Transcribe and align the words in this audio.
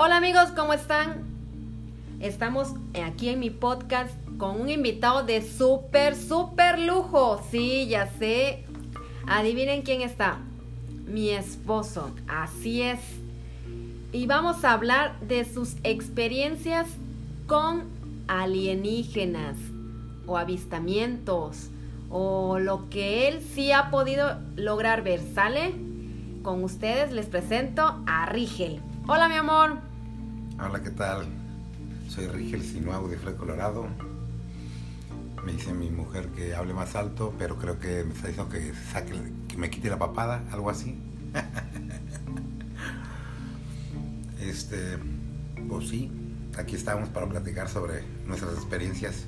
Hola 0.00 0.18
amigos, 0.18 0.52
¿cómo 0.54 0.74
están? 0.74 1.24
Estamos 2.20 2.74
aquí 3.04 3.30
en 3.30 3.40
mi 3.40 3.50
podcast 3.50 4.14
con 4.38 4.60
un 4.60 4.68
invitado 4.68 5.24
de 5.24 5.42
súper, 5.42 6.14
súper 6.14 6.78
lujo. 6.78 7.42
Sí, 7.50 7.88
ya 7.88 8.06
sé. 8.06 8.64
Adivinen 9.26 9.82
quién 9.82 10.02
está. 10.02 10.38
Mi 11.04 11.30
esposo. 11.30 12.12
Así 12.28 12.80
es. 12.80 13.00
Y 14.12 14.26
vamos 14.26 14.64
a 14.64 14.74
hablar 14.74 15.18
de 15.18 15.44
sus 15.44 15.74
experiencias 15.82 16.86
con 17.48 17.82
alienígenas 18.28 19.56
o 20.28 20.38
avistamientos 20.38 21.70
o 22.08 22.60
lo 22.60 22.88
que 22.88 23.26
él 23.26 23.42
sí 23.42 23.72
ha 23.72 23.90
podido 23.90 24.38
lograr 24.54 25.02
ver. 25.02 25.20
¿Sale? 25.34 25.74
Con 26.44 26.62
ustedes 26.62 27.10
les 27.10 27.26
presento 27.26 28.00
a 28.06 28.26
Rigel. 28.26 28.80
Hola, 29.08 29.28
mi 29.28 29.34
amor. 29.34 29.87
Hola, 30.60 30.82
¿qué 30.82 30.90
tal? 30.90 31.24
Soy 32.08 32.26
Rigel 32.26 32.64
Sinuau 32.64 33.06
de 33.06 33.16
Fred 33.16 33.36
Colorado. 33.36 33.86
Me 35.44 35.52
dice 35.52 35.72
mi 35.72 35.88
mujer 35.88 36.30
que 36.30 36.56
hable 36.56 36.74
más 36.74 36.96
alto, 36.96 37.32
pero 37.38 37.56
creo 37.56 37.78
que 37.78 38.02
me 38.02 38.12
está 38.12 38.26
diciendo 38.26 38.50
que, 38.50 38.74
saque, 38.74 39.14
que 39.46 39.56
me 39.56 39.70
quite 39.70 39.88
la 39.88 40.00
papada, 40.00 40.42
algo 40.50 40.68
así. 40.68 40.98
este, 44.40 44.98
pues 45.68 45.88
sí, 45.88 46.10
aquí 46.58 46.74
estamos 46.74 47.08
para 47.10 47.28
platicar 47.28 47.68
sobre 47.68 48.02
nuestras 48.26 48.54
experiencias. 48.54 49.26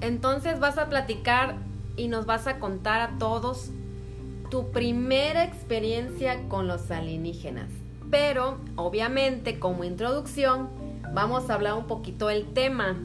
Entonces 0.00 0.58
vas 0.58 0.76
a 0.76 0.88
platicar 0.88 1.56
y 1.96 2.08
nos 2.08 2.26
vas 2.26 2.48
a 2.48 2.58
contar 2.58 3.00
a 3.00 3.18
todos 3.18 3.70
tu 4.50 4.72
primera 4.72 5.44
experiencia 5.44 6.48
con 6.48 6.66
los 6.66 6.90
alienígenas. 6.90 7.70
Pero, 8.10 8.58
obviamente, 8.76 9.58
como 9.58 9.84
introducción, 9.84 10.68
vamos 11.12 11.50
a 11.50 11.54
hablar 11.54 11.74
un 11.74 11.86
poquito 11.86 12.28
del 12.28 12.46
tema. 12.46 12.96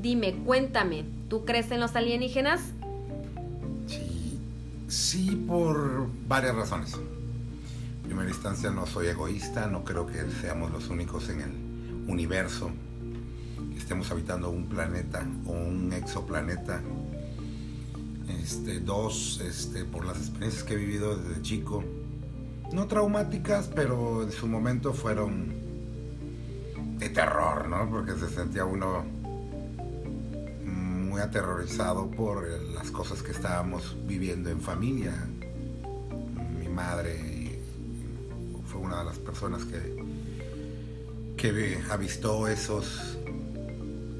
Dime, 0.00 0.34
cuéntame, 0.44 1.04
¿tú 1.28 1.44
crees 1.44 1.70
en 1.70 1.80
los 1.80 1.94
alienígenas? 1.96 2.60
Sí, 4.88 5.44
por 5.46 6.08
varias 6.26 6.56
razones. 6.56 6.94
En 6.94 8.02
primera 8.04 8.28
instancia 8.30 8.70
no 8.70 8.86
soy 8.86 9.08
egoísta, 9.08 9.66
no 9.66 9.84
creo 9.84 10.06
que 10.06 10.18
seamos 10.40 10.70
los 10.70 10.88
únicos 10.88 11.28
en 11.28 11.42
el 11.42 12.08
universo 12.08 12.70
que 13.70 13.78
estemos 13.78 14.10
habitando 14.10 14.48
un 14.48 14.64
planeta 14.64 15.26
o 15.46 15.52
un 15.52 15.92
exoplaneta. 15.92 16.80
Este, 18.42 18.80
dos, 18.80 19.40
este, 19.44 19.84
por 19.84 20.06
las 20.06 20.16
experiencias 20.18 20.64
que 20.64 20.74
he 20.74 20.76
vivido 20.76 21.16
desde 21.16 21.42
chico, 21.42 21.84
no 22.72 22.86
traumáticas, 22.86 23.70
pero 23.74 24.22
en 24.22 24.32
su 24.32 24.46
momento 24.46 24.92
fueron 24.92 25.54
de 26.98 27.08
terror, 27.08 27.68
¿no? 27.68 27.88
Porque 27.88 28.12
se 28.12 28.28
sentía 28.28 28.64
uno 28.64 29.04
muy 30.64 31.20
aterrorizado 31.20 32.10
por 32.10 32.46
las 32.74 32.90
cosas 32.90 33.22
que 33.22 33.32
estábamos 33.32 33.96
viviendo 34.06 34.50
en 34.50 34.60
familia. 34.60 35.14
Mi 36.58 36.68
madre 36.68 37.60
fue 38.66 38.80
una 38.80 38.98
de 38.98 39.04
las 39.04 39.18
personas 39.18 39.64
que, 39.64 40.04
que 41.36 41.78
avistó 41.90 42.48
esos, 42.48 43.18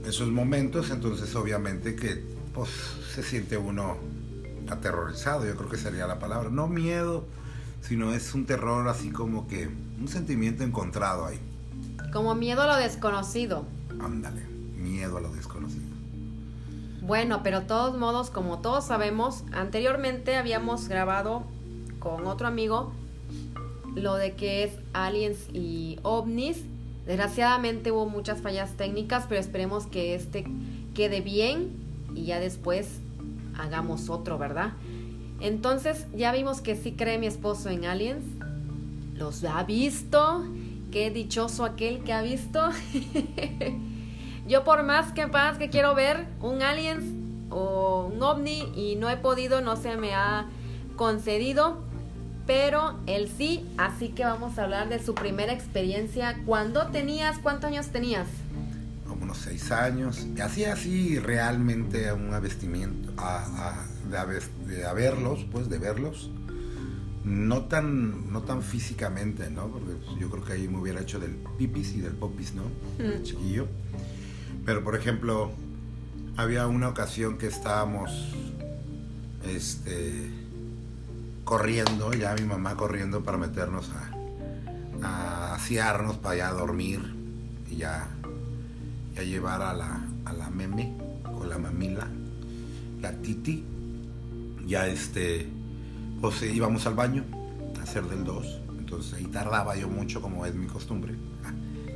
esos 0.06 0.28
momentos, 0.28 0.90
entonces 0.90 1.34
obviamente 1.34 1.94
que 1.94 2.22
pues, 2.54 2.70
se 3.14 3.22
siente 3.22 3.56
uno 3.56 3.96
aterrorizado, 4.70 5.46
yo 5.46 5.56
creo 5.56 5.68
que 5.68 5.78
sería 5.78 6.06
la 6.06 6.18
palabra. 6.18 6.48
No 6.50 6.68
miedo, 6.68 7.26
sino 7.80 8.12
es 8.12 8.34
un 8.34 8.46
terror 8.46 8.88
así 8.88 9.10
como 9.10 9.46
que 9.46 9.68
un 10.00 10.08
sentimiento 10.08 10.64
encontrado 10.64 11.26
ahí. 11.26 11.38
Como 12.12 12.34
miedo 12.34 12.62
a 12.62 12.66
lo 12.66 12.76
desconocido. 12.76 13.64
Ándale, 14.00 14.42
miedo 14.76 15.18
a 15.18 15.20
lo 15.20 15.32
desconocido. 15.32 15.86
Bueno, 17.02 17.42
pero 17.42 17.60
de 17.60 17.66
todos 17.66 17.96
modos, 17.98 18.30
como 18.30 18.58
todos 18.58 18.86
sabemos, 18.86 19.44
anteriormente 19.52 20.36
habíamos 20.36 20.88
grabado 20.88 21.44
con 21.98 22.26
otro 22.26 22.46
amigo 22.46 22.92
lo 23.94 24.14
de 24.14 24.34
que 24.34 24.64
es 24.64 24.72
aliens 24.92 25.38
y 25.52 25.98
ovnis. 26.02 26.62
Desgraciadamente 27.06 27.90
hubo 27.90 28.06
muchas 28.06 28.42
fallas 28.42 28.76
técnicas, 28.76 29.24
pero 29.28 29.40
esperemos 29.40 29.86
que 29.86 30.14
este 30.14 30.44
quede 30.94 31.20
bien 31.20 31.70
y 32.14 32.24
ya 32.26 32.40
después 32.40 33.00
hagamos 33.56 34.10
otro, 34.10 34.38
¿verdad? 34.38 34.72
Entonces 35.40 36.06
ya 36.14 36.32
vimos 36.32 36.60
que 36.60 36.76
sí 36.76 36.92
cree 36.92 37.18
mi 37.18 37.26
esposo 37.26 37.68
en 37.70 37.84
aliens. 37.84 38.24
Los 39.14 39.44
ha 39.44 39.62
visto. 39.64 40.44
Qué 40.90 41.10
dichoso 41.10 41.64
aquel 41.64 42.02
que 42.02 42.12
ha 42.12 42.22
visto. 42.22 42.70
Yo 44.48 44.64
por 44.64 44.82
más 44.82 45.12
que 45.12 45.26
paz 45.28 45.58
que 45.58 45.68
quiero 45.68 45.94
ver 45.94 46.26
un 46.40 46.62
aliens 46.62 47.04
o 47.50 48.10
un 48.12 48.22
ovni 48.22 48.72
y 48.74 48.96
no 48.96 49.10
he 49.10 49.16
podido, 49.16 49.60
no 49.60 49.76
se 49.76 49.96
me 49.96 50.14
ha 50.14 50.46
concedido. 50.96 51.86
Pero 52.46 52.98
él 53.06 53.30
sí, 53.36 53.68
así 53.76 54.08
que 54.08 54.24
vamos 54.24 54.58
a 54.58 54.64
hablar 54.64 54.88
de 54.88 55.04
su 55.04 55.14
primera 55.14 55.52
experiencia. 55.52 56.38
¿Cuándo 56.46 56.86
tenías? 56.86 57.38
¿Cuántos 57.38 57.68
años 57.68 57.88
tenías? 57.88 58.26
Como 59.06 59.24
unos 59.24 59.36
seis 59.36 59.70
años. 59.70 60.26
Y 60.34 60.40
así, 60.40 60.64
así 60.64 61.18
realmente 61.18 62.10
un 62.10 62.32
avestimiento, 62.32 63.12
a, 63.18 63.44
a, 63.44 63.86
de, 64.08 64.40
de 64.66 64.94
verlos, 64.94 65.46
pues 65.50 65.68
de 65.68 65.78
verlos. 65.78 66.30
No 67.24 67.64
tan, 67.64 68.32
no 68.32 68.42
tan 68.42 68.62
físicamente, 68.62 69.50
¿no? 69.50 69.68
Porque 69.68 69.92
yo 70.18 70.30
creo 70.30 70.44
que 70.44 70.52
ahí 70.54 70.68
me 70.68 70.78
hubiera 70.78 71.00
hecho 71.00 71.18
del 71.18 71.36
pipis 71.58 71.94
y 71.94 72.00
del 72.00 72.14
popis, 72.14 72.54
¿no? 72.54 72.62
Mm. 72.98 73.22
Chiquillo. 73.22 73.68
Pero 74.64 74.82
por 74.82 74.96
ejemplo, 74.96 75.52
había 76.36 76.66
una 76.66 76.88
ocasión 76.88 77.36
que 77.36 77.46
estábamos 77.48 78.34
este, 79.44 80.30
corriendo, 81.44 82.12
ya 82.12 82.34
mi 82.34 82.46
mamá 82.46 82.76
corriendo 82.76 83.22
para 83.22 83.38
meternos 83.38 83.90
a, 83.90 85.06
a 85.06 85.54
asearnos 85.54 86.16
para 86.16 86.36
ya 86.36 86.52
dormir 86.52 87.00
y 87.70 87.76
ya, 87.76 88.08
ya 89.14 89.22
llevar 89.22 89.62
a 89.62 89.74
la, 89.74 90.00
a 90.24 90.32
la 90.32 90.50
meme 90.50 90.96
o 91.34 91.44
la 91.44 91.58
mamila, 91.58 92.06
la 93.00 93.12
titi. 93.12 93.64
Ya 94.68 94.86
este, 94.86 95.48
pues 96.20 96.42
íbamos 96.42 96.86
al 96.86 96.94
baño 96.94 97.24
a 97.80 97.82
hacer 97.82 98.04
del 98.04 98.22
2. 98.22 98.60
Entonces 98.78 99.14
ahí 99.14 99.24
tardaba 99.24 99.74
yo 99.76 99.88
mucho, 99.88 100.20
como 100.20 100.44
es 100.44 100.54
mi 100.54 100.66
costumbre. 100.66 101.14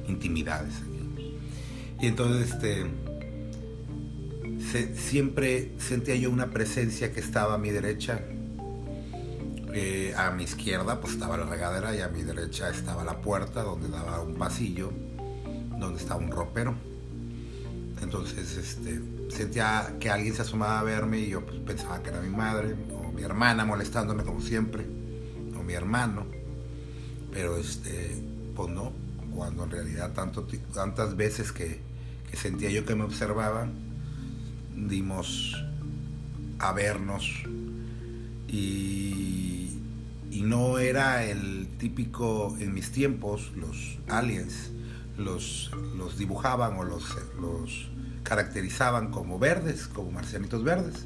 Intimidades. 0.08 0.74
Y 2.00 2.06
entonces 2.06 2.50
este, 2.50 2.86
siempre 4.96 5.72
sentía 5.78 6.16
yo 6.16 6.30
una 6.30 6.50
presencia 6.50 7.12
que 7.12 7.20
estaba 7.20 7.54
a 7.54 7.58
mi 7.58 7.70
derecha. 7.70 8.22
Eh, 9.74 10.14
a 10.16 10.30
mi 10.30 10.44
izquierda 10.44 11.00
pues 11.00 11.14
estaba 11.14 11.36
la 11.36 11.44
regadera 11.46 11.94
y 11.94 12.00
a 12.00 12.08
mi 12.08 12.22
derecha 12.22 12.68
estaba 12.68 13.04
la 13.04 13.20
puerta 13.20 13.62
donde 13.62 13.88
daba 13.88 14.20
un 14.20 14.34
pasillo, 14.34 14.92
donde 15.78 16.00
estaba 16.00 16.20
un 16.20 16.30
ropero. 16.30 16.74
Entonces 18.02 18.56
este, 18.56 19.00
sentía 19.32 19.96
que 19.98 20.10
alguien 20.10 20.34
se 20.34 20.42
asomaba 20.42 20.80
a 20.80 20.82
verme 20.82 21.20
y 21.20 21.30
yo 21.30 21.44
pues, 21.44 21.58
pensaba 21.60 22.02
que 22.02 22.10
era 22.10 22.20
mi 22.20 22.28
madre 22.28 22.76
o 22.92 23.12
mi 23.12 23.22
hermana 23.22 23.64
molestándome 23.64 24.24
como 24.24 24.40
siempre, 24.40 24.86
o 25.58 25.62
mi 25.62 25.72
hermano. 25.72 26.26
Pero 27.32 27.56
este, 27.56 28.22
pues 28.54 28.70
no, 28.70 28.92
cuando 29.34 29.64
en 29.64 29.70
realidad 29.70 30.12
tanto, 30.12 30.46
tantas 30.74 31.16
veces 31.16 31.52
que, 31.52 31.80
sentía 32.34 32.70
yo 32.70 32.86
que 32.86 32.94
me 32.94 33.04
observaban, 33.04 33.72
dimos 34.74 35.62
a 36.58 36.72
vernos 36.72 37.42
y, 38.48 39.78
y, 40.30 40.42
no 40.42 40.78
era 40.78 41.24
el 41.24 41.68
típico, 41.78 42.56
en 42.58 42.72
mis 42.72 42.90
tiempos, 42.90 43.52
los 43.54 43.98
aliens 44.08 44.70
los, 45.16 45.70
los 45.96 46.18
dibujaban 46.18 46.76
o 46.76 46.84
los 46.84 47.90
caracterizaban 48.22 49.10
como 49.10 49.38
verdes, 49.38 49.86
como 49.88 50.10
marcianitos 50.10 50.62
verdes, 50.64 51.04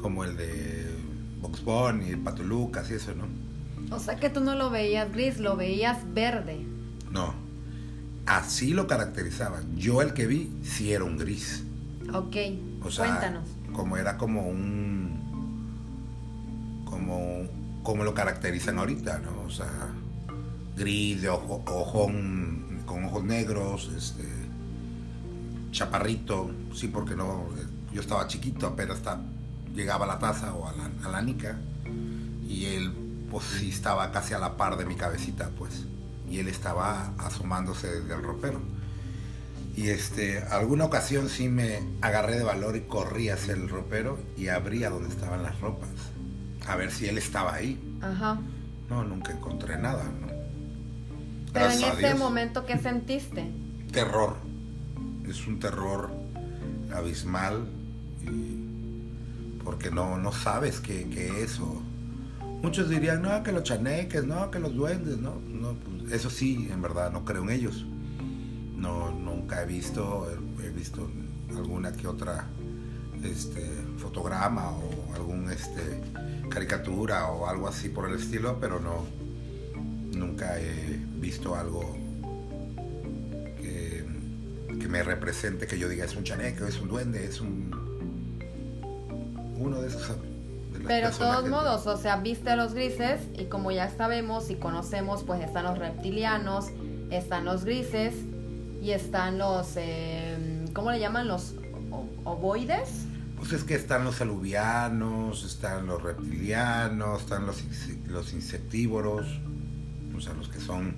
como 0.00 0.24
el 0.24 0.36
de 0.36 0.86
Box 1.40 1.64
Bunny, 1.64 2.10
el 2.10 2.18
Pato 2.18 2.42
Lucas 2.42 2.90
y 2.90 2.94
eso, 2.94 3.12
¿no? 3.14 3.26
O 3.94 3.98
sea 4.00 4.16
que 4.16 4.30
tú 4.30 4.40
no 4.40 4.54
lo 4.54 4.70
veías 4.70 5.12
gris, 5.12 5.38
lo 5.38 5.56
veías 5.56 5.98
verde. 6.12 6.66
No, 7.10 7.34
así 8.26 8.72
lo 8.74 8.86
caracterizaban. 8.86 9.76
Yo 9.76 10.02
el 10.02 10.12
que 10.12 10.26
vi 10.26 10.52
sí 10.62 10.92
era 10.92 11.04
un 11.04 11.16
gris. 11.16 11.62
Ok, 12.12 12.36
O 12.82 12.90
sea, 12.90 13.06
cuéntanos. 13.06 13.48
como 13.72 13.96
era 13.96 14.16
como 14.18 14.46
un 14.48 15.16
como 16.84 17.46
como 17.82 18.02
lo 18.04 18.14
caracterizan 18.14 18.78
ahorita, 18.78 19.20
¿no? 19.20 19.42
O 19.46 19.50
sea, 19.50 19.70
gris 20.76 21.22
de 21.22 21.28
ojo, 21.28 21.62
ojón 21.66 22.82
con 22.84 23.04
ojos 23.04 23.22
negros, 23.24 23.90
este 23.96 24.24
chaparrito, 25.76 26.50
sí, 26.74 26.88
porque 26.88 27.14
no 27.14 27.46
yo 27.92 28.00
estaba 28.00 28.26
chiquito, 28.26 28.66
apenas 28.66 28.96
hasta 28.96 29.20
llegaba 29.74 30.06
a 30.06 30.08
la 30.08 30.18
taza 30.18 30.54
o 30.54 30.66
a 30.66 30.72
la, 30.72 30.90
a 31.04 31.10
la 31.10 31.22
nica 31.22 31.58
y 32.48 32.64
él 32.66 32.92
pues 33.30 33.44
sí 33.44 33.68
estaba 33.68 34.10
casi 34.10 34.34
a 34.34 34.38
la 34.38 34.56
par 34.56 34.76
de 34.76 34.86
mi 34.86 34.94
cabecita, 34.94 35.50
pues. 35.58 35.84
Y 36.30 36.38
él 36.38 36.48
estaba 36.48 37.12
asomándose 37.18 37.88
desde 37.88 38.14
el 38.14 38.22
ropero. 38.22 38.60
Y 39.76 39.88
este, 39.88 40.42
alguna 40.42 40.84
ocasión 40.86 41.28
sí 41.28 41.48
me 41.48 41.80
agarré 42.00 42.38
de 42.38 42.44
valor 42.44 42.76
y 42.76 42.82
corrí 42.82 43.28
hacia 43.28 43.52
el 43.52 43.68
ropero 43.68 44.18
y 44.36 44.48
abría 44.48 44.90
donde 44.90 45.08
estaban 45.10 45.42
las 45.42 45.60
ropas. 45.60 45.90
A 46.66 46.76
ver 46.76 46.90
si 46.90 47.06
él 47.06 47.18
estaba 47.18 47.54
ahí. 47.54 47.78
Ajá. 48.00 48.38
No, 48.88 49.04
nunca 49.04 49.32
encontré 49.32 49.76
nada, 49.76 50.04
¿no? 50.04 50.28
Pero 51.52 51.70
en 51.70 51.80
Gracias 51.80 51.98
ese 51.98 52.14
momento, 52.14 52.64
¿qué 52.64 52.78
sentiste? 52.78 53.50
terror. 53.92 54.45
Es 55.28 55.46
un 55.46 55.58
terror 55.58 56.10
abismal 56.94 57.66
y 58.22 58.66
porque 59.64 59.90
no, 59.90 60.16
no 60.16 60.32
sabes 60.32 60.80
qué, 60.80 61.08
qué 61.12 61.42
es. 61.42 61.58
Muchos 62.62 62.88
dirían, 62.88 63.22
no, 63.22 63.42
que 63.42 63.52
los 63.52 63.64
chaneques, 63.64 64.24
no, 64.24 64.50
que 64.50 64.60
los 64.60 64.74
duendes, 64.74 65.18
no, 65.18 65.40
no, 65.40 65.74
pues, 65.74 66.12
eso 66.12 66.30
sí, 66.30 66.68
en 66.70 66.80
verdad, 66.80 67.12
no 67.12 67.24
creo 67.24 67.42
en 67.42 67.50
ellos. 67.50 67.84
No, 68.76 69.10
nunca 69.10 69.62
he 69.62 69.66
visto, 69.66 70.28
he 70.62 70.68
visto 70.70 71.10
alguna 71.56 71.92
que 71.92 72.06
otra 72.06 72.46
este, 73.24 73.68
fotograma 73.98 74.70
o 74.70 75.14
algún 75.14 75.50
este, 75.50 76.00
caricatura 76.48 77.26
o 77.28 77.48
algo 77.48 77.68
así 77.68 77.88
por 77.88 78.08
el 78.08 78.16
estilo, 78.16 78.58
pero 78.60 78.78
no, 78.80 79.04
nunca 80.16 80.60
he 80.60 81.00
visto 81.20 81.56
algo 81.56 81.96
que 84.86 84.92
me 84.92 85.02
represente, 85.02 85.66
que 85.66 85.78
yo 85.78 85.88
diga 85.88 86.04
es 86.04 86.14
un 86.14 86.22
chaneco, 86.22 86.64
es 86.64 86.80
un 86.80 86.88
duende, 86.88 87.24
es 87.24 87.40
un 87.40 87.74
uno 89.58 89.80
de 89.80 89.88
esos. 89.88 90.08
de 90.08 90.80
Pero 90.86 91.10
de 91.10 91.16
todos 91.16 91.48
modos, 91.48 91.86
o 91.86 91.96
sea, 91.96 92.16
viste 92.18 92.50
a 92.50 92.56
los 92.56 92.74
grises 92.74 93.20
y 93.36 93.46
como 93.46 93.72
ya 93.72 93.90
sabemos 93.90 94.48
y 94.50 94.54
conocemos, 94.54 95.24
pues 95.24 95.42
están 95.42 95.64
los 95.64 95.78
reptilianos, 95.78 96.66
están 97.10 97.44
los 97.44 97.64
grises 97.64 98.14
y 98.80 98.92
están 98.92 99.38
los, 99.38 99.72
eh, 99.76 100.66
¿cómo 100.72 100.92
le 100.92 101.00
llaman? 101.00 101.26
Los 101.26 101.54
ovoides. 102.24 103.06
Pues 103.38 103.52
es 103.52 103.64
que 103.64 103.74
están 103.74 104.04
los 104.04 104.20
aluvianos, 104.20 105.44
están 105.44 105.86
los 105.86 106.02
reptilianos, 106.02 107.22
están 107.22 107.44
los, 107.46 107.62
los 108.06 108.32
insectívoros, 108.32 109.26
o 110.16 110.20
sea, 110.20 110.32
los 110.34 110.48
que 110.48 110.60
son 110.60 110.94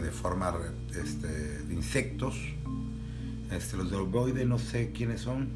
de 0.00 0.10
forma 0.12 0.54
este, 0.94 1.28
de 1.28 1.74
insectos. 1.74 2.36
Este, 3.50 3.76
los 3.76 3.90
de 3.90 4.44
no 4.44 4.58
sé 4.58 4.92
quiénes 4.92 5.22
son, 5.22 5.48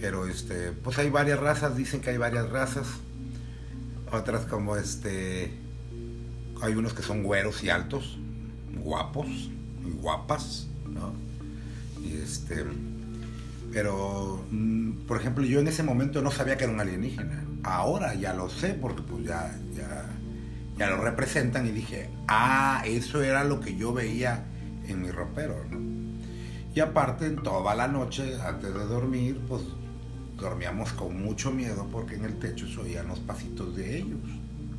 pero 0.00 0.26
este, 0.26 0.72
pues 0.72 0.98
hay 0.98 1.08
varias 1.08 1.40
razas, 1.40 1.76
dicen 1.76 2.00
que 2.00 2.10
hay 2.10 2.18
varias 2.18 2.50
razas. 2.50 2.86
Otras 4.12 4.44
como 4.44 4.76
este, 4.76 5.50
hay 6.60 6.74
unos 6.74 6.92
que 6.92 7.02
son 7.02 7.22
güeros 7.22 7.64
y 7.64 7.70
altos, 7.70 8.18
guapos 8.82 9.26
y 9.26 9.90
guapas, 10.00 10.68
¿no? 10.86 11.14
Y 12.02 12.16
este, 12.16 12.64
pero, 13.72 14.44
mm, 14.50 15.06
por 15.06 15.18
ejemplo, 15.18 15.44
yo 15.44 15.60
en 15.60 15.68
ese 15.68 15.82
momento 15.82 16.22
no 16.22 16.30
sabía 16.30 16.56
que 16.56 16.64
era 16.64 16.72
un 16.72 16.80
alienígena. 16.80 17.44
Ahora 17.62 18.14
ya 18.14 18.34
lo 18.34 18.50
sé 18.50 18.74
porque 18.74 19.02
pues 19.02 19.24
ya, 19.24 19.58
ya, 19.74 20.06
ya 20.76 20.90
lo 20.90 20.98
representan 20.98 21.66
y 21.66 21.70
dije, 21.70 22.10
ah, 22.28 22.82
eso 22.86 23.22
era 23.22 23.42
lo 23.42 23.60
que 23.60 23.74
yo 23.74 23.92
veía 23.92 24.44
en 24.86 25.02
mi 25.02 25.10
ropero. 25.10 25.64
Y 26.74 26.80
aparte, 26.80 27.26
en 27.26 27.36
toda 27.36 27.74
la 27.74 27.86
noche, 27.86 28.40
antes 28.40 28.74
de 28.74 28.84
dormir, 28.86 29.40
pues 29.48 29.62
dormíamos 30.36 30.92
con 30.92 31.22
mucho 31.22 31.52
miedo 31.52 31.86
porque 31.90 32.16
en 32.16 32.24
el 32.24 32.38
techo 32.38 32.66
se 32.66 32.80
oían 32.80 33.06
los 33.06 33.20
pasitos 33.20 33.76
de 33.76 33.98
ellos. 33.98 34.20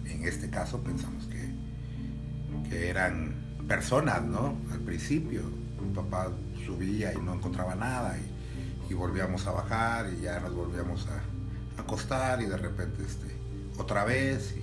En 0.06 0.24
este 0.26 0.50
caso 0.50 0.82
pensamos 0.82 1.26
que, 1.28 2.70
que 2.70 2.90
eran 2.90 3.34
personas, 3.68 4.22
¿no? 4.24 4.58
Al 4.72 4.82
principio, 4.82 5.44
mi 5.82 5.94
papá 5.94 6.30
subía 6.66 7.14
y 7.14 7.18
no 7.18 7.34
encontraba 7.34 7.76
nada 7.76 8.18
y, 8.18 8.92
y 8.92 8.94
volvíamos 8.94 9.48
a 9.48 9.52
bajar 9.52 10.12
y 10.14 10.22
ya 10.22 10.40
nos 10.42 10.54
volvíamos 10.54 11.08
a, 11.08 11.82
acostar 11.82 12.42
y 12.42 12.46
de 12.46 12.58
repente 12.58 13.04
este, 13.04 13.28
otra 13.78 14.06
vez, 14.06 14.56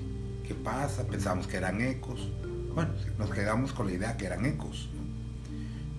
¿qué 0.47 0.55
pasa? 0.55 1.07
Pensamos 1.07 1.47
que 1.47 1.57
eran 1.57 1.81
ecos. 1.81 2.31
Bueno, 2.75 2.93
nos 3.19 3.31
quedamos 3.31 3.73
con 3.73 3.87
la 3.87 3.93
idea 3.93 4.17
que 4.17 4.27
eran 4.27 4.47
ecos, 4.47 4.89
¿no? 4.95 5.03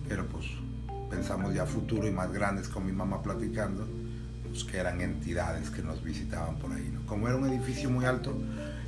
pero 0.08 0.26
pues 0.28 0.46
pensamos 1.10 1.54
ya 1.54 1.66
futuro 1.66 2.08
y 2.08 2.12
más 2.12 2.32
grandes 2.32 2.68
con 2.68 2.86
mi 2.86 2.92
mamá 2.92 3.22
platicando, 3.22 3.88
pues 4.50 4.64
que 4.64 4.78
eran 4.78 5.02
entidades 5.02 5.70
que 5.70 5.82
nos 5.82 6.04
visitaban 6.04 6.58
por 6.58 6.72
ahí. 6.72 6.90
¿no? 6.94 7.06
Como 7.06 7.28
era 7.28 7.38
un 7.38 7.48
edificio 7.48 7.90
muy 7.90 8.06
alto, 8.06 8.36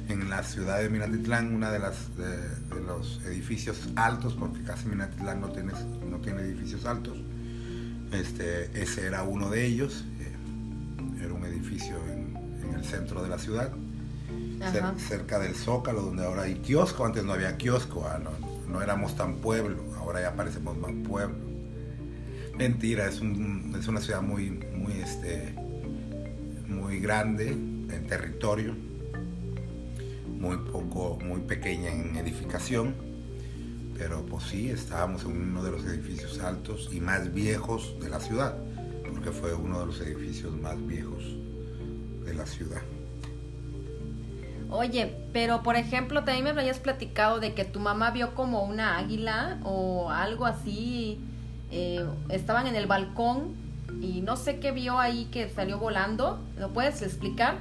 en 0.07 0.29
la 0.29 0.43
ciudad 0.43 0.79
de 0.79 0.89
Minatitlán, 0.89 1.53
una 1.55 1.71
de 1.71 1.79
las 1.79 2.15
de, 2.15 2.27
de 2.27 2.81
los 2.85 3.21
edificios 3.25 3.89
altos, 3.95 4.35
porque 4.35 4.61
casi 4.63 4.87
Minatitlán 4.87 5.41
no 5.41 5.49
tiene, 5.49 5.73
no 6.09 6.17
tiene 6.17 6.41
edificios 6.43 6.85
altos, 6.85 7.17
este, 8.11 8.69
ese 8.81 9.07
era 9.07 9.23
uno 9.23 9.49
de 9.49 9.65
ellos, 9.65 10.05
eh, 10.19 11.23
era 11.23 11.33
un 11.33 11.43
edificio 11.45 11.95
en, 12.11 12.37
en 12.63 12.75
el 12.75 12.85
centro 12.85 13.23
de 13.23 13.29
la 13.29 13.39
ciudad, 13.39 13.71
cer- 14.71 14.81
cerca 14.99 15.39
del 15.39 15.55
Zócalo, 15.55 16.01
donde 16.03 16.23
ahora 16.23 16.43
hay 16.43 16.55
kiosco, 16.55 17.03
antes 17.05 17.23
no 17.23 17.33
había 17.33 17.57
kiosco, 17.57 18.07
ah, 18.07 18.19
no, 18.23 18.29
no 18.71 18.81
éramos 18.83 19.15
tan 19.15 19.35
pueblo, 19.37 19.83
ahora 19.97 20.21
ya 20.21 20.35
parecemos 20.35 20.77
más 20.77 20.91
pueblo. 21.07 21.35
Mentira, 22.57 23.07
es, 23.07 23.19
un- 23.19 23.75
es 23.77 23.87
una 23.87 23.99
ciudad 23.99 24.21
muy, 24.21 24.49
muy, 24.49 24.93
este, 24.93 25.53
muy 26.67 26.99
grande 26.99 27.49
en 27.51 28.07
territorio, 28.07 28.73
muy 30.39 30.57
poco, 30.71 31.19
muy 31.23 31.41
pequeña 31.41 31.91
en 31.91 32.15
edificación, 32.15 32.95
pero 33.97 34.25
pues 34.25 34.45
sí, 34.45 34.69
estábamos 34.69 35.23
en 35.23 35.31
uno 35.31 35.63
de 35.63 35.71
los 35.71 35.85
edificios 35.85 36.39
altos 36.39 36.89
y 36.93 37.01
más 37.01 37.33
viejos 37.33 37.95
de 38.01 38.09
la 38.09 38.19
ciudad, 38.19 38.55
porque 39.09 39.31
fue 39.31 39.53
uno 39.53 39.81
de 39.81 39.85
los 39.87 39.99
edificios 40.01 40.53
más 40.55 40.75
viejos 40.87 41.23
de 42.25 42.33
la 42.33 42.45
ciudad. 42.45 42.81
Oye, 44.69 45.13
pero 45.31 45.61
por 45.61 45.75
ejemplo, 45.75 46.23
también 46.23 46.43
me 46.55 46.61
habías 46.61 46.79
platicado 46.79 47.39
de 47.39 47.53
que 47.53 47.65
tu 47.65 47.79
mamá 47.79 48.11
vio 48.11 48.33
como 48.33 48.63
una 48.63 48.97
águila 48.97 49.59
o 49.63 50.09
algo 50.09 50.45
así. 50.45 51.19
Eh, 51.71 52.05
estaban 52.29 52.67
en 52.67 52.75
el 52.75 52.87
balcón 52.87 53.55
y 54.01 54.21
no 54.21 54.37
sé 54.37 54.59
qué 54.59 54.71
vio 54.71 54.99
ahí 54.99 55.25
que 55.25 55.49
salió 55.49 55.77
volando. 55.77 56.39
¿Lo 56.57 56.73
puedes 56.73 57.01
explicar? 57.01 57.59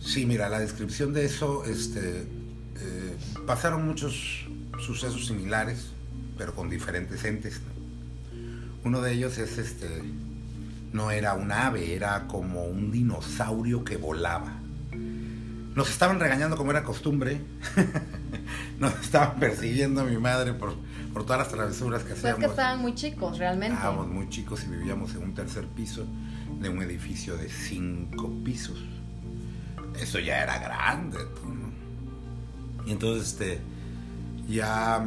Sí, 0.00 0.26
mira, 0.26 0.48
la 0.48 0.58
descripción 0.58 1.12
de 1.12 1.24
eso, 1.24 1.64
este, 1.64 2.22
eh, 2.22 3.16
pasaron 3.46 3.86
muchos 3.86 4.46
sucesos 4.78 5.26
similares, 5.26 5.92
pero 6.36 6.54
con 6.54 6.68
diferentes 6.68 7.24
entes. 7.24 7.60
¿no? 7.60 7.74
Uno 8.84 9.00
de 9.00 9.12
ellos 9.12 9.38
es 9.38 9.56
este, 9.56 9.88
no 10.92 11.10
era 11.10 11.34
un 11.34 11.50
ave, 11.52 11.94
era 11.94 12.26
como 12.26 12.64
un 12.64 12.92
dinosaurio 12.92 13.82
que 13.82 13.96
volaba. 13.96 14.60
Nos 15.74 15.90
estaban 15.90 16.20
regañando 16.20 16.56
como 16.56 16.70
era 16.70 16.84
costumbre. 16.84 17.40
Nos 18.78 18.94
estaban 19.00 19.40
persiguiendo 19.40 20.02
a 20.02 20.04
mi 20.04 20.18
madre 20.18 20.52
por, 20.52 20.74
por 21.14 21.24
todas 21.24 21.38
las 21.38 21.48
travesuras 21.48 22.02
que 22.02 22.08
Pues 22.08 22.18
hacíamos. 22.18 22.40
que 22.40 22.46
estaban 22.46 22.80
muy 22.80 22.94
chicos, 22.94 23.38
realmente. 23.38 23.74
Estábamos 23.74 24.08
muy 24.08 24.28
chicos 24.28 24.64
y 24.64 24.70
vivíamos 24.70 25.14
en 25.14 25.22
un 25.22 25.32
tercer 25.34 25.66
piso 25.68 26.04
de 26.60 26.68
un 26.68 26.82
edificio 26.82 27.36
de 27.36 27.48
cinco 27.48 28.30
pisos. 28.44 28.82
Eso 29.98 30.18
ya 30.18 30.42
era 30.42 30.58
grande. 30.58 31.18
Y 32.86 32.90
entonces 32.92 33.28
este 33.28 33.60
ya, 34.48 35.06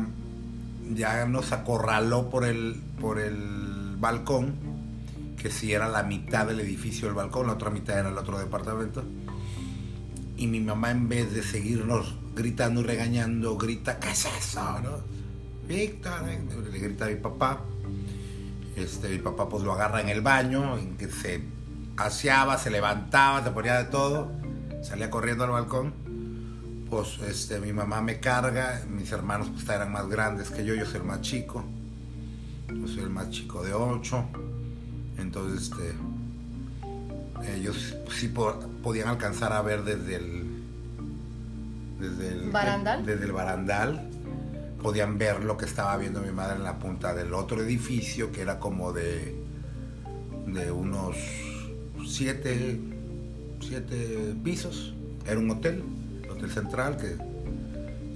ya 0.96 1.26
nos 1.26 1.52
acorraló 1.52 2.30
por 2.30 2.46
el, 2.46 2.82
por 3.00 3.20
el 3.20 3.98
balcón, 4.00 4.56
que 5.38 5.52
si 5.52 5.74
era 5.74 5.88
la 5.90 6.04
mitad 6.04 6.48
del 6.48 6.62
edificio 6.62 7.08
del 7.08 7.16
balcón, 7.16 7.48
la 7.48 7.54
otra 7.54 7.70
mitad 7.70 8.00
era 8.00 8.10
el 8.10 8.18
otro 8.18 8.40
departamento. 8.40 9.04
Y 10.38 10.48
mi 10.48 10.60
mamá 10.62 10.92
en 10.92 11.10
vez 11.10 11.34
de 11.34 11.44
seguirnos 11.44 12.16
gritando 12.36 12.82
y 12.82 12.84
regañando, 12.84 13.58
grita, 13.58 14.00
¿qué 14.00 14.12
es 14.12 14.26
eso? 14.26 14.80
¿no? 14.82 15.17
Víctor, 15.68 16.30
eh, 16.30 16.40
le 16.72 16.80
grita 16.80 17.06
a 17.06 17.10
mi 17.10 17.16
papá. 17.16 17.62
Este, 18.76 19.10
mi 19.10 19.18
papá 19.18 19.50
pues 19.50 19.64
lo 19.64 19.74
agarra 19.74 20.02
en 20.02 20.10
el 20.10 20.22
baño, 20.22 20.78
en 20.78 20.98
que 20.98 21.08
se 21.10 21.42
aseaba, 21.98 22.58
se 22.58 22.70
levantaba, 22.70 23.44
se 23.44 23.50
ponía 23.52 23.76
de 23.78 23.86
todo, 23.86 24.32
salía 24.84 25.10
corriendo 25.10 25.44
al 25.46 25.52
balcón. 25.52 25.94
Pues 26.90 27.20
este, 27.28 27.60
mi 27.60 27.74
mamá 27.74 28.02
me 28.02 28.20
carga, 28.20 28.82
mis 28.90 29.12
hermanos 29.12 29.50
pues 29.52 29.68
eran 29.68 29.92
más 29.92 30.08
grandes 30.08 30.50
que 30.52 30.64
yo, 30.64 30.74
yo 30.76 30.86
soy 30.86 30.98
el 30.98 31.04
más 31.04 31.22
chico. 31.22 31.66
Yo 32.70 32.88
soy 32.88 33.00
el 33.00 33.10
más 33.10 33.30
chico 33.30 33.64
de 33.64 33.74
ocho. 33.74 34.26
Entonces 35.18 35.64
este, 35.72 35.94
ellos 37.56 37.96
sí 38.12 38.28
po- 38.30 38.60
podían 38.84 39.08
alcanzar 39.10 39.52
a 39.54 39.62
ver 39.62 39.84
desde 39.84 40.16
el 40.16 40.48
desde 42.00 42.28
el 42.30 42.52
¿Barandal? 42.52 43.06
desde 43.06 43.26
el 43.26 43.32
barandal 43.32 44.07
podían 44.82 45.18
ver 45.18 45.44
lo 45.44 45.58
que 45.58 45.66
estaba 45.66 45.98
viendo 45.98 46.22
mi 46.22 46.32
madre 46.32 46.56
en 46.56 46.64
la 46.64 46.80
punta 46.80 47.14
del 47.14 47.34
otro 47.34 47.62
edificio 47.62 48.32
que 48.32 48.42
era 48.42 48.60
como 48.60 48.94
de 48.94 49.36
de 50.46 50.72
unos 50.72 51.18
siete 52.06 52.80
siete 53.60 54.36
pisos 54.44 54.94
era 55.26 55.40
un 55.40 55.52
hotel 55.52 55.84
lo 56.26 56.34
Hotel 56.34 56.52
Central, 56.52 56.98
que 56.98 57.18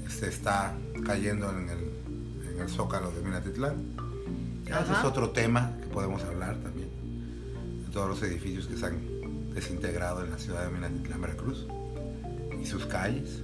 se 0.10 0.27
está 0.27 0.75
cayendo 1.06 1.50
en 1.50 1.70
el, 1.70 2.51
en 2.53 2.62
el 2.62 2.70
zócalo 2.70 3.12
de 3.12 3.22
Minatitlán. 3.22 3.75
Ese 4.65 4.94
es 4.94 5.03
otro 5.03 5.32
tema 5.32 5.77
que 5.82 5.88
podemos 5.88 6.24
hablar 6.24 6.56
también. 6.58 6.89
De 7.86 7.91
todos 7.91 8.10
los 8.10 8.24
edificios 8.24 8.68
que 8.68 8.77
se 8.77 8.86
han 8.86 9.53
desintegrado 9.53 10.24
en 10.24 10.32
la 10.32 10.38
ciudad 10.38 10.65
de 10.65 10.72
Minatitlán, 10.72 11.22
Veracruz. 11.22 11.68
Y 12.62 12.65
sus 12.65 12.86
calles, 12.86 13.41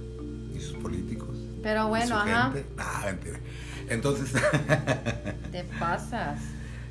y 0.54 0.60
sus 0.60 0.76
políticos. 0.76 1.27
Pero 1.62 1.88
bueno, 1.88 2.16
ajá. 2.18 2.52
Ah, 2.76 3.02
mentira. 3.06 3.38
Entonces. 3.88 4.32
Te 5.52 5.64
pasas. 5.78 6.40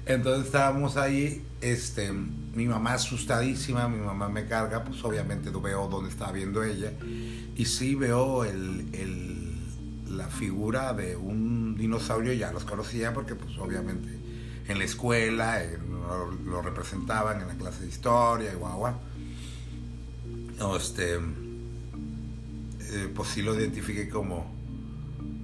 Entonces 0.05 0.45
estábamos 0.45 0.95
ahí, 0.95 1.45
este, 1.59 2.11
mi 2.11 2.65
mamá 2.65 2.93
asustadísima, 2.93 3.89
mi 3.89 3.99
mamá 3.99 4.29
me 4.29 4.45
carga, 4.45 4.83
pues 4.83 5.03
obviamente 5.03 5.49
veo 5.49 5.87
dónde 5.89 6.09
estaba 6.09 6.31
viendo 6.31 6.63
ella. 6.63 6.93
Y 7.55 7.65
sí 7.65 7.93
veo 7.95 8.45
el, 8.45 8.87
el, 8.93 10.17
la 10.17 10.27
figura 10.27 10.93
de 10.93 11.17
un 11.17 11.75
dinosaurio, 11.75 12.31
ya 12.33 12.51
los 12.51 12.63
conocía 12.63 13.13
porque 13.13 13.35
pues 13.35 13.57
obviamente 13.57 14.17
en 14.67 14.79
la 14.79 14.85
escuela 14.85 15.61
lo, 16.45 16.61
representaban 16.61 17.41
en 17.41 17.47
la 17.47 17.55
clase 17.55 17.83
de 17.83 17.89
historia 17.89 18.51
y 18.51 18.55
guau, 18.55 18.77
guau. 18.77 20.75
este, 20.75 21.15
eh, 21.15 23.11
pues 23.13 23.29
sí 23.29 23.41
lo 23.41 23.55
identifiqué 23.55 24.09
como, 24.09 24.56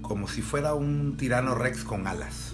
como 0.04 0.28
si 0.28 0.44
fuera 0.44 0.76
un 0.76 1.18
tirano 1.18 1.56
rex 1.56 1.84
con 1.84 2.06
alas. 2.06 2.54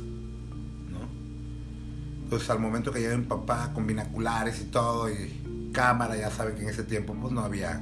Entonces 2.24 2.50
al 2.51 2.60
momento 2.60 2.91
que 2.94 3.00
llega 3.00 3.18
mi 3.18 3.25
papá 3.25 3.72
con 3.74 3.88
binaculares 3.88 4.62
y 4.62 4.65
todo 4.65 5.10
y 5.10 5.72
cámara, 5.74 6.15
ya 6.15 6.29
saben 6.29 6.56
que 6.56 6.62
en 6.62 6.70
ese 6.70 6.84
tiempo 6.84 7.15
pues 7.20 7.34
no 7.34 7.41
había 7.41 7.82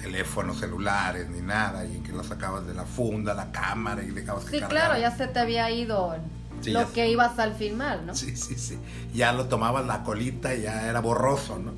teléfonos 0.00 0.60
celulares 0.60 1.30
ni 1.30 1.40
nada 1.40 1.86
y 1.86 1.96
en 1.96 2.02
que 2.02 2.12
lo 2.12 2.22
sacabas 2.22 2.66
de 2.66 2.74
la 2.74 2.84
funda, 2.84 3.32
la 3.32 3.50
cámara 3.50 4.02
y 4.02 4.10
dejabas 4.10 4.44
que 4.44 4.60
Sí, 4.60 4.64
claro, 4.68 4.98
ya 4.98 5.16
se 5.16 5.26
te 5.26 5.38
había 5.38 5.70
ido 5.70 6.14
lo 6.66 6.92
que 6.92 7.08
ibas 7.08 7.38
al 7.38 7.54
filmar, 7.54 8.02
¿no? 8.02 8.14
Sí, 8.14 8.36
sí, 8.36 8.56
sí. 8.56 8.78
Ya 9.14 9.32
lo 9.32 9.46
tomabas 9.46 9.86
la 9.86 10.02
colita 10.02 10.54
y 10.54 10.62
ya 10.62 10.88
era 10.88 11.00
borroso, 11.00 11.58
¿no? 11.58 11.72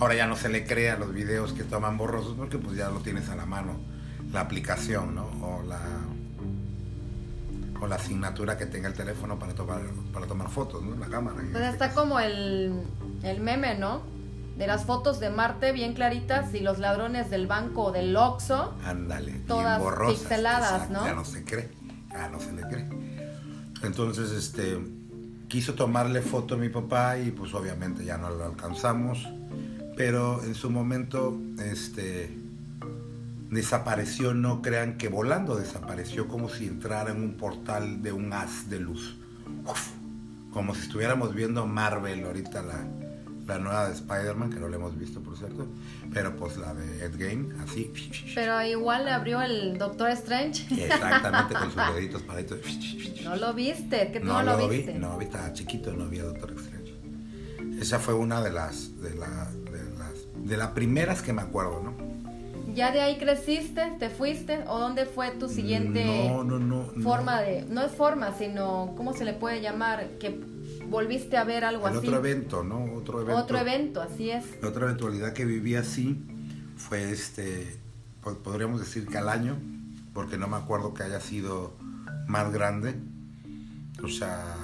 Ahora 0.00 0.14
ya 0.14 0.28
no 0.28 0.36
se 0.36 0.48
le 0.48 0.64
crea 0.64 0.96
los 0.96 1.12
videos 1.12 1.52
que 1.54 1.64
toman 1.64 1.98
borrosos 1.98 2.36
porque 2.36 2.58
pues 2.58 2.76
ya 2.76 2.88
lo 2.88 3.00
tienes 3.00 3.28
a 3.30 3.34
la 3.34 3.46
mano, 3.46 3.80
la 4.32 4.42
aplicación, 4.42 5.16
¿no? 5.16 5.26
O 5.42 5.64
la 5.64 5.80
la 7.86 7.96
asignatura 7.96 8.56
que 8.56 8.66
tenga 8.66 8.88
el 8.88 8.94
teléfono 8.94 9.38
para 9.38 9.54
tomar 9.54 9.80
para 10.12 10.26
tomar 10.26 10.48
fotos, 10.48 10.82
¿no? 10.82 10.96
La 10.96 11.06
cámara. 11.06 11.36
Pues 11.52 11.64
está 11.64 11.92
como 11.92 12.20
el, 12.20 12.82
el 13.22 13.40
meme, 13.40 13.76
¿no? 13.76 14.14
de 14.56 14.66
las 14.66 14.84
fotos 14.84 15.20
de 15.20 15.30
Marte 15.30 15.72
bien 15.72 15.94
claritas 15.94 16.54
y 16.54 16.60
los 16.60 16.78
ladrones 16.78 17.30
del 17.30 17.46
banco 17.46 17.90
del 17.92 18.16
Oxxo. 18.16 18.74
Ándale, 18.84 19.32
todas 19.46 19.82
pixeladas, 20.08 20.90
¿no? 20.90 21.04
Ya 21.04 21.14
no 21.14 21.24
se 21.24 21.44
cree, 21.44 21.70
ya 22.10 22.28
no 22.28 22.40
se 22.40 22.52
le 22.52 22.62
cree. 22.62 22.88
Entonces, 23.82 24.30
este, 24.30 24.78
quiso 25.48 25.74
tomarle 25.74 26.22
foto 26.22 26.54
a 26.54 26.58
mi 26.58 26.68
papá 26.68 27.18
y 27.18 27.32
pues 27.32 27.52
obviamente 27.54 28.04
ya 28.04 28.16
no 28.16 28.30
lo 28.30 28.44
alcanzamos, 28.44 29.28
pero 29.96 30.42
en 30.44 30.54
su 30.54 30.70
momento, 30.70 31.36
este, 31.58 32.38
desapareció, 33.54 34.34
no 34.34 34.60
crean 34.60 34.98
que 34.98 35.08
volando, 35.08 35.56
desapareció 35.56 36.28
como 36.28 36.48
si 36.48 36.66
entrara 36.66 37.12
en 37.12 37.22
un 37.22 37.34
portal 37.34 38.02
de 38.02 38.12
un 38.12 38.32
haz 38.32 38.68
de 38.68 38.80
luz. 38.80 39.16
como 40.52 40.74
si 40.74 40.82
estuviéramos 40.82 41.34
viendo 41.34 41.66
Marvel 41.66 42.24
ahorita 42.24 42.62
la, 42.62 42.86
la 43.46 43.58
nueva 43.58 43.88
de 43.88 43.94
Spider-Man, 43.94 44.50
que 44.50 44.60
no 44.60 44.68
la 44.68 44.76
hemos 44.76 44.98
visto, 44.98 45.20
por 45.20 45.36
cierto, 45.36 45.68
pero 46.12 46.34
pues 46.36 46.56
la 46.56 46.74
de 46.74 47.04
Ed 47.04 47.14
Game, 47.16 47.54
así. 47.62 47.92
Pero 48.34 48.62
igual 48.62 49.04
le 49.04 49.12
abrió 49.12 49.40
el 49.42 49.78
Doctor 49.78 50.10
Strange. 50.10 50.66
Exactamente, 50.84 51.54
con 51.54 51.70
sus 51.72 51.94
deditos 51.94 52.22
paraditos. 52.22 52.58
No 53.24 53.36
lo 53.36 53.52
viste, 53.52 54.10
que 54.12 54.20
tú 54.20 54.26
no, 54.26 54.42
lo, 54.42 54.68
viste. 54.68 54.92
Vi, 54.92 54.98
no, 54.98 55.20
estaba 55.20 55.52
chiquito, 55.52 55.92
no 55.92 56.04
había 56.04 56.24
Doctor 56.24 56.52
Strange. 56.52 56.94
Esa 57.80 57.98
fue 57.98 58.14
una 58.14 58.40
de 58.40 58.52
las, 58.52 59.00
de, 59.00 59.14
la, 59.14 59.50
de 59.50 59.84
las, 59.98 60.12
de 60.48 60.56
las 60.56 60.68
primeras 60.68 61.22
que 61.22 61.32
me 61.32 61.42
acuerdo, 61.42 61.82
¿no? 61.82 62.03
¿Ya 62.74 62.90
de 62.90 63.00
ahí 63.00 63.18
creciste? 63.18 63.92
¿Te 63.98 64.10
fuiste? 64.10 64.64
¿O 64.66 64.78
dónde 64.78 65.06
fue 65.06 65.30
tu 65.32 65.48
siguiente 65.48 66.28
no, 66.28 66.42
no, 66.42 66.58
no, 66.58 66.84
forma 67.02 67.40
de... 67.40 67.62
No 67.62 67.82
es 67.82 67.92
forma, 67.92 68.32
sino, 68.36 68.94
¿cómo 68.96 69.12
se 69.12 69.24
le 69.24 69.32
puede 69.32 69.60
llamar? 69.60 70.18
Que 70.18 70.40
volviste 70.88 71.36
a 71.36 71.44
ver 71.44 71.64
algo 71.64 71.88
el 71.88 71.98
así. 71.98 72.08
Otro 72.08 72.18
evento, 72.18 72.64
¿no? 72.64 72.84
Otro 72.94 73.20
evento. 73.20 73.40
Otro 73.40 73.58
evento, 73.58 74.02
así 74.02 74.30
es. 74.30 74.44
La 74.60 74.68
otra 74.68 74.84
eventualidad 74.84 75.32
que 75.32 75.44
viví 75.44 75.76
así 75.76 76.20
fue 76.76 77.10
este, 77.10 77.78
podríamos 78.42 78.80
decir 78.80 79.06
que 79.06 79.18
al 79.18 79.28
año, 79.28 79.56
porque 80.12 80.36
no 80.36 80.48
me 80.48 80.56
acuerdo 80.56 80.94
que 80.94 81.02
haya 81.02 81.20
sido 81.20 81.74
más 82.26 82.52
grande. 82.52 82.94
O 84.02 84.08
sea, 84.08 84.56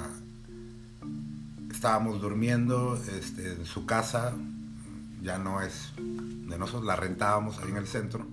estábamos 1.71 2.21
durmiendo 2.21 2.99
este, 3.17 3.53
en 3.53 3.65
su 3.65 3.87
casa, 3.87 4.35
ya 5.23 5.39
no 5.39 5.61
es 5.61 5.93
de 5.97 6.59
nosotros, 6.59 6.85
la 6.85 6.97
rentábamos 6.97 7.59
ahí 7.59 7.71
en 7.71 7.77
el 7.77 7.87
centro. 7.87 8.27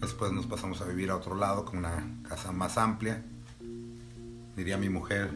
Después 0.00 0.32
nos 0.32 0.46
pasamos 0.46 0.80
a 0.80 0.84
vivir 0.84 1.10
a 1.10 1.16
otro 1.16 1.34
lado 1.34 1.64
con 1.64 1.78
una 1.78 2.04
casa 2.28 2.52
más 2.52 2.78
amplia. 2.78 3.22
Diría 4.56 4.76
mi 4.76 4.88
mujer, 4.88 5.30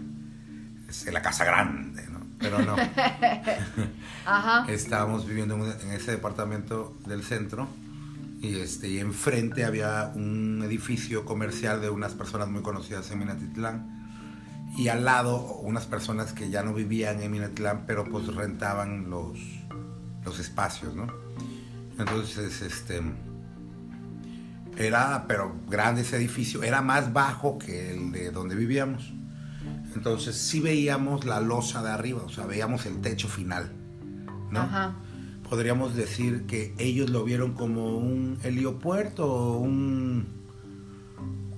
es 0.88 1.12
la 1.12 1.22
casa 1.22 1.44
grande, 1.44 2.06
¿no? 2.08 2.20
Pero 2.38 2.58
no. 2.58 2.76
Ajá. 4.26 4.70
Estábamos 4.70 5.26
viviendo 5.26 5.54
en 5.54 5.90
ese 5.92 6.12
departamento 6.12 6.96
del 7.06 7.22
centro 7.22 7.68
y, 8.40 8.58
este, 8.58 8.88
y 8.88 8.98
enfrente 8.98 9.64
había 9.64 10.12
un 10.14 10.62
edificio 10.64 11.24
comercial 11.24 11.80
de 11.80 11.90
unas 11.90 12.14
personas 12.14 12.48
muy 12.48 12.62
conocidas 12.62 13.10
en 13.10 13.20
Minatitlán 13.20 13.96
y 14.76 14.88
al 14.88 15.04
lado 15.04 15.38
unas 15.62 15.86
personas 15.86 16.32
que 16.32 16.50
ya 16.50 16.62
no 16.62 16.74
vivían 16.74 17.22
en 17.22 17.30
Minatitlán 17.30 17.84
pero 17.86 18.04
pues 18.04 18.26
rentaban 18.34 19.08
los, 19.08 19.38
los 20.26 20.38
espacios, 20.38 20.94
¿no? 20.94 21.06
Entonces, 21.98 22.60
este, 22.60 23.00
era, 24.76 25.24
pero 25.26 25.54
grande 25.68 26.02
ese 26.02 26.16
edificio, 26.16 26.62
era 26.62 26.82
más 26.82 27.12
bajo 27.12 27.58
que 27.58 27.92
el 27.92 28.12
de 28.12 28.30
donde 28.30 28.54
vivíamos. 28.54 29.14
Entonces 29.94 30.36
sí 30.36 30.60
veíamos 30.60 31.24
la 31.24 31.40
losa 31.40 31.82
de 31.82 31.90
arriba, 31.90 32.22
o 32.22 32.28
sea, 32.28 32.44
veíamos 32.44 32.84
el 32.84 33.00
techo 33.00 33.28
final, 33.28 33.72
¿no? 34.50 34.60
Ajá. 34.60 34.94
Podríamos 35.48 35.94
decir 35.94 36.44
que 36.46 36.74
ellos 36.76 37.08
lo 37.08 37.24
vieron 37.24 37.54
como 37.54 37.96
un 37.96 38.38
heliopuerto 38.42 39.26
o 39.26 39.58
un, 39.58 40.26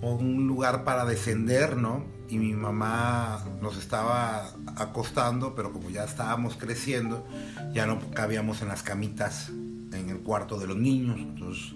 o 0.03 0.15
un 0.15 0.47
lugar 0.47 0.85
para 0.85 1.05
descender, 1.05 1.77
¿no? 1.77 2.05
Y 2.29 2.39
mi 2.39 2.53
mamá 2.53 3.43
nos 3.63 3.79
estaba 3.79 4.51
acostando, 4.77 5.55
pero 5.55 5.73
como 5.73 5.89
ya 5.89 6.05
estábamos 6.05 6.57
creciendo, 6.57 7.27
ya 7.73 7.87
no 7.87 7.99
cabíamos 8.11 8.61
en 8.61 8.69
las 8.69 8.83
camitas 8.83 9.49
en 9.49 10.11
el 10.11 10.19
cuarto 10.21 10.59
de 10.59 10.67
los 10.67 10.77
niños. 10.77 11.17
Entonces, 11.19 11.73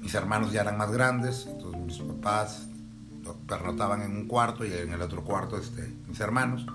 mis 0.00 0.14
hermanos 0.14 0.52
ya 0.52 0.62
eran 0.62 0.78
más 0.78 0.90
grandes, 0.92 1.46
entonces 1.48 1.80
mis 1.80 1.98
papás 1.98 2.68
pernotaban 3.46 4.02
en 4.02 4.16
un 4.16 4.26
cuarto 4.26 4.64
y 4.64 4.72
en 4.72 4.92
el 4.92 5.02
otro 5.02 5.24
cuarto 5.24 5.56
este, 5.58 5.94
mis 6.08 6.20
hermanos. 6.20 6.66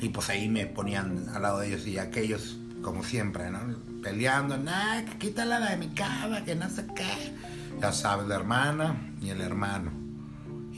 Y 0.00 0.08
pues 0.08 0.28
ahí 0.30 0.48
me 0.48 0.66
ponían 0.66 1.28
al 1.34 1.42
lado 1.42 1.60
de 1.60 1.68
ellos 1.68 1.86
y 1.86 1.98
aquellos, 1.98 2.58
como 2.82 3.04
siempre, 3.04 3.50
¿no? 3.50 3.60
Peleando, 4.02 4.58
nah, 4.58 5.02
quítala 5.18 5.60
de 5.60 5.76
mi 5.76 5.88
cama, 5.88 6.44
que 6.44 6.54
no 6.54 6.68
sé 6.68 6.86
qué. 6.96 7.36
Ya 7.80 7.92
sabes, 7.92 8.26
la 8.26 8.34
hermana 8.34 8.96
y 9.20 9.30
el 9.30 9.40
hermano. 9.40 10.01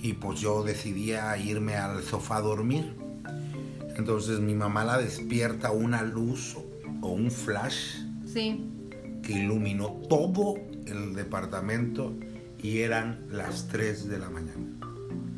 Y 0.04 0.12
pues 0.12 0.38
yo 0.38 0.62
decidía 0.62 1.34
irme 1.38 1.76
al 1.76 2.02
sofá 2.02 2.37
a 2.37 2.40
dormir. 2.42 2.94
Entonces 3.96 4.38
mi 4.38 4.54
mamá 4.54 4.84
la 4.84 4.99
despierta 4.99 5.70
una 5.70 6.02
luz 6.02 6.58
o 7.00 7.08
un 7.08 7.30
flash. 7.30 8.02
Sí. 8.26 8.70
Que 9.23 9.32
iluminó 9.32 10.02
todo 10.11 10.56
el 10.84 11.14
departamento 11.14 12.12
y 12.58 12.80
eran 12.80 13.25
las 13.30 13.68
3 13.68 14.06
de 14.11 14.18
la 14.18 14.28
mañana. 14.28 14.78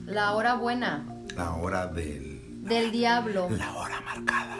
La 0.04 0.32
hora 0.32 0.54
buena. 0.54 1.22
La 1.36 1.54
hora 1.54 1.86
del... 1.86 2.64
Del 2.64 2.90
diablo. 2.90 3.48
La 3.48 3.72
hora 3.72 4.00
marcada. 4.00 4.56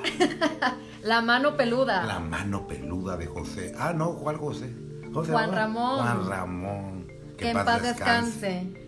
la 1.03 1.21
mano 1.21 1.57
peluda. 1.57 2.07
La 2.07 2.21
mano 2.21 2.69
peluda 2.69 3.17
de 3.17 3.27
José. 3.27 3.75
Ah, 3.77 3.93
no, 3.93 4.15
¿cuál 4.15 4.37
José? 4.37 4.73
José 5.13 5.33
Juan 5.33 5.51
Ramón. 5.51 5.99
Juan 5.99 6.29
Ramón. 6.29 7.09
Que, 7.37 7.51
en 7.51 7.65
paz, 7.65 7.83
descanse. 7.83 8.86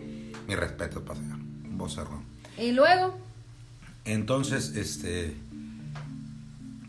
Mi 0.49 0.55
respeto, 0.55 1.01
Vos 1.01 1.19
Vocerrón. 1.77 2.23
¿Y 2.57 2.71
luego? 2.71 3.15
Entonces, 4.03 4.75
este... 4.75 5.35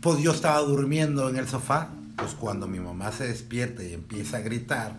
Pues 0.01 0.19
yo 0.23 0.31
estaba 0.31 0.61
durmiendo 0.61 1.29
en 1.29 1.37
el 1.37 1.47
sofá. 1.47 1.89
Pues 2.15 2.33
cuando 2.33 2.67
mi 2.67 2.79
mamá 2.79 3.11
se 3.11 3.27
despierta 3.27 3.83
y 3.83 3.93
empieza 3.93 4.37
a 4.37 4.39
gritar 4.39 4.95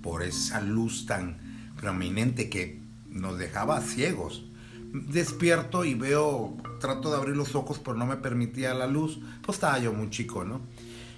por 0.00 0.22
esa 0.22 0.60
luz 0.60 1.06
tan 1.06 1.38
prominente 1.76 2.48
que 2.48 2.78
nos 3.08 3.36
dejaba 3.36 3.80
ciegos. 3.80 4.44
Despierto 4.92 5.84
y 5.84 5.94
veo, 5.94 6.56
trato 6.78 7.10
de 7.10 7.16
abrir 7.16 7.36
los 7.36 7.56
ojos, 7.56 7.80
pero 7.80 7.96
no 7.96 8.06
me 8.06 8.18
permitía 8.18 8.74
la 8.74 8.86
luz. 8.86 9.18
Pues 9.42 9.56
estaba 9.56 9.80
yo 9.80 9.92
muy 9.92 10.10
chico, 10.10 10.44
¿no? 10.44 10.60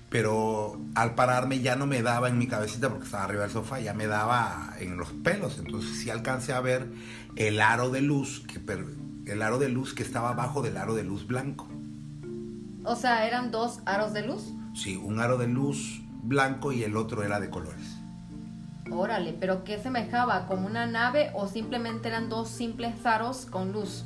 Pero 0.09 0.81
al 0.95 1.15
pararme 1.15 1.61
ya 1.61 1.77
no 1.77 1.87
me 1.87 2.03
daba 2.03 2.29
en 2.29 2.39
mi 2.39 2.47
cabecita 2.47 2.89
porque 2.89 3.05
estaba 3.05 3.25
arriba 3.25 3.43
del 3.43 3.51
sofá, 3.51 3.81
ya 3.81 3.95
me 3.95 4.07
daba 4.07 4.75
en 4.79 4.97
los 4.97 5.11
pelos, 5.13 5.59
entonces 5.59 5.99
sí 5.99 6.11
alcancé 6.11 6.53
a 6.53 6.61
ver 6.61 6.89
el 7.37 7.61
aro 7.61 7.91
de 7.91 8.01
luz 8.01 8.45
que 8.47 8.61
el 9.27 9.43
aro 9.43 9.59
de 9.59 9.69
luz 9.69 9.95
que 9.95 10.03
estaba 10.03 10.31
abajo 10.31 10.63
del 10.63 10.77
aro 10.77 10.95
de 10.95 11.05
luz 11.05 11.27
blanco. 11.27 11.69
O 12.85 12.95
sea, 12.95 13.27
eran 13.27 13.51
dos 13.51 13.81
aros 13.85 14.13
de 14.13 14.25
luz. 14.25 14.55
Sí, 14.75 14.97
un 14.97 15.19
aro 15.19 15.39
de 15.39 15.49
luz 15.49 16.03
blanco 16.23 16.71
y 16.71 16.85
el 16.85 16.97
otro 16.97 17.25
era 17.25 17.41
de 17.41 17.51
colores. 17.51 17.97
Órale, 18.91 19.37
pero 19.39 19.65
¿qué 19.65 19.79
semejaba? 19.79 20.47
¿Como 20.47 20.67
una 20.67 20.87
nave 20.87 21.31
o 21.35 21.49
simplemente 21.49 22.07
eran 22.09 22.29
dos 22.29 22.49
simples 22.49 23.05
aros 23.05 23.47
con 23.47 23.73
luz? 23.73 24.05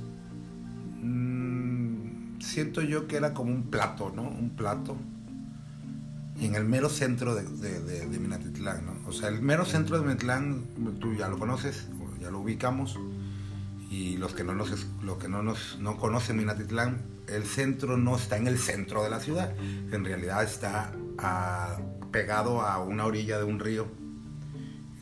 Mm, 1.02 2.40
siento 2.40 2.80
yo 2.80 3.06
que 3.06 3.16
era 3.16 3.34
como 3.34 3.52
un 3.52 3.64
plato, 3.64 4.10
¿no? 4.14 4.22
Un 4.22 4.50
plato. 4.56 4.96
En 6.40 6.54
el 6.54 6.64
mero 6.64 6.88
centro 6.88 7.34
de, 7.34 7.44
de, 7.44 8.18
Minatitlán, 8.18 8.86
¿no? 8.86 9.08
O 9.08 9.12
sea, 9.12 9.28
el 9.28 9.42
mero 9.42 9.64
centro 9.64 9.96
de 9.96 10.02
Minatitlán, 10.02 10.64
tú 10.98 11.14
ya 11.14 11.28
lo 11.28 11.38
conoces, 11.38 11.86
ya 12.20 12.30
lo 12.30 12.40
ubicamos. 12.40 12.98
Y 13.90 14.16
los 14.16 14.34
que 14.34 14.44
no 14.44 14.54
nos, 14.54 14.86
los 15.02 15.18
que 15.18 15.28
no 15.28 15.42
nos 15.42 15.78
no 15.80 15.96
conocen 15.96 16.36
Minatitlán, 16.36 17.02
el 17.26 17.44
centro 17.44 17.96
no 17.96 18.16
está 18.16 18.36
en 18.36 18.46
el 18.46 18.58
centro 18.58 19.02
de 19.02 19.10
la 19.10 19.20
ciudad. 19.20 19.54
En 19.92 20.04
realidad 20.04 20.42
está 20.42 20.92
pegado 22.10 22.62
a 22.62 22.82
una 22.82 23.06
orilla 23.06 23.38
de 23.38 23.44
un 23.44 23.58
río. 23.58 23.86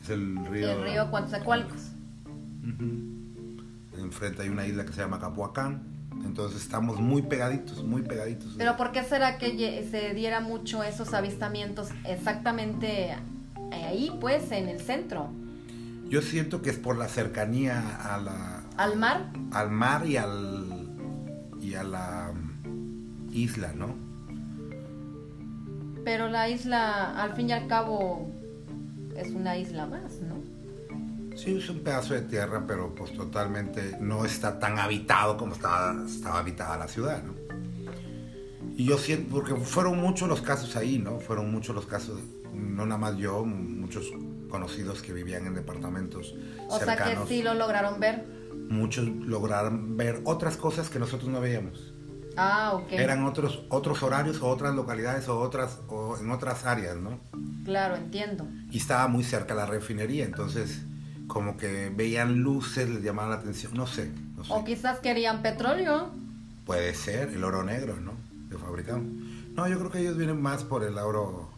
Es 0.03 0.09
el 0.09 0.45
río. 0.47 0.71
El 0.71 0.83
río 0.83 1.11
Coatzacoalcos. 1.11 1.91
Enfrente 3.97 4.41
hay 4.41 4.49
una 4.49 4.65
isla 4.65 4.85
que 4.85 4.93
se 4.93 5.01
llama 5.01 5.19
Capuacán. 5.19 5.88
Entonces 6.25 6.61
estamos 6.61 6.99
muy 6.99 7.21
pegaditos, 7.21 7.83
muy 7.83 8.01
pegaditos. 8.01 8.55
Pero 8.57 8.77
¿por 8.77 8.91
qué 8.91 9.03
será 9.03 9.37
que 9.37 9.87
se 9.89 10.13
diera 10.13 10.39
mucho 10.39 10.83
esos 10.83 11.13
avistamientos 11.13 11.89
exactamente 12.05 13.15
ahí, 13.71 14.11
pues, 14.19 14.51
en 14.51 14.69
el 14.69 14.79
centro? 14.79 15.29
Yo 16.09 16.21
siento 16.21 16.61
que 16.61 16.71
es 16.71 16.77
por 16.77 16.97
la 16.97 17.07
cercanía 17.07 17.97
a 18.13 18.17
la... 18.17 18.63
¿Al 18.77 18.97
mar? 18.97 19.31
Al 19.51 19.69
mar 19.69 20.05
y 20.07 20.17
al... 20.17 20.89
y 21.61 21.75
a 21.75 21.83
la 21.83 22.31
mm, 22.33 23.29
isla, 23.31 23.73
¿no? 23.75 23.95
Pero 26.03 26.29
la 26.29 26.49
isla, 26.49 27.21
al 27.21 27.33
fin 27.33 27.49
y 27.49 27.51
al 27.51 27.67
cabo, 27.67 28.31
es 29.15 29.29
una 29.31 29.57
isla 29.57 29.85
más, 29.85 30.21
¿no? 30.21 30.28
Sí, 31.39 31.57
es 31.57 31.69
un 31.69 31.79
pedazo 31.79 32.15
de 32.15 32.21
tierra, 32.23 32.65
pero 32.67 32.93
pues 32.93 33.13
totalmente 33.13 33.95
no 34.01 34.25
está 34.25 34.59
tan 34.59 34.77
habitado 34.77 35.37
como 35.37 35.53
estaba, 35.53 36.05
estaba 36.05 36.39
habitada 36.39 36.77
la 36.77 36.87
ciudad, 36.89 37.23
¿no? 37.23 37.33
Y 38.75 38.83
yo 38.83 38.97
siento, 38.97 39.35
porque 39.35 39.55
fueron 39.55 39.99
muchos 39.99 40.27
los 40.27 40.41
casos 40.41 40.75
ahí, 40.75 40.99
¿no? 40.99 41.19
Fueron 41.19 41.49
muchos 41.49 41.73
los 41.73 41.85
casos, 41.85 42.19
no 42.53 42.85
nada 42.85 42.97
más 42.97 43.15
yo, 43.15 43.45
muchos 43.45 44.11
conocidos 44.49 45.01
que 45.01 45.13
vivían 45.13 45.45
en 45.45 45.53
departamentos 45.53 46.33
o 46.69 46.79
sea 46.79 46.95
que 46.97 47.17
sí 47.27 47.41
lo 47.41 47.53
lograron 47.53 47.99
ver. 47.99 48.25
Muchos 48.69 49.05
lograron 49.05 49.95
ver 49.95 50.21
otras 50.25 50.57
cosas 50.57 50.89
que 50.89 50.99
nosotros 50.99 51.29
no 51.29 51.39
veíamos. 51.39 51.93
Ah, 52.35 52.73
ok. 52.73 52.91
Eran 52.91 53.25
otros, 53.25 53.63
otros 53.69 54.03
horarios 54.03 54.41
o 54.41 54.47
otras 54.47 54.75
localidades 54.75 55.27
o 55.27 55.39
otras 55.39 55.79
o 55.87 56.17
en 56.17 56.31
otras 56.31 56.65
áreas, 56.65 56.97
¿no? 56.97 57.19
Claro, 57.63 57.95
entiendo. 57.95 58.45
Y 58.71 58.77
estaba 58.77 59.07
muy 59.07 59.23
cerca 59.23 59.55
la 59.55 59.65
refinería, 59.65 60.25
entonces 60.25 60.83
como 61.29 61.57
que 61.57 61.93
veían 61.95 62.39
luces, 62.39 62.89
les 62.89 63.03
llamaban 63.03 63.29
la 63.29 63.37
atención, 63.37 63.73
no 63.75 63.87
sé, 63.87 64.11
O 64.49 64.65
quizás 64.65 64.99
querían 64.99 65.41
petróleo. 65.41 66.09
Puede 66.65 66.93
ser, 66.95 67.29
el 67.29 67.43
oro 67.43 67.63
negro, 67.63 67.97
¿no? 67.97 68.13
De 68.49 68.57
fabricado. 68.57 69.01
No, 69.55 69.67
yo 69.67 69.77
creo 69.77 69.91
que 69.91 69.99
ellos 69.99 70.17
vienen 70.17 70.41
más 70.41 70.63
por 70.63 70.83
el 70.83 70.97
oro 70.97 71.49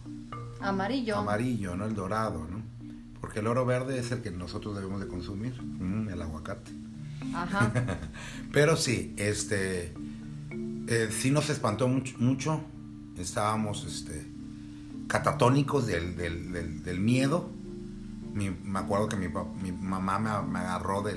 amarillo. 0.60 1.18
Amarillo, 1.18 1.76
¿no? 1.76 1.86
El 1.86 1.96
dorado, 1.96 2.46
¿no? 2.52 2.62
Porque 3.22 3.40
el 3.40 3.48
oro 3.48 3.66
verde 3.66 3.98
es 3.98 4.12
el 4.12 4.22
que 4.22 4.30
nosotros 4.30 4.76
debemos 4.76 5.00
de 5.00 5.08
consumir, 5.08 5.54
mm, 5.62 6.10
el 6.10 6.22
aguacate. 6.22 6.72
Ajá. 7.34 7.72
Pero 8.52 8.76
sí, 8.76 9.16
este, 9.18 9.94
eh, 10.88 11.10
sí 11.12 11.32
nos 11.32 11.50
espantó 11.50 11.88
mucho, 11.88 12.16
mucho. 12.20 12.62
Estábamos, 13.18 13.86
este, 13.86 14.28
catatónicos 15.08 15.88
del, 15.88 16.18
del, 16.18 16.84
del 16.84 17.00
miedo 17.00 17.61
me 18.34 18.80
acuerdo 18.80 19.10
que 19.10 19.18
mi, 19.18 19.28
mi 19.62 19.72
mamá 19.72 20.20
me, 20.20 20.60
agarró 20.60 21.02
de, 21.02 21.16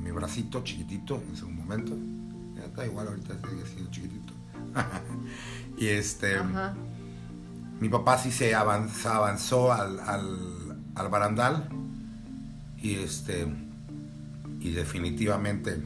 mi 0.00 0.10
bracito 0.10 0.62
chiquitito 0.62 1.16
en 1.16 1.34
ese 1.34 1.44
momento. 1.44 1.96
Ya 2.54 2.64
está 2.64 2.86
igual, 2.86 3.08
ahorita 3.08 3.34
sigue 3.48 3.66
siendo 3.66 3.90
chiquitito. 3.90 4.32
y 5.78 5.86
este. 5.86 6.36
Mi 7.80 7.88
papá 7.88 8.18
sí 8.18 8.32
se 8.32 8.54
avanzó, 8.54 9.10
avanzó 9.10 9.72
al, 9.72 10.00
al, 10.00 11.08
barandal. 11.08 11.68
Y 12.78 12.94
este. 12.94 13.46
Y 14.60 14.70
definitivamente 14.72 15.80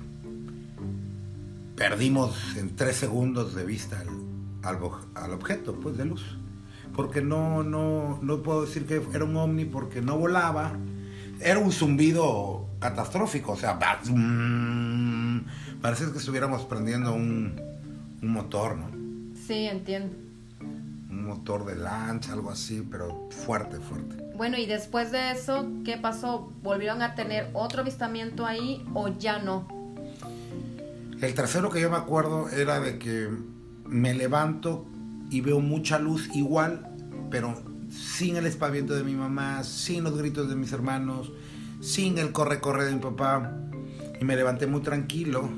perdimos 1.76 2.56
en 2.56 2.76
tres 2.76 2.96
segundos 2.96 3.54
de 3.54 3.64
vista 3.64 4.02
al, 4.62 4.78
al 5.14 5.32
objeto 5.32 5.78
pues, 5.80 5.96
de 5.96 6.04
luz 6.04 6.38
porque 6.94 7.22
no, 7.22 7.62
no, 7.62 8.18
no 8.22 8.42
puedo 8.42 8.64
decir 8.64 8.86
que 8.86 9.02
era 9.14 9.24
un 9.24 9.36
ovni 9.36 9.64
porque 9.64 10.00
no 10.00 10.18
volaba. 10.18 10.72
Era 11.40 11.58
un 11.58 11.72
zumbido 11.72 12.66
catastrófico, 12.78 13.52
o 13.52 13.56
sea, 13.56 13.78
parece 15.80 16.10
que 16.12 16.18
estuviéramos 16.18 16.62
prendiendo 16.62 17.14
un, 17.14 17.60
un 18.22 18.28
motor, 18.28 18.76
¿no? 18.76 18.90
Sí, 19.46 19.66
entiendo. 19.66 20.14
Un 20.60 21.26
motor 21.26 21.64
de 21.66 21.76
lancha, 21.76 22.32
algo 22.32 22.50
así, 22.50 22.86
pero 22.88 23.28
fuerte, 23.30 23.78
fuerte. 23.78 24.16
Bueno, 24.36 24.56
y 24.56 24.66
después 24.66 25.12
de 25.12 25.32
eso, 25.32 25.68
¿qué 25.84 25.96
pasó? 25.96 26.52
¿Volvieron 26.62 27.02
a 27.02 27.14
tener 27.14 27.50
otro 27.52 27.82
avistamiento 27.82 28.46
ahí 28.46 28.84
o 28.94 29.08
ya 29.08 29.38
no? 29.38 29.68
El 31.20 31.34
tercero 31.34 31.70
que 31.70 31.80
yo 31.80 31.90
me 31.90 31.96
acuerdo 31.96 32.48
era 32.48 32.80
de 32.80 32.98
que 32.98 33.28
me 33.86 34.14
levanto 34.14 34.86
y 35.32 35.40
veo 35.40 35.60
mucha 35.60 35.98
luz 35.98 36.28
igual, 36.34 36.88
pero 37.30 37.62
sin 37.90 38.36
el 38.36 38.46
espaviento 38.46 38.94
de 38.94 39.02
mi 39.02 39.14
mamá, 39.14 39.64
sin 39.64 40.04
los 40.04 40.16
gritos 40.16 40.48
de 40.48 40.56
mis 40.56 40.72
hermanos, 40.72 41.32
sin 41.80 42.18
el 42.18 42.32
corre-corre 42.32 42.84
de 42.84 42.92
mi 42.92 43.00
papá. 43.00 43.58
Y 44.20 44.24
me 44.24 44.36
levanté 44.36 44.66
muy 44.66 44.82
tranquilo. 44.82 45.48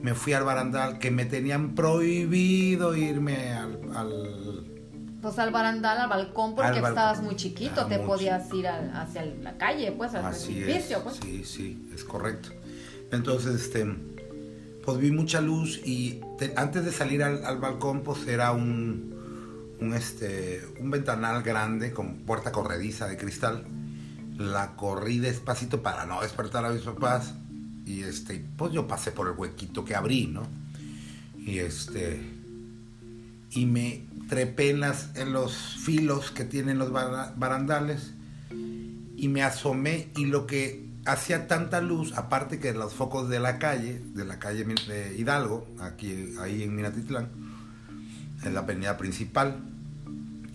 Me 0.00 0.14
fui 0.14 0.32
al 0.32 0.42
barandal 0.42 0.98
que 0.98 1.12
me 1.12 1.24
tenían 1.24 1.76
prohibido 1.76 2.96
irme 2.96 3.52
al... 3.52 3.78
pues 5.22 5.38
al 5.38 5.52
barandal, 5.52 5.98
al 5.98 6.08
balcón, 6.08 6.56
porque 6.56 6.80
estabas 6.80 7.22
muy 7.22 7.36
chiquito, 7.36 7.86
te 7.86 8.00
podías 8.00 8.52
ir 8.52 8.66
hacia 8.66 9.24
la 9.24 9.56
calle, 9.58 9.92
pues, 9.92 10.12
al 10.14 10.34
edificio, 10.34 11.04
pues. 11.04 11.20
Sí, 11.22 11.44
sí, 11.44 11.88
es 11.94 12.02
correcto. 12.02 12.48
Entonces, 13.12 13.62
este 13.62 13.84
pues 14.84 14.98
vi 14.98 15.10
mucha 15.10 15.40
luz 15.40 15.80
y 15.84 16.20
antes 16.56 16.84
de 16.84 16.92
salir 16.92 17.22
al, 17.22 17.58
balcón 17.58 18.02
pues 18.02 18.26
era 18.26 18.52
un, 18.52 19.14
un, 19.80 19.94
este, 19.94 20.62
un 20.80 20.90
ventanal 20.90 21.42
grande 21.42 21.92
con 21.92 22.18
puerta 22.20 22.52
corrediza 22.52 23.06
de 23.06 23.16
cristal. 23.16 23.64
La 24.38 24.74
corrí 24.76 25.18
despacito 25.18 25.82
para 25.82 26.06
no 26.06 26.22
despertar 26.22 26.64
a 26.64 26.70
mis 26.70 26.82
papás 26.82 27.34
y 27.84 28.02
este, 28.02 28.44
pues 28.56 28.72
yo 28.72 28.88
pasé 28.88 29.12
por 29.12 29.28
el 29.28 29.34
huequito 29.36 29.84
que 29.84 29.94
abrí, 29.94 30.26
¿no? 30.26 30.42
Y 31.38 31.58
este, 31.58 32.20
y 33.50 33.66
me 33.66 34.06
trepé 34.28 34.74
las, 34.74 35.14
en 35.16 35.32
los 35.32 35.76
filos 35.84 36.30
que 36.30 36.44
tienen 36.44 36.78
los 36.78 36.90
barandales 36.92 38.14
y 39.16 39.28
me 39.28 39.42
asomé 39.42 40.08
y 40.16 40.26
lo 40.26 40.46
que 40.46 40.91
hacía 41.04 41.48
tanta 41.48 41.80
luz, 41.80 42.16
aparte 42.16 42.58
que 42.58 42.72
los 42.72 42.94
focos 42.94 43.28
de 43.28 43.40
la 43.40 43.58
calle, 43.58 44.00
de 44.14 44.24
la 44.24 44.38
calle 44.38 44.64
de 44.64 45.16
Hidalgo, 45.16 45.66
aquí 45.80 46.34
ahí 46.40 46.62
en 46.62 46.74
Minatitlán, 46.74 47.28
en 48.44 48.54
la 48.54 48.60
avenida 48.60 48.96
principal, 48.96 49.62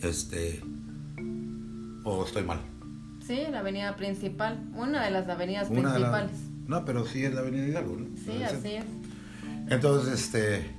este, 0.01 0.62
o 2.03 2.25
estoy 2.25 2.43
mal. 2.43 2.60
Sí, 3.25 3.43
la 3.51 3.60
avenida 3.60 3.95
principal, 3.95 4.63
una 4.73 5.03
de 5.03 5.12
las 5.12 5.27
avenidas 5.27 5.67
principales. 5.67 6.31
no, 6.65 6.86
pero 6.86 7.05
sí 7.05 7.25
es 7.25 7.33
la 7.33 7.41
avenida 7.41 7.67
Hidalgo, 7.67 7.97
¿no? 7.97 8.07
Sí, 8.17 8.41
así 8.43 8.75
es. 8.75 8.86
Entonces, 9.69 10.13
este, 10.13 10.71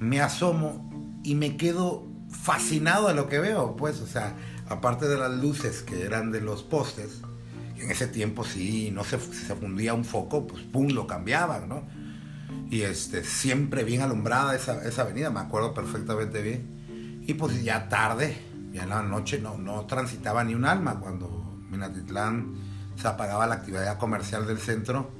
me 0.00 0.20
asomo 0.20 1.20
y 1.22 1.36
me 1.36 1.56
quedo 1.56 2.04
fascinado 2.28 3.08
de 3.08 3.14
lo 3.14 3.28
que 3.28 3.38
veo, 3.38 3.76
pues, 3.76 4.00
o 4.00 4.06
sea, 4.06 4.34
aparte 4.68 5.06
de 5.06 5.16
las 5.16 5.30
luces 5.30 5.82
que 5.82 6.02
eran 6.02 6.32
de 6.32 6.40
los 6.40 6.64
postes, 6.64 7.22
en 7.78 7.90
ese 7.90 8.06
tiempo 8.06 8.44
sí, 8.44 8.90
no 8.92 9.04
se, 9.04 9.18
se 9.18 9.54
fundía 9.54 9.94
un 9.94 10.04
foco, 10.04 10.46
pues 10.46 10.62
pum, 10.62 10.88
lo 10.88 11.06
cambiaban, 11.06 11.68
¿no? 11.68 11.84
Y 12.70 12.82
este, 12.82 13.24
siempre 13.24 13.84
bien 13.84 14.02
alumbrada 14.02 14.54
esa, 14.54 14.82
esa 14.86 15.02
avenida, 15.02 15.30
me 15.30 15.40
acuerdo 15.40 15.72
perfectamente 15.74 16.42
bien. 16.42 17.22
Y 17.26 17.34
pues 17.34 17.62
ya 17.62 17.88
tarde, 17.88 18.36
ya 18.72 18.84
en 18.84 18.90
la 18.90 19.02
noche 19.02 19.38
no, 19.38 19.56
no 19.56 19.86
transitaba 19.86 20.44
ni 20.44 20.54
un 20.54 20.64
alma 20.64 21.00
cuando 21.00 21.58
Minatitlán 21.70 22.54
se 22.96 23.08
apagaba 23.08 23.46
la 23.46 23.56
actividad 23.56 23.98
comercial 23.98 24.46
del 24.46 24.58
centro, 24.58 25.10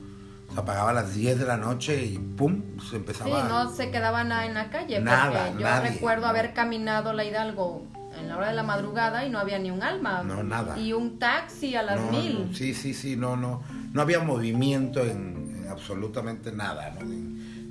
Se 0.53 0.61
apagaba 0.61 0.91
a 0.91 0.95
las 0.95 1.15
10 1.15 1.41
de 1.41 1.45
la 1.47 1.57
noche 1.57 2.03
y 2.05 2.19
pum, 2.19 2.63
se 2.89 2.97
empezaba. 2.97 3.43
Sí, 3.43 3.49
no 3.49 3.71
se 3.75 3.91
quedaba 3.91 4.25
nada 4.25 4.47
en 4.47 4.55
la 4.55 4.71
calle. 4.71 5.01
Nada, 5.01 5.47
porque 5.47 5.63
yo 5.63 5.69
nadie, 5.69 5.91
recuerdo 5.91 6.23
no. 6.23 6.29
haber 6.29 6.55
caminado 6.55 7.13
la 7.13 7.25
Hidalgo 7.25 7.87
en 8.19 8.29
la 8.29 8.37
hora 8.37 8.49
de 8.49 8.55
la 8.55 8.63
madrugada 8.63 9.25
y 9.27 9.31
no 9.31 9.39
había 9.39 9.59
ni 9.59 9.71
un 9.71 9.83
alma. 9.83 10.23
No, 10.23 10.43
nada. 10.43 10.79
Y 10.79 10.93
un 10.93 11.19
taxi 11.19 11.75
a 11.77 11.83
las 11.83 12.01
No, 12.01 12.11
mil. 12.11 12.49
no, 12.49 12.55
sí, 12.55 12.75
sí, 12.75 12.95
sí, 12.95 13.17
no, 13.17 13.37
no. 13.37 13.63
No 13.93 14.03
había 14.03 14.21
movimiento 14.21 15.03
en, 15.03 15.55
en 15.63 15.69
absolutamente 15.71 16.53
nada, 16.53 16.91
¿no? 16.99 17.05
Ni, 17.07 17.17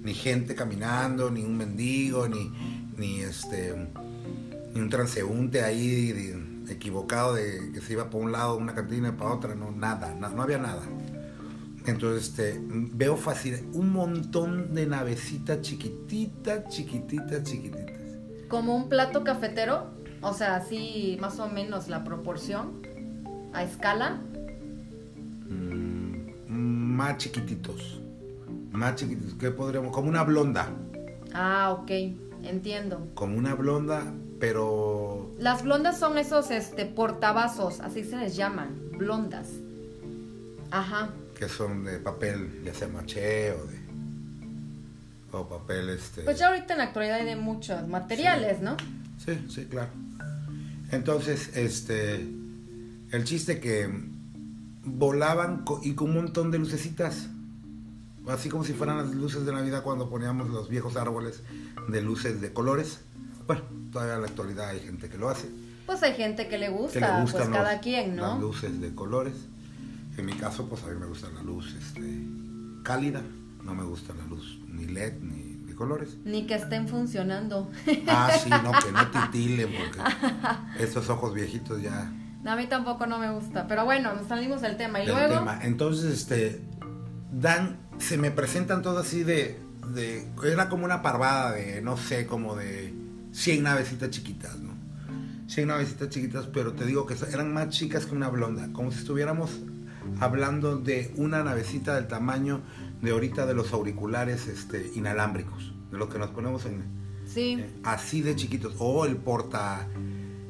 ni 0.03 0.13
gente 0.13 0.55
caminando, 0.55 1.29
ni 1.31 1.43
un 1.43 1.57
mendigo, 1.57 2.27
ni, 2.27 2.51
ni 2.97 3.21
este 3.21 3.73
ni 4.73 4.81
un 4.81 4.89
transeúnte 4.89 5.63
ahí 5.63 6.11
de- 6.11 6.55
equivocado 6.73 7.35
de 7.35 7.71
que 7.73 7.79
se 7.79 7.93
iba 7.93 8.09
por 8.09 8.21
un 8.23 8.31
lado 8.31 8.57
una 8.57 8.73
cantina 8.73 9.09
y 9.09 9.11
para 9.11 9.31
otra, 9.31 9.55
no, 9.55 9.71
nada, 9.71 10.13
na- 10.19 10.29
no, 10.29 10.41
había 10.41 10.57
nada. 10.57 10.81
Entonces 11.85 12.29
este, 12.29 12.59
veo 12.67 13.15
fácil 13.15 13.63
un 13.73 13.91
montón 13.93 14.73
de 14.73 14.87
navecitas 14.87 15.61
chiquititas, 15.61 16.67
chiquititas, 16.69 17.43
chiquititas. 17.43 17.95
Como 18.47 18.75
un 18.75 18.89
plato 18.89 19.23
cafetero. 19.23 19.94
O 20.25 20.33
sea, 20.33 20.55
así 20.55 21.19
más 21.21 21.39
o 21.39 21.47
menos 21.47 21.87
la 21.87 22.03
proporción. 22.03 22.81
A 23.53 23.63
escala. 23.63 24.21
Mm, 25.47 26.49
más 26.49 27.17
chiquititos. 27.19 28.01
Más 28.71 28.95
chiquititos. 28.95 29.35
¿Qué 29.35 29.51
podríamos? 29.51 29.93
Como 29.93 30.09
una 30.09 30.23
blonda. 30.23 30.71
Ah, 31.31 31.77
ok. 31.79 31.91
Entiendo. 32.43 33.07
Como 33.13 33.37
una 33.37 33.53
blonda, 33.53 34.01
pero. 34.39 35.29
Las 35.37 35.63
blondas 35.63 35.99
son 35.99 36.17
esos 36.17 36.49
este 36.49 36.87
portavasos, 36.87 37.79
así 37.79 38.03
se 38.03 38.17
les 38.17 38.35
llaman, 38.35 38.75
blondas. 38.97 39.49
Ajá. 40.71 41.09
que 41.37 41.47
son 41.47 41.85
de 41.85 41.99
papel, 41.99 42.63
ya 42.63 42.73
sea 42.73 42.87
maché 42.87 43.51
o 43.51 43.63
de. 43.65 43.77
O 45.33 45.47
papel 45.47 45.89
este. 45.89 46.23
Pues 46.23 46.39
ya 46.39 46.47
ahorita 46.47 46.73
en 46.73 46.79
la 46.79 46.85
actualidad 46.85 47.17
hay 47.17 47.25
de 47.25 47.35
muchos 47.35 47.87
materiales, 47.87 48.61
¿no? 48.61 48.75
Sí, 49.23 49.45
sí, 49.49 49.65
claro. 49.65 50.04
Entonces, 50.95 51.51
este. 51.55 52.15
El 53.11 53.23
chiste 53.23 53.59
que 53.59 53.89
volaban 54.83 55.63
y 55.83 55.93
con 55.93 56.09
un 56.09 56.15
montón 56.15 56.51
de 56.51 56.59
lucecitas. 56.59 57.27
Así 58.27 58.49
como 58.49 58.63
si 58.63 58.73
fueran 58.73 58.97
las 58.97 59.13
luces 59.13 59.45
de 59.45 59.51
Navidad 59.51 59.83
cuando 59.83 60.09
poníamos 60.09 60.49
los 60.49 60.67
viejos 60.67 60.95
árboles 60.97 61.41
de 61.87 62.01
luces 62.01 62.41
de 62.41 62.51
colores. 62.51 62.99
Bueno, 63.45 63.61
todavía 63.91 64.15
en 64.15 64.21
la 64.21 64.27
actualidad 64.27 64.69
hay 64.69 64.79
gente 64.79 65.07
que 65.09 65.17
lo 65.17 65.29
hace. 65.29 65.47
Pues 65.85 66.01
hay 66.01 66.13
gente 66.15 66.47
que 66.47 66.57
le 66.57 66.65
que 66.67 66.71
gusta, 66.71 66.99
le 66.99 67.05
pues 67.21 67.33
gustan 67.33 67.51
cada 67.51 67.73
los- 67.73 67.81
quien, 67.81 68.15
las 68.15 68.33
¿no? 68.35 68.41
luces 68.41 68.81
de 68.81 68.95
colores. 68.95 69.35
En 70.17 70.25
mi 70.25 70.33
caso, 70.33 70.67
pues 70.67 70.81
a 70.83 70.87
mí 70.87 70.95
me 70.99 71.05
gusta 71.05 71.29
la 71.29 71.43
luz 71.43 71.75
este, 71.75 72.01
cálida. 72.83 73.21
No 73.63 73.75
me 73.75 73.83
gusta 73.83 74.13
la 74.15 74.25
luz 74.25 74.59
ni 74.67 74.85
LED 74.87 75.13
ni 75.21 75.44
de 75.75 75.77
colores. 75.77 76.17
Ni 76.23 76.47
que 76.47 76.55
estén 76.55 76.87
funcionando. 76.87 77.69
Ah, 78.07 78.31
sí, 78.41 78.49
no, 78.49 78.71
que 78.71 78.91
no 78.91 79.11
titilen 79.31 79.69
porque 79.73 80.83
estos 80.83 81.09
ojos 81.09 81.33
viejitos 81.33 81.81
ya 81.81 82.11
a 82.51 82.55
mí 82.55 82.67
tampoco 82.67 83.07
no 83.07 83.17
me 83.17 83.31
gusta, 83.31 83.67
pero 83.67 83.85
bueno, 83.85 84.13
nos 84.13 84.27
salimos 84.27 84.61
del 84.61 84.77
tema. 84.77 85.01
Y 85.01 85.07
del 85.07 85.15
luego, 85.15 85.33
tema. 85.39 85.59
Entonces, 85.63 86.13
este, 86.13 86.61
dan, 87.31 87.77
se 87.97 88.17
me 88.17 88.31
presentan 88.31 88.81
todo 88.81 88.99
así 88.99 89.23
de, 89.23 89.59
de, 89.93 90.27
era 90.43 90.69
como 90.69 90.85
una 90.85 91.01
parvada 91.01 91.53
de, 91.53 91.81
no 91.81 91.97
sé, 91.97 92.27
como 92.27 92.55
de 92.55 92.93
100 93.31 93.63
navecitas 93.63 94.09
chiquitas, 94.11 94.59
¿no? 94.59 94.75
100 95.47 95.67
navecitas 95.67 96.09
chiquitas, 96.09 96.47
pero 96.47 96.73
te 96.73 96.85
digo 96.85 97.05
que 97.05 97.15
eran 97.31 97.53
más 97.53 97.69
chicas 97.69 98.05
que 98.05 98.15
una 98.15 98.29
blonda, 98.29 98.71
como 98.73 98.91
si 98.91 98.99
estuviéramos 98.99 99.51
hablando 100.19 100.77
de 100.77 101.13
una 101.17 101.43
navecita 101.43 101.95
del 101.95 102.07
tamaño 102.07 102.61
de 103.01 103.11
ahorita 103.11 103.45
de 103.45 103.53
los 103.53 103.73
auriculares 103.73 104.47
este, 104.47 104.91
inalámbricos, 104.95 105.73
de 105.91 105.97
lo 105.97 106.09
que 106.09 106.19
nos 106.19 106.29
ponemos 106.31 106.65
en, 106.65 106.83
sí, 107.25 107.57
eh, 107.59 107.69
así 107.83 108.21
de 108.21 108.35
chiquitos, 108.35 108.75
o 108.79 109.05
el 109.05 109.17
porta, 109.17 109.87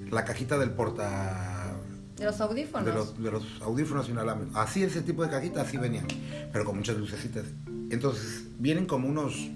la 0.10 0.24
cajita 0.24 0.58
del 0.58 0.72
porta 0.72 1.76
de 2.18 2.26
los 2.26 2.40
audífonos. 2.40 2.86
de 2.86 2.94
los, 2.94 3.22
de 3.22 3.32
los 3.32 3.62
audífonos 3.62 4.08
inalámbricos. 4.08 4.56
Así 4.56 4.84
ese 4.84 5.02
tipo 5.02 5.24
de 5.24 5.30
cajitas, 5.30 5.68
así 5.68 5.78
venían, 5.78 6.08
pero 6.52 6.64
con 6.64 6.78
muchas 6.78 6.98
lucecitas. 6.98 7.44
Entonces, 7.90 8.46
vienen 8.58 8.86
como 8.86 9.10
unos 9.10 9.50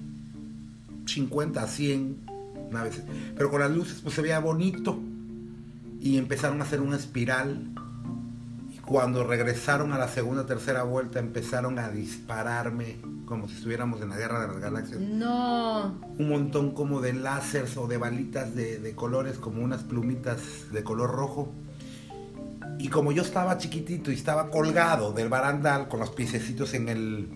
50, 1.06 1.66
100 1.68 2.26
naves, 2.72 3.02
pero 3.36 3.50
con 3.50 3.62
las 3.62 3.72
luces 3.72 4.00
pues 4.04 4.14
se 4.14 4.22
veía 4.22 4.40
bonito 4.40 5.00
y 6.00 6.18
empezaron 6.18 6.62
a 6.62 6.66
hacer 6.66 6.82
una 6.82 6.98
espiral 6.98 7.72
cuando 8.90 9.24
regresaron 9.24 9.94
a 9.94 10.00
la 10.00 10.08
segunda, 10.08 10.48
tercera 10.48 10.82
vuelta 10.82 11.20
empezaron 11.20 11.78
a 11.78 11.90
dispararme 11.90 12.98
como 13.26 13.48
si 13.48 13.54
estuviéramos 13.56 14.02
en 14.02 14.10
la 14.10 14.18
guerra 14.18 14.42
de 14.42 14.48
las 14.48 14.58
galaxias. 14.60 15.00
No, 15.00 16.00
Un 16.18 16.28
montón 16.30 16.72
como 16.72 17.00
de 17.00 17.14
láseres 17.14 17.78
o 17.78 17.86
de 17.88 17.98
balitas 17.98 18.56
de, 18.56 18.80
de 18.80 18.96
colores, 18.96 19.38
como 19.38 19.64
unas 19.64 19.84
plumitas 19.84 20.40
de 20.72 20.84
color 20.84 21.12
rojo. 21.12 21.54
Y 22.80 22.88
como 22.88 23.12
yo 23.12 23.22
estaba 23.22 23.60
chiquitito 23.60 24.10
y 24.10 24.16
estaba 24.16 24.50
colgado 24.50 25.12
del 25.14 25.30
barandal 25.30 25.88
con 25.88 26.00
los 26.00 26.10
piececitos 26.10 26.74
en 26.74 26.90
el, 26.90 27.30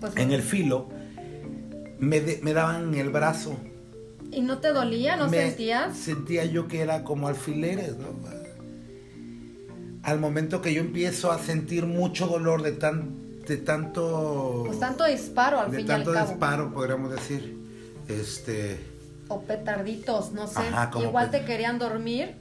pues 0.00 0.16
en 0.16 0.32
el 0.32 0.42
filo, 0.42 0.88
me, 2.00 2.20
de- 2.20 2.40
me 2.42 2.52
daban 2.54 2.92
el 2.94 3.10
brazo. 3.10 3.56
¿Y 4.32 4.40
no 4.40 4.58
te 4.58 4.72
dolía? 4.72 5.14
¿No 5.16 5.28
Me 5.28 5.48
sentías? 5.48 5.96
Sentía 5.96 6.44
yo 6.44 6.66
que 6.66 6.80
era 6.80 7.04
como 7.04 7.28
alfileres, 7.28 7.96
¿no? 7.98 8.41
Al 10.02 10.18
momento 10.18 10.60
que 10.60 10.74
yo 10.74 10.80
empiezo 10.80 11.30
a 11.30 11.38
sentir 11.38 11.86
mucho 11.86 12.26
dolor 12.26 12.62
de, 12.62 12.72
tan, 12.72 13.40
de 13.46 13.56
tanto... 13.56 14.64
Pues 14.66 14.80
tanto 14.80 15.04
disparo 15.04 15.60
al 15.60 15.70
de 15.70 15.78
fin 15.78 15.86
y 15.86 15.90
al 15.90 15.96
tanto 15.98 16.12
cabo. 16.12 16.28
disparo, 16.30 16.72
podríamos 16.72 17.10
decir. 17.10 17.56
Este... 18.08 18.84
O 19.28 19.42
petarditos, 19.42 20.32
no 20.32 20.46
sé. 20.46 20.60
Ajá, 20.60 20.90
Igual 21.00 21.30
te 21.30 21.44
querían 21.44 21.78
dormir. 21.78 22.34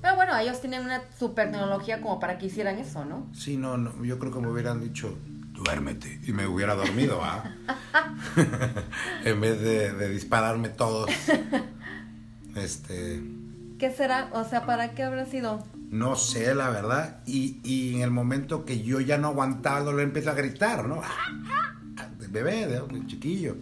Pero 0.00 0.16
bueno, 0.16 0.36
ellos 0.38 0.60
tienen 0.60 0.82
una 0.82 1.02
super 1.18 1.50
tecnología 1.50 2.00
como 2.00 2.18
para 2.20 2.38
que 2.38 2.46
hicieran 2.46 2.78
eso, 2.78 3.04
¿no? 3.04 3.26
Sí, 3.34 3.56
no, 3.56 3.76
no, 3.76 4.04
yo 4.04 4.18
creo 4.18 4.32
que 4.32 4.40
me 4.40 4.48
hubieran 4.48 4.80
dicho, 4.80 5.18
duérmete, 5.52 6.20
y 6.24 6.32
me 6.32 6.46
hubiera 6.46 6.74
dormido, 6.74 7.20
¿ah? 7.22 7.54
en 9.24 9.40
vez 9.40 9.60
de, 9.60 9.92
de 9.92 10.08
dispararme 10.08 10.68
todos. 10.68 11.10
Este, 12.56 13.22
¿Qué 13.78 13.90
será? 13.90 14.28
O 14.32 14.44
sea, 14.44 14.66
¿para 14.66 14.94
qué 14.94 15.04
habrá 15.04 15.24
sido? 15.26 15.64
no 15.90 16.16
sé, 16.16 16.54
la 16.54 16.70
verdad, 16.70 17.20
y, 17.26 17.60
y 17.64 17.94
en 17.94 18.02
el 18.02 18.10
momento 18.10 18.64
que 18.64 18.82
yo 18.82 19.00
ya 19.00 19.16
no 19.16 19.28
aguantaba 19.28 19.78
el 19.78 19.84
dolor, 19.86 20.00
empiezo 20.02 20.30
a 20.30 20.34
gritar, 20.34 20.86
¿no? 20.86 21.00
De 22.18 22.26
bebé, 22.28 22.66
de, 22.66 22.80
de 22.80 23.06
chiquillo, 23.06 23.56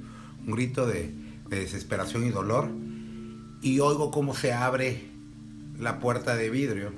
un 0.45 0.55
grito 0.55 0.87
de, 0.87 1.15
de 1.49 1.61
desesperación 1.61 2.25
y 2.27 2.31
dolor, 2.31 2.69
y 3.63 3.79
oigo 3.79 4.11
cómo 4.11 4.35
se 4.35 4.53
abre 4.53 5.09
la 5.79 6.01
puerta 6.01 6.35
de 6.35 6.51
vidrio. 6.51 6.93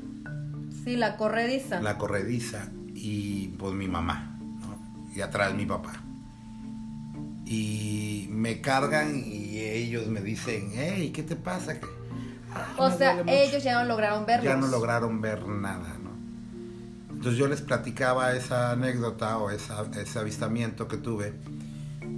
Sí, 0.85 0.97
la 0.97 1.17
corrediza. 1.17 1.81
la 1.83 1.99
corrediza 1.99 2.71
y 2.95 3.49
pues 3.59 3.75
mi 3.75 3.89
mamá, 3.89 4.39
¿no? 4.41 5.13
Y 5.15 5.21
atrás 5.21 5.55
mi 5.55 5.67
papá. 5.67 5.93
Y 7.45 8.29
me 8.31 8.61
cargan 8.61 9.23
y 9.27 9.59
ellos 9.59 10.07
me 10.07 10.21
dicen, 10.21 10.71
hey, 10.75 11.13
¿qué 11.15 11.23
te 11.23 11.37
pasa? 11.37 11.79
Que, 11.79 11.87
"Ay, 12.55 12.65
o 12.79 12.91
sea, 12.91 13.15
duele 13.15 13.25
mucho". 13.25 13.37
ellos 13.37 13.63
ya 13.65 13.75
no 13.83 13.89
lograron 13.89 14.27
verlos. 14.27 14.45
ya 14.45 14.57
no 14.57 14.67
lograron 14.69 15.21
ver 15.21 15.47
nada, 15.47 15.97
¿no? 16.03 16.09
Entonces 17.15 17.37
yo 17.39 17.49
les 17.49 17.61
platicaba 17.63 18.33
esa 18.35 18.71
anécdota 18.73 19.39
o 19.39 19.51
esa, 19.51 19.83
ese 20.01 20.19
avistamiento 20.19 20.87
que 20.89 20.97
tuve 20.99 21.35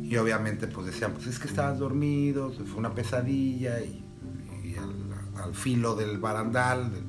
y 0.02 0.16
obviamente 0.16 0.66
pues 0.66 0.86
decían, 0.86 1.12
pues 1.12 1.26
es 1.26 1.38
que 1.38 1.48
estabas 1.48 1.78
dormido, 1.78 2.52
fue 2.52 2.76
una 2.78 2.94
pesadilla 2.94 3.80
y, 3.80 4.04
y 4.64 4.74
al, 4.76 5.42
al 5.42 5.54
filo 5.54 5.94
del 5.94 6.18
barandal. 6.18 6.92
del- 6.92 7.04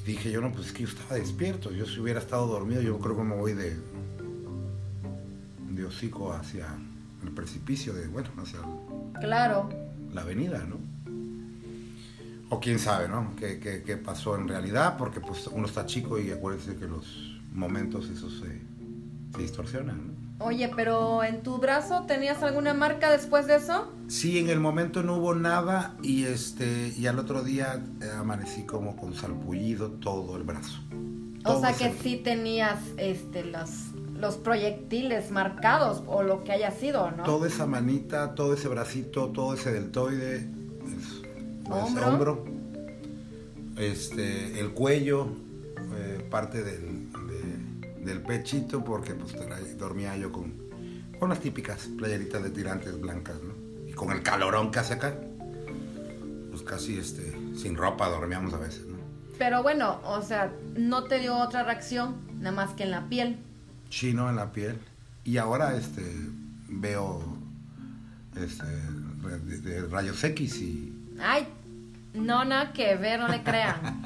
y 0.00 0.02
dije 0.06 0.30
yo, 0.30 0.42
no, 0.42 0.52
pues 0.52 0.66
es 0.66 0.72
que 0.74 0.82
yo 0.82 0.88
estaba 0.90 1.14
despierto, 1.14 1.70
yo 1.72 1.86
si 1.86 1.98
hubiera 2.00 2.20
estado 2.20 2.46
dormido 2.46 2.82
yo 2.82 2.98
creo 2.98 3.16
que 3.16 3.22
me 3.22 3.34
voy 3.36 3.54
de, 3.54 3.74
de 5.70 5.84
hocico 5.86 6.32
hacia 6.32 6.66
el 7.22 7.30
precipicio, 7.30 7.94
de, 7.94 8.06
bueno, 8.08 8.28
hacia 8.42 8.58
el- 8.58 9.20
Claro. 9.20 9.70
la 10.12 10.20
avenida, 10.22 10.62
¿no? 10.68 10.76
O 12.54 12.60
quién 12.60 12.78
sabe, 12.78 13.08
¿no? 13.08 13.34
¿Qué, 13.36 13.58
qué, 13.58 13.82
qué 13.82 13.96
pasó 13.96 14.36
en 14.36 14.46
realidad? 14.46 14.96
Porque 14.96 15.18
pues 15.18 15.48
uno 15.48 15.66
está 15.66 15.86
chico 15.86 16.20
y 16.20 16.30
acuérdense 16.30 16.76
que 16.76 16.86
los 16.86 17.40
momentos 17.52 18.08
esos 18.08 18.32
se, 18.34 18.62
se 19.34 19.42
distorsionan, 19.42 20.06
¿no? 20.06 20.44
Oye, 20.46 20.70
pero 20.76 21.24
en 21.24 21.42
tu 21.42 21.58
brazo 21.58 22.04
tenías 22.06 22.44
alguna 22.44 22.72
marca 22.72 23.10
después 23.10 23.48
de 23.48 23.56
eso? 23.56 23.92
Sí, 24.06 24.38
en 24.38 24.50
el 24.50 24.60
momento 24.60 25.02
no 25.02 25.16
hubo 25.16 25.34
nada 25.34 25.96
y 26.00 26.26
este 26.26 26.92
y 26.96 27.08
al 27.08 27.18
otro 27.18 27.42
día 27.42 27.84
eh, 28.00 28.10
amanecí 28.16 28.62
como 28.62 28.94
con 28.94 29.14
salpullido 29.14 29.90
todo 29.90 30.36
el 30.36 30.44
brazo. 30.44 30.78
O 31.44 31.60
sea 31.60 31.72
que 31.72 31.92
sí 31.92 32.20
tenías 32.22 32.78
este 32.98 33.42
los 33.42 33.70
los 34.14 34.36
proyectiles 34.36 35.32
marcados 35.32 36.04
o 36.06 36.22
lo 36.22 36.44
que 36.44 36.52
haya 36.52 36.70
sido, 36.70 37.10
¿no? 37.10 37.24
Toda 37.24 37.48
esa 37.48 37.66
manita, 37.66 38.34
todo 38.36 38.54
ese 38.54 38.68
bracito, 38.68 39.30
todo 39.30 39.54
ese 39.54 39.72
deltoide, 39.72 40.48
¿Hombro? 41.70 42.06
hombro, 42.08 42.44
este, 43.76 44.60
el 44.60 44.70
cuello, 44.72 45.28
eh, 45.96 46.26
parte 46.30 46.62
del, 46.62 47.08
de- 47.28 48.04
del 48.04 48.20
pechito 48.22 48.84
porque 48.84 49.14
pues 49.14 49.34
dormía 49.78 50.16
yo 50.16 50.30
con, 50.30 50.52
con 51.18 51.28
las 51.30 51.40
típicas 51.40 51.88
playeritas 51.98 52.42
de 52.42 52.50
tirantes 52.50 53.00
blancas, 53.00 53.36
¿no? 53.42 53.54
Y 53.88 53.92
con 53.92 54.10
el 54.12 54.22
calorón 54.22 54.70
que 54.70 54.78
hace 54.80 54.94
acá, 54.94 55.14
pues 56.50 56.62
casi 56.62 56.98
este, 56.98 57.32
sin 57.56 57.76
ropa 57.76 58.08
dormíamos 58.08 58.52
a 58.54 58.58
veces, 58.58 58.86
¿no? 58.86 58.94
Pero 59.38 59.62
bueno, 59.62 60.00
o 60.04 60.22
sea, 60.22 60.52
no 60.76 61.04
te 61.04 61.18
dio 61.18 61.36
otra 61.36 61.64
reacción, 61.64 62.16
nada 62.38 62.54
más 62.54 62.70
que 62.74 62.84
en 62.84 62.90
la 62.92 63.08
piel. 63.08 63.38
chino 63.88 64.28
en 64.30 64.36
la 64.36 64.52
piel 64.52 64.78
y 65.24 65.38
ahora 65.38 65.76
este 65.76 66.02
veo 66.68 67.22
este 68.36 68.64
de, 68.66 69.58
de 69.60 69.82
rayos 69.88 70.22
X 70.22 70.60
y 70.60 70.92
Ay, 71.20 71.46
no, 72.14 72.44
nada 72.44 72.72
que 72.72 72.94
ver, 72.96 73.20
no 73.20 73.28
le 73.28 73.42
crean. 73.42 74.02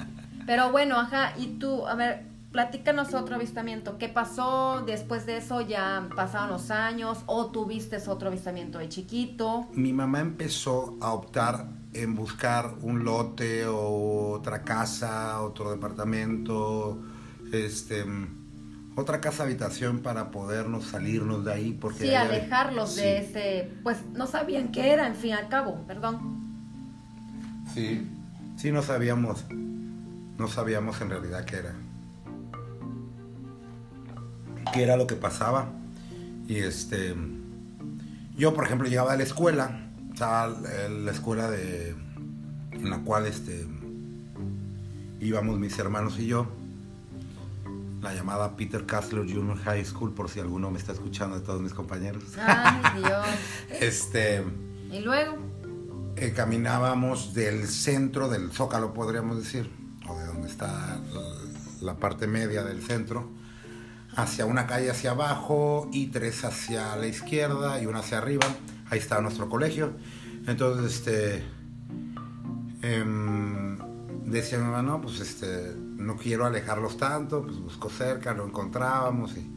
Pero 0.46 0.70
bueno, 0.70 0.98
ajá, 0.98 1.34
y 1.36 1.58
tú, 1.58 1.86
a 1.86 1.94
ver, 1.94 2.24
platícanos 2.52 3.12
otro 3.14 3.36
avistamiento. 3.36 3.98
¿Qué 3.98 4.08
pasó? 4.08 4.82
Después 4.86 5.26
de 5.26 5.36
eso 5.36 5.60
ya 5.60 6.08
pasaron 6.16 6.50
los 6.50 6.70
años 6.70 7.18
o 7.26 7.46
tuviste 7.46 7.98
otro 8.06 8.28
avistamiento 8.28 8.78
de 8.78 8.88
chiquito. 8.88 9.68
mi 9.72 9.92
mamá 9.92 10.20
empezó 10.20 10.96
a 11.00 11.12
optar 11.12 11.66
en 11.92 12.14
buscar 12.14 12.74
un 12.82 13.04
lote 13.04 13.66
o 13.66 14.32
otra 14.32 14.62
casa, 14.62 15.40
otro 15.42 15.70
departamento, 15.70 16.98
este 17.52 18.04
otra 18.94 19.20
casa 19.20 19.44
habitación 19.44 20.00
para 20.00 20.30
podernos 20.32 20.86
salirnos 20.86 21.44
de 21.44 21.52
ahí 21.52 21.72
porque 21.72 22.00
Sí, 22.00 22.14
alejarlos 22.14 22.96
de 22.96 23.18
ese, 23.18 23.70
pues 23.82 24.04
no 24.12 24.26
sabían 24.26 24.72
qué 24.72 24.92
era, 24.92 25.06
en 25.06 25.14
fin 25.14 25.30
y 25.30 25.32
al 25.34 25.48
cabo, 25.48 25.84
perdón. 25.86 26.47
Sí, 27.72 28.06
sí 28.56 28.72
no 28.72 28.82
sabíamos, 28.82 29.44
no 29.50 30.48
sabíamos 30.48 31.00
en 31.00 31.10
realidad 31.10 31.44
qué 31.44 31.56
era. 31.56 31.74
Qué 34.72 34.82
era 34.82 34.96
lo 34.96 35.06
que 35.06 35.14
pasaba. 35.14 35.70
Y 36.46 36.56
este, 36.56 37.14
yo 38.36 38.54
por 38.54 38.64
ejemplo 38.64 38.88
llegaba 38.88 39.12
a 39.12 39.16
la 39.16 39.22
escuela, 39.22 39.90
estaba 40.12 40.54
en 40.86 41.04
la 41.04 41.12
escuela 41.12 41.50
de, 41.50 41.94
en 42.72 42.90
la 42.90 42.98
cual 43.00 43.26
este, 43.26 43.66
íbamos 45.20 45.58
mis 45.58 45.78
hermanos 45.78 46.18
y 46.18 46.26
yo, 46.26 46.46
la 48.00 48.14
llamada 48.14 48.56
Peter 48.56 48.86
Castler 48.86 49.22
Junior 49.22 49.58
High 49.58 49.84
School, 49.84 50.14
por 50.14 50.28
si 50.28 50.40
alguno 50.40 50.70
me 50.70 50.78
está 50.78 50.92
escuchando 50.92 51.38
de 51.38 51.44
todos 51.44 51.60
mis 51.60 51.74
compañeros. 51.74 52.22
Ay, 52.40 53.02
Dios. 53.02 53.26
Este, 53.80 54.44
Y 54.90 55.00
luego, 55.00 55.36
eh, 56.20 56.32
caminábamos 56.34 57.32
del 57.34 57.68
centro 57.68 58.28
del 58.28 58.50
Zócalo, 58.50 58.92
podríamos 58.92 59.38
decir, 59.38 59.70
o 60.08 60.18
de 60.18 60.26
donde 60.26 60.48
está 60.48 60.98
la 61.80 61.96
parte 61.96 62.26
media 62.26 62.64
del 62.64 62.82
centro, 62.82 63.30
hacia 64.16 64.44
una 64.44 64.66
calle 64.66 64.90
hacia 64.90 65.12
abajo 65.12 65.88
y 65.92 66.08
tres 66.08 66.44
hacia 66.44 66.96
la 66.96 67.06
izquierda 67.06 67.80
y 67.80 67.86
una 67.86 68.00
hacia 68.00 68.18
arriba. 68.18 68.46
Ahí 68.90 68.98
está 68.98 69.20
nuestro 69.20 69.48
colegio. 69.48 69.92
Entonces, 70.46 70.96
este, 70.96 71.44
em, 72.82 73.78
decía 74.24 74.58
mi 74.58 74.64
mamá, 74.64 74.82
no, 74.82 75.00
pues 75.00 75.20
este, 75.20 75.74
no 75.76 76.16
quiero 76.16 76.46
alejarlos 76.46 76.96
tanto, 76.96 77.44
pues 77.44 77.58
busco 77.58 77.90
cerca, 77.90 78.34
lo 78.34 78.46
encontrábamos 78.46 79.36
y, 79.36 79.48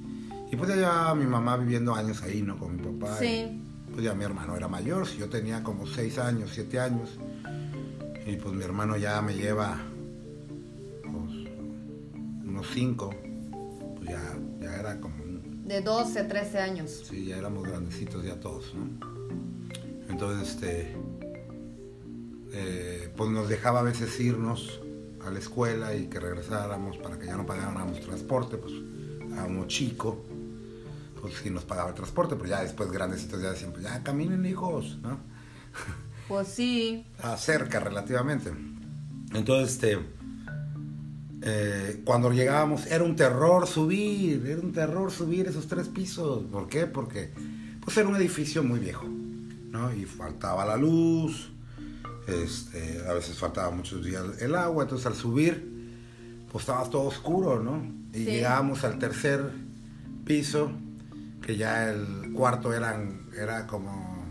y 0.51 0.55
pues 0.55 0.69
ya 0.69 0.75
llevaba 0.75 1.15
mi 1.15 1.25
mamá 1.25 1.57
viviendo 1.57 1.95
años 1.95 2.21
ahí, 2.23 2.41
¿no? 2.41 2.57
Con 2.59 2.75
mi 2.75 2.83
papá. 2.83 3.17
sí, 3.17 3.63
pues 3.91 4.03
ya 4.05 4.13
mi 4.13 4.23
hermano 4.23 4.55
era 4.55 4.67
mayor, 4.67 5.07
si 5.07 5.17
yo 5.17 5.29
tenía 5.29 5.63
como 5.63 5.85
6 5.87 6.17
años, 6.17 6.51
7 6.53 6.79
años, 6.79 7.09
y 8.25 8.35
pues 8.37 8.53
mi 8.55 8.63
hermano 8.63 8.97
ya 8.97 9.21
me 9.21 9.33
lleva 9.35 9.79
pues, 11.03 11.47
unos 12.45 12.67
5, 12.73 13.09
pues 13.97 14.09
ya, 14.09 14.39
ya 14.61 14.75
era 14.79 14.99
como, 14.99 15.15
un- 15.23 15.67
de 15.67 15.81
12, 15.81 16.23
13 16.23 16.59
años. 16.59 17.03
sí, 17.09 17.25
ya 17.25 17.37
éramos 17.37 17.63
grandecitos 17.67 18.23
ya 18.23 18.39
todos, 18.39 18.73
¿no? 18.75 18.89
Entonces, 20.09 20.49
este, 20.55 20.93
eh, 22.53 23.11
pues 23.15 23.29
nos 23.29 23.47
dejaba 23.47 23.79
a 23.79 23.83
veces 23.83 24.19
irnos 24.19 24.81
a 25.25 25.29
la 25.29 25.39
escuela 25.39 25.95
y 25.95 26.07
que 26.07 26.19
regresáramos 26.19 26.97
para 26.97 27.17
que 27.17 27.27
ya 27.27 27.37
no 27.37 27.45
pagáramos 27.45 27.99
transporte, 28.01 28.57
pues 28.57 28.73
éramos 29.31 29.67
chicos, 29.67 30.15
pues 31.21 31.35
sí 31.41 31.49
nos 31.49 31.63
pagaba 31.65 31.89
el 31.89 31.95
transporte, 31.95 32.35
pero 32.35 32.49
ya 32.49 32.61
después 32.61 32.91
grandecitos 32.91 33.41
ya 33.41 33.51
decían, 33.51 33.71
pues 33.71 33.83
ya 33.83 34.01
caminen 34.03 34.45
hijos, 34.45 34.97
¿no? 35.01 35.19
Pues 36.27 36.47
sí, 36.47 37.05
cerca 37.37 37.79
relativamente. 37.79 38.51
Entonces, 39.33 39.73
este, 39.75 39.99
eh, 41.43 42.01
cuando 42.05 42.31
llegábamos, 42.31 42.85
era 42.87 43.03
un 43.03 43.15
terror 43.15 43.67
subir, 43.67 44.45
era 44.45 44.61
un 44.61 44.71
terror 44.71 45.11
subir 45.11 45.47
esos 45.47 45.67
tres 45.67 45.87
pisos. 45.87 46.43
¿Por 46.51 46.67
qué? 46.67 46.85
Porque 46.85 47.31
pues 47.83 47.97
era 47.97 48.07
un 48.07 48.15
edificio 48.15 48.63
muy 48.63 48.79
viejo, 48.79 49.05
¿no? 49.05 49.91
Y 49.93 50.05
faltaba 50.05 50.65
la 50.65 50.77
luz, 50.77 51.51
este, 52.27 53.01
a 53.09 53.13
veces 53.13 53.37
faltaba 53.37 53.71
muchos 53.71 54.05
días 54.05 54.23
el 54.39 54.53
agua, 54.55 54.83
entonces 54.83 55.07
al 55.07 55.15
subir, 55.15 55.67
pues 56.51 56.63
estaba 56.63 56.87
todo 56.89 57.03
oscuro, 57.03 57.61
¿no? 57.61 57.83
Y 58.13 58.17
Sí. 58.19 58.25
llegábamos 58.25 58.83
al 58.83 58.99
tercer 58.99 59.51
piso, 60.25 60.71
que 61.51 61.57
ya 61.57 61.89
el 61.89 62.31
cuarto 62.33 62.73
eran, 62.73 63.23
era 63.37 63.67
como 63.67 64.25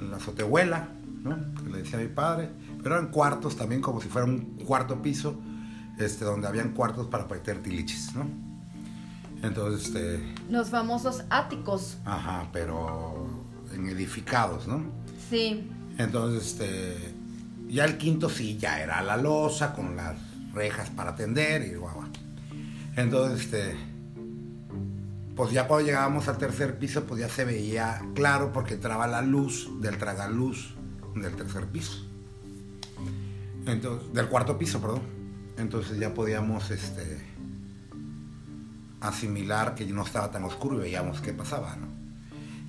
la 0.00 0.16
azotehuela, 0.16 0.88
¿no? 1.22 1.36
Que 1.62 1.70
le 1.70 1.78
decía 1.82 1.98
a 1.98 2.02
mi 2.02 2.08
padre. 2.08 2.48
Pero 2.82 2.94
eran 2.96 3.08
cuartos 3.08 3.56
también, 3.56 3.82
como 3.82 4.00
si 4.00 4.08
fuera 4.08 4.26
un 4.26 4.56
cuarto 4.64 5.02
piso, 5.02 5.38
este, 5.98 6.24
donde 6.24 6.48
habían 6.48 6.70
cuartos 6.72 7.08
para 7.08 7.26
meter 7.26 7.62
tiliches, 7.62 8.14
¿no? 8.14 8.24
Entonces, 9.42 9.88
este, 9.88 10.34
los 10.48 10.70
famosos 10.70 11.24
áticos. 11.28 11.98
ajá, 12.06 12.48
pero 12.54 13.44
en 13.74 13.86
edificados, 13.88 14.66
¿no? 14.66 14.82
Sí, 15.28 15.68
Entonces, 15.98 16.52
este, 16.52 17.14
ya 17.68 17.84
el 17.84 17.98
quinto 17.98 18.30
sí, 18.30 18.56
ya 18.56 18.80
era 18.80 19.02
la 19.02 19.18
losa 19.18 19.74
con 19.74 19.94
las 19.94 20.16
rejas 20.54 20.88
para 20.88 21.10
atender 21.10 21.66
y 21.70 21.74
guau. 21.74 21.94
guau. 21.96 22.08
Entonces, 22.96 23.42
este, 23.44 23.91
pues 25.36 25.50
ya 25.50 25.66
cuando 25.66 25.86
llegábamos 25.86 26.28
al 26.28 26.38
tercer 26.38 26.78
piso, 26.78 27.04
pues 27.04 27.20
ya 27.20 27.28
se 27.28 27.44
veía 27.44 28.02
claro 28.14 28.52
porque 28.52 28.74
entraba 28.74 29.06
la 29.06 29.22
luz 29.22 29.70
del 29.80 29.98
tragaluz 29.98 30.74
del 31.14 31.34
tercer 31.34 31.66
piso. 31.66 32.06
Entonces, 33.66 34.12
del 34.12 34.28
cuarto 34.28 34.58
piso, 34.58 34.80
perdón. 34.80 35.02
Entonces 35.56 35.98
ya 35.98 36.12
podíamos, 36.12 36.70
este, 36.70 37.32
asimilar 39.02 39.74
que 39.74 39.84
no 39.86 40.02
estaba 40.02 40.30
tan 40.30 40.44
oscuro 40.44 40.76
y 40.76 40.80
veíamos 40.80 41.20
qué 41.20 41.32
pasaba, 41.32 41.76
¿no? 41.76 41.88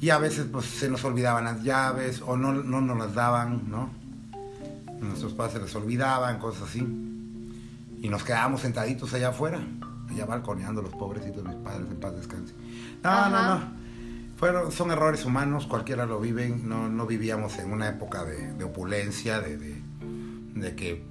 Y 0.02 0.10
a 0.10 0.18
veces 0.18 0.48
pues 0.52 0.66
se 0.66 0.90
nos 0.90 1.06
olvidaban 1.06 1.46
las 1.46 1.64
llaves 1.64 2.22
o 2.26 2.36
no, 2.36 2.52
no 2.52 2.82
nos 2.82 2.98
las 2.98 3.14
daban, 3.14 3.70
¿no? 3.70 3.90
Nuestros 5.00 5.34
padres 5.34 5.54
se 5.54 5.60
les 5.62 5.76
olvidaban, 5.76 6.40
cosas 6.40 6.70
así. 6.70 6.80
Y 6.80 8.10
nos 8.10 8.24
quedábamos 8.24 8.62
sentaditos 8.62 9.14
allá 9.14 9.30
afuera, 9.30 9.62
allá 10.14 10.26
balconeando 10.26 10.82
los 10.82 10.94
pobrecitos 10.94 11.44
mis 11.44 11.56
padres 11.56 11.88
en 11.90 12.00
paz 12.00 12.16
descanse. 12.16 12.54
No, 13.04 13.10
Ajá. 13.10 13.30
no, 13.30 13.56
no. 13.60 13.84
Fueron, 14.38 14.72
son 14.72 14.92
errores 14.92 15.26
humanos, 15.26 15.68
cualquiera 15.68 16.06
lo 16.06 16.20
viven, 16.20 16.68
no, 16.68 16.90
no 16.90 17.06
vivíamos 17.06 17.58
en 17.60 17.72
una 17.72 17.88
época 17.88 18.26
de, 18.26 18.54
de 18.54 18.64
opulencia, 18.64 19.40
de, 19.40 19.58
de, 19.58 19.82
de 20.56 20.76
que 20.76 21.06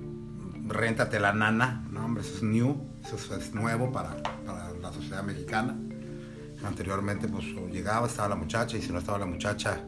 réntate 0.66 1.18
la 1.20 1.32
nana, 1.32 1.84
no 1.90 2.04
hombre, 2.04 2.22
eso 2.22 2.36
es 2.36 2.42
new, 2.42 2.76
eso 3.04 3.36
es, 3.36 3.54
nuevo 3.54 3.92
para, 3.92 4.22
para 4.44 4.70
la 4.72 4.92
sociedad 4.92 5.22
mexicana. 5.22 5.76
Anteriormente 6.64 7.26
pues 7.28 7.44
llegaba, 7.72 8.06
estaba 8.06 8.28
la 8.28 8.36
muchacha 8.36 8.76
y 8.76 8.82
si 8.82 8.92
no 8.92 8.98
estaba 8.98 9.18
la 9.18 9.26
muchacha, 9.26 9.78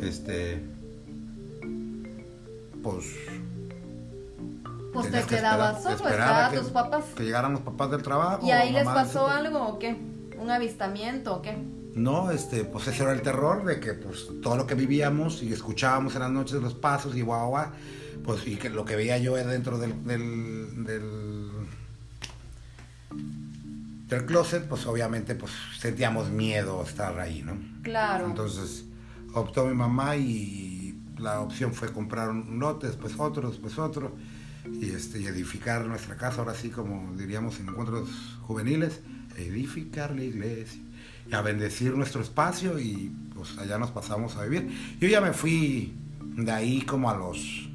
este, 0.00 0.62
pues 2.82 3.04
pues 4.94 5.10
te 5.10 5.22
quedabas 5.22 5.82
solo, 5.82 5.96
esperar 5.96 6.20
a 6.20 6.24
estaban 6.24 6.50
que- 6.52 6.58
tus 6.60 6.68
papás. 6.70 7.04
Que 7.16 7.24
llegaran 7.24 7.52
los 7.52 7.60
papás 7.60 7.90
del 7.90 8.02
trabajo. 8.02 8.46
¿Y 8.46 8.50
ahí 8.50 8.72
les 8.72 8.84
pasó 8.84 9.28
algo 9.28 9.60
o 9.68 9.78
qué? 9.78 9.96
¿Un 10.38 10.50
avistamiento 10.50 11.34
o 11.36 11.42
qué? 11.42 11.56
No, 11.94 12.30
este, 12.30 12.64
pues 12.64 12.88
ese 12.88 13.02
era 13.04 13.12
el 13.12 13.22
terror 13.22 13.64
de 13.64 13.78
que 13.78 13.92
pues 13.92 14.26
todo 14.42 14.56
lo 14.56 14.66
que 14.66 14.74
vivíamos 14.74 15.42
y 15.42 15.52
escuchábamos 15.52 16.14
en 16.16 16.22
las 16.22 16.30
noches 16.30 16.60
los 16.62 16.74
pasos 16.74 17.14
y 17.14 17.20
guau 17.22 17.50
guau, 17.50 17.68
pues 18.24 18.46
y 18.46 18.56
que 18.56 18.68
lo 18.70 18.84
que 18.84 18.96
veía 18.96 19.18
yo 19.18 19.36
era 19.36 19.50
dentro 19.50 19.78
del, 19.78 20.02
del, 20.04 20.84
del, 20.84 21.50
del 24.08 24.26
closet, 24.26 24.66
pues 24.68 24.86
obviamente 24.86 25.34
pues 25.34 25.52
sentíamos 25.78 26.30
miedo 26.30 26.82
estar 26.82 27.18
ahí, 27.20 27.42
¿no? 27.42 27.56
Claro. 27.82 28.26
Entonces 28.26 28.84
optó 29.34 29.64
mi 29.66 29.74
mamá 29.74 30.16
y 30.16 30.98
la 31.18 31.40
opción 31.40 31.72
fue 31.74 31.92
comprar 31.92 32.28
un 32.30 32.58
lote, 32.58 32.86
después 32.88 33.14
otro, 33.18 33.50
después 33.50 33.78
otro, 33.78 34.12
y, 34.72 34.90
este, 34.90 35.20
y 35.20 35.26
edificar 35.26 35.84
nuestra 35.86 36.16
casa, 36.16 36.38
ahora 36.40 36.54
sí 36.54 36.70
como 36.70 37.14
diríamos 37.16 37.60
en 37.60 37.68
encuentros 37.68 38.08
juveniles, 38.42 39.00
edificar 39.36 40.14
la 40.14 40.24
iglesia, 40.24 40.80
y 41.30 41.34
a 41.34 41.40
bendecir 41.42 41.96
nuestro 41.96 42.20
espacio 42.22 42.78
y 42.78 43.10
pues 43.34 43.56
allá 43.58 43.78
nos 43.78 43.90
pasamos 43.90 44.36
a 44.36 44.44
vivir. 44.44 44.70
Yo 45.00 45.08
ya 45.08 45.20
me 45.20 45.32
fui 45.32 45.94
de 46.36 46.50
ahí 46.52 46.82
como 46.82 47.10
a 47.10 47.16
los 47.16 47.68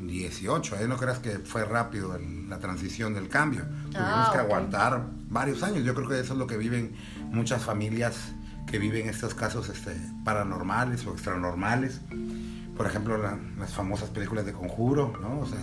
18, 0.00 0.76
¿eh? 0.76 0.88
no 0.88 0.96
creas 0.96 1.18
que 1.18 1.38
fue 1.40 1.64
rápido 1.64 2.14
el- 2.16 2.48
la 2.48 2.58
transición 2.58 3.14
del 3.14 3.28
cambio. 3.28 3.62
Tuvimos 3.90 3.96
Ah, 3.96 4.30
que 4.32 4.38
ok. 4.38 4.44
aguantar 4.44 5.06
varios 5.28 5.62
años. 5.62 5.84
Yo 5.84 5.94
creo 5.94 6.08
que 6.08 6.20
eso 6.20 6.32
es 6.32 6.38
lo 6.38 6.46
que 6.46 6.56
viven 6.56 6.92
muchas 7.30 7.62
familias 7.62 8.32
que 8.66 8.78
viven 8.78 9.08
estos 9.08 9.34
casos 9.34 9.68
este, 9.68 9.96
paranormales 10.24 11.06
o 11.06 11.12
extranormales. 11.12 12.00
Por 12.78 12.86
ejemplo, 12.86 13.18
la- 13.18 13.38
las 13.58 13.74
famosas 13.74 14.08
películas 14.08 14.46
de 14.46 14.52
conjuro, 14.52 15.12
¿no? 15.20 15.40
O 15.40 15.46
sea, 15.46 15.58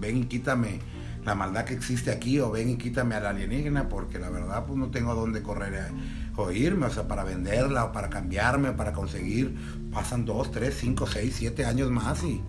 ven 0.00 0.16
y 0.16 0.24
quítame 0.24 0.80
la 1.24 1.34
maldad 1.36 1.64
que 1.64 1.74
existe 1.74 2.10
aquí 2.10 2.40
o 2.40 2.50
ven 2.50 2.70
y 2.70 2.76
quítame 2.76 3.14
al 3.14 3.26
alienígena 3.26 3.88
porque 3.88 4.18
la 4.18 4.28
verdad 4.30 4.64
pues 4.66 4.78
no 4.78 4.88
tengo 4.88 5.14
dónde 5.14 5.42
correr 5.42 5.74
a- 5.76 5.90
o 6.36 6.50
irme, 6.50 6.86
o 6.86 6.90
sea, 6.90 7.06
para 7.06 7.22
venderla 7.22 7.84
o 7.84 7.92
para 7.92 8.10
cambiarme 8.10 8.70
o 8.70 8.76
para 8.76 8.92
conseguir, 8.92 9.54
pasan 9.92 10.24
2, 10.24 10.50
3, 10.50 10.74
5, 10.76 11.06
6, 11.06 11.34
7 11.36 11.64
años 11.64 11.90
más 11.90 12.24
y, 12.24 12.42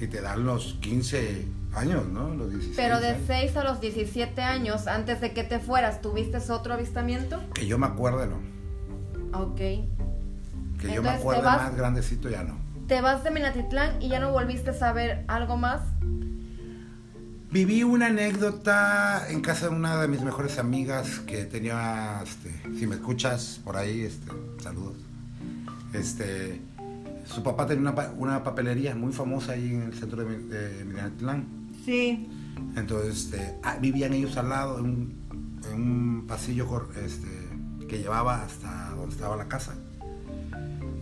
y 0.00 0.06
te 0.08 0.20
dan 0.20 0.44
los 0.44 0.78
15 0.80 1.46
años, 1.74 2.08
¿no? 2.08 2.34
Los 2.34 2.50
16 2.50 2.76
Pero 2.76 3.00
de 3.00 3.08
años. 3.10 3.22
6 3.26 3.56
a 3.56 3.64
los 3.64 3.80
17 3.80 4.42
años, 4.42 4.86
antes 4.88 5.20
de 5.20 5.32
que 5.32 5.44
te 5.44 5.58
fueras, 5.60 6.00
¿tuviste 6.02 6.38
otro 6.50 6.74
avistamiento? 6.74 7.40
Que 7.54 7.66
yo 7.66 7.78
me 7.78 7.86
acuerde, 7.86 8.26
¿no? 8.26 9.38
Ok. 9.38 9.56
Que 9.56 9.86
yo 10.82 11.02
me 11.02 11.10
Entonces, 11.10 11.12
¿te 11.14 11.18
acuerde 11.20 11.42
vas? 11.42 11.62
más 11.62 11.76
grandecito 11.76 12.28
ya 12.28 12.42
no. 12.44 12.56
Te 12.88 13.02
vas 13.02 13.22
de 13.22 13.30
Minatitlán 13.30 14.00
y 14.00 14.08
ya 14.08 14.18
no 14.18 14.32
volviste 14.32 14.70
a 14.70 14.72
saber 14.72 15.22
algo 15.28 15.58
más. 15.58 15.82
Viví 17.50 17.82
una 17.82 18.06
anécdota 18.06 19.26
en 19.28 19.42
casa 19.42 19.68
de 19.68 19.76
una 19.76 20.00
de 20.00 20.08
mis 20.08 20.22
mejores 20.22 20.58
amigas 20.58 21.20
que 21.20 21.44
tenía, 21.44 22.22
este, 22.22 22.50
si 22.78 22.86
me 22.86 22.94
escuchas 22.94 23.60
por 23.62 23.76
ahí, 23.76 24.00
este, 24.00 24.32
saludos. 24.62 24.96
Este, 25.92 26.62
su 27.26 27.42
papá 27.42 27.66
tenía 27.66 27.90
una, 27.90 28.10
una 28.16 28.42
papelería 28.42 28.94
muy 28.94 29.12
famosa 29.12 29.52
ahí 29.52 29.68
en 29.68 29.82
el 29.82 29.92
centro 29.92 30.24
de, 30.24 30.38
de 30.38 30.84
Minatitlán. 30.86 31.46
Sí. 31.84 32.26
Entonces, 32.74 33.24
este, 33.24 33.54
ah, 33.64 33.76
vivían 33.78 34.14
ellos 34.14 34.34
al 34.38 34.48
lado, 34.48 34.78
en 34.78 34.84
un, 34.86 35.60
en 35.70 35.74
un 35.74 36.26
pasillo 36.26 36.88
este, 37.04 37.28
que 37.86 37.98
llevaba 37.98 38.42
hasta 38.42 38.92
donde 38.96 39.14
estaba 39.14 39.36
la 39.36 39.46
casa. 39.46 39.74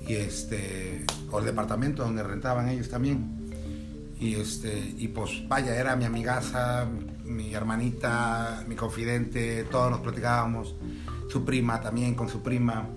Y 0.06 0.14
este, 0.14 1.04
o 1.30 1.40
el 1.40 1.46
departamento 1.46 2.04
donde 2.04 2.22
rentaban 2.22 2.68
ellos 2.68 2.88
también. 2.88 3.46
Y 4.18 4.34
este, 4.36 4.94
y 4.96 5.08
pues 5.08 5.46
vaya, 5.46 5.76
era 5.76 5.94
mi 5.94 6.04
amigaza, 6.04 6.88
mi 7.24 7.52
hermanita, 7.52 8.64
mi 8.66 8.74
confidente, 8.74 9.64
todos 9.64 9.90
nos 9.90 10.00
platicábamos. 10.00 10.74
Su 11.28 11.44
prima 11.44 11.80
también 11.80 12.14
con 12.14 12.28
su 12.28 12.42
prima. 12.42 12.88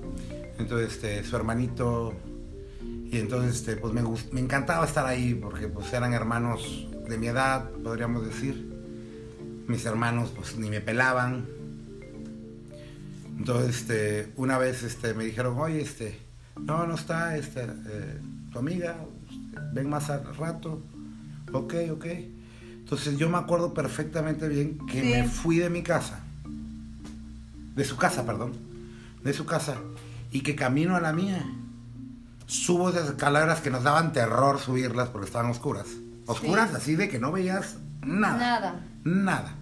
Entonces, 0.58 0.94
este, 0.94 1.24
su 1.24 1.36
hermanito. 1.36 2.14
Y 2.82 3.18
entonces, 3.18 3.56
este, 3.56 3.76
pues 3.76 3.94
me, 3.94 4.02
encantaba 4.40 4.86
estar 4.86 5.06
ahí 5.06 5.34
porque 5.34 5.68
pues 5.68 5.92
eran 5.94 6.14
hermanos 6.14 6.88
de 7.08 7.18
mi 7.18 7.28
edad, 7.28 7.70
podríamos 7.84 8.26
decir. 8.26 8.70
Mis 9.68 9.86
hermanos 9.86 10.32
pues 10.36 10.58
ni 10.58 10.70
me 10.70 10.80
pelaban. 10.80 11.48
Entonces, 13.38 13.78
este, 13.78 14.32
una 14.36 14.58
vez 14.58 14.84
este, 14.84 15.14
me 15.14 15.24
dijeron, 15.24 15.58
oye, 15.58 15.82
este, 15.82 16.18
no, 16.66 16.86
no 16.88 16.96
está 16.96 17.38
este, 17.38 17.64
eh, 17.64 18.20
tu 18.52 18.60
amiga, 18.60 18.96
este, 19.30 19.60
ven 19.74 19.90
más 19.90 20.10
al 20.10 20.36
rato. 20.36 20.82
Ok, 21.52 21.74
ok. 21.92 22.06
Entonces 22.80 23.18
yo 23.18 23.30
me 23.30 23.38
acuerdo 23.38 23.74
perfectamente 23.74 24.48
bien 24.48 24.78
que 24.88 25.02
Sí. 25.02 25.10
me 25.12 25.24
fui 25.28 25.58
de 25.58 25.70
mi 25.70 25.84
casa, 25.84 26.20
de 27.76 27.84
su 27.86 27.98
casa, 27.98 28.26
perdón, 28.26 28.54
de 29.24 29.34
su 29.34 29.46
casa, 29.46 29.76
y 30.32 30.42
que 30.42 30.56
camino 30.56 30.96
a 30.96 31.00
la 31.02 31.14
mía. 31.14 31.46
Subo 32.48 32.90
esas 32.90 33.10
escaleras 33.10 33.62
que 33.62 33.70
nos 33.70 33.84
daban 33.84 34.12
terror 34.12 34.60
subirlas 34.60 35.10
porque 35.10 35.28
estaban 35.28 35.52
oscuras. 35.52 35.86
Oscuras 36.26 36.72
Sí. 36.72 36.76
así 36.78 36.96
de 36.96 37.08
que 37.10 37.20
no 37.20 37.32
veías 37.32 37.78
nada. 38.04 38.38
Nada. 38.38 38.86
Nada. 39.04 39.56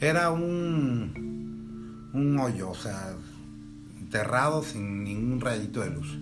Era 0.00 0.30
un, 0.30 2.10
un 2.14 2.38
hoyo, 2.38 2.70
o 2.70 2.74
sea, 2.74 3.14
enterrado 4.00 4.62
sin 4.62 5.04
ningún 5.04 5.40
rayito 5.40 5.80
de 5.80 5.90
luz. 5.90 6.18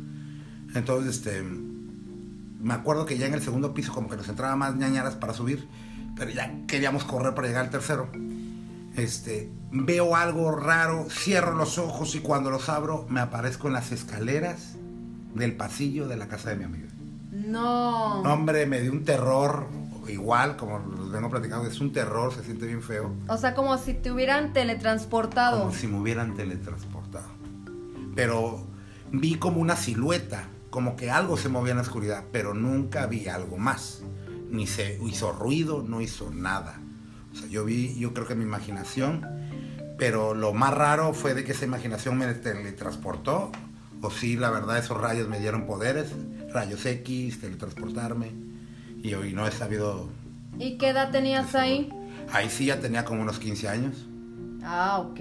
Entonces, 0.74 1.16
este, 1.16 1.42
me 1.42 2.74
acuerdo 2.74 3.06
que 3.06 3.18
ya 3.18 3.26
en 3.26 3.34
el 3.34 3.42
segundo 3.42 3.74
piso 3.74 3.92
como 3.92 4.08
que 4.08 4.16
nos 4.16 4.28
entraba 4.28 4.54
más 4.56 4.76
ñañaras 4.76 5.14
para 5.14 5.34
subir, 5.34 5.68
pero 6.16 6.30
ya 6.30 6.52
queríamos 6.66 7.04
correr 7.04 7.34
para 7.34 7.48
llegar 7.48 7.64
al 7.64 7.70
tercero. 7.70 8.08
Este, 8.96 9.50
veo 9.72 10.16
algo 10.16 10.50
raro, 10.52 11.06
cierro 11.08 11.54
los 11.54 11.78
ojos 11.78 12.14
y 12.14 12.20
cuando 12.20 12.50
los 12.50 12.68
abro 12.68 13.06
me 13.08 13.20
aparezco 13.20 13.68
en 13.68 13.74
las 13.74 13.92
escaleras 13.92 14.74
del 15.34 15.56
pasillo 15.56 16.08
de 16.08 16.16
la 16.16 16.28
casa 16.28 16.50
de 16.50 16.56
mi 16.56 16.64
amiga. 16.64 16.88
No. 17.30 18.22
No, 18.22 18.32
hombre, 18.34 18.66
me 18.66 18.80
dio 18.80 18.92
un 18.92 19.04
terror, 19.04 19.68
igual 20.08 20.56
como 20.56 20.78
los 20.78 21.10
vengo 21.10 21.30
platicando, 21.30 21.68
es 21.68 21.80
un 21.80 21.92
terror, 21.92 22.34
se 22.34 22.44
siente 22.44 22.66
bien 22.66 22.82
feo. 22.82 23.14
O 23.28 23.36
sea, 23.36 23.54
como 23.54 23.78
si 23.78 23.94
te 23.94 24.10
hubieran 24.10 24.52
teletransportado. 24.52 25.60
Como 25.60 25.72
si 25.72 25.86
me 25.86 26.00
hubieran 26.00 26.34
teletransportado. 26.34 27.28
Pero 28.14 28.66
vi 29.12 29.36
como 29.36 29.60
una 29.60 29.76
silueta, 29.76 30.48
como 30.70 30.96
que 30.96 31.10
algo 31.10 31.36
se 31.36 31.48
movía 31.48 31.72
en 31.72 31.76
la 31.78 31.82
oscuridad, 31.82 32.24
pero 32.32 32.54
nunca 32.54 33.06
vi 33.06 33.28
algo 33.28 33.58
más. 33.58 34.02
Ni 34.50 34.66
se 34.66 34.98
hizo 35.06 35.32
ruido, 35.32 35.82
no 35.86 36.00
hizo 36.00 36.30
nada. 36.30 36.80
O 37.32 37.36
sea, 37.36 37.48
yo 37.48 37.64
vi, 37.64 37.98
yo 37.98 38.14
creo 38.14 38.26
que 38.26 38.34
mi 38.34 38.44
imaginación, 38.44 39.26
pero 39.98 40.34
lo 40.34 40.52
más 40.52 40.74
raro 40.74 41.12
fue 41.12 41.34
de 41.34 41.44
que 41.44 41.52
esa 41.52 41.64
imaginación 41.64 42.18
me 42.18 42.32
teletransportó. 42.34 43.52
O 44.02 44.10
sí, 44.10 44.36
la 44.36 44.50
verdad, 44.50 44.78
esos 44.78 45.00
rayos 45.00 45.28
me 45.28 45.38
dieron 45.38 45.66
poderes, 45.66 46.12
rayos 46.52 46.84
X, 46.86 47.40
teletransportarme. 47.40 48.32
Y 49.02 49.14
hoy 49.14 49.32
no 49.34 49.46
he 49.46 49.52
sabido. 49.52 50.08
¿Y 50.58 50.78
qué 50.78 50.88
edad 50.88 51.10
tenías 51.10 51.54
ahí? 51.54 51.90
Ahí 52.32 52.48
sí 52.48 52.66
ya 52.66 52.80
tenía 52.80 53.04
como 53.04 53.22
unos 53.22 53.38
15 53.38 53.68
años, 53.68 54.06
Ah, 54.62 54.98
ok. 55.00 55.20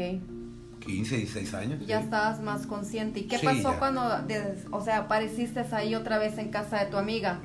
15, 0.90 1.18
16 1.18 1.54
años. 1.54 1.86
Ya 1.88 2.00
sí. 2.00 2.06
estabas 2.06 2.42
más 2.42 2.66
consciente. 2.68 3.20
¿Y 3.22 3.24
qué 3.28 3.38
Sí, 3.38 3.46
pasó 3.46 3.74
ya. 3.74 3.80
cuando, 3.80 4.22
des- 4.28 4.66
o 4.72 4.84
sea, 4.84 4.98
apareciste 5.00 5.64
ahí 5.72 5.96
otra 5.96 6.18
vez 6.18 6.38
en 6.38 6.50
casa 6.50 6.80
de 6.80 6.86
tu 6.88 6.98
amiga? 6.98 7.40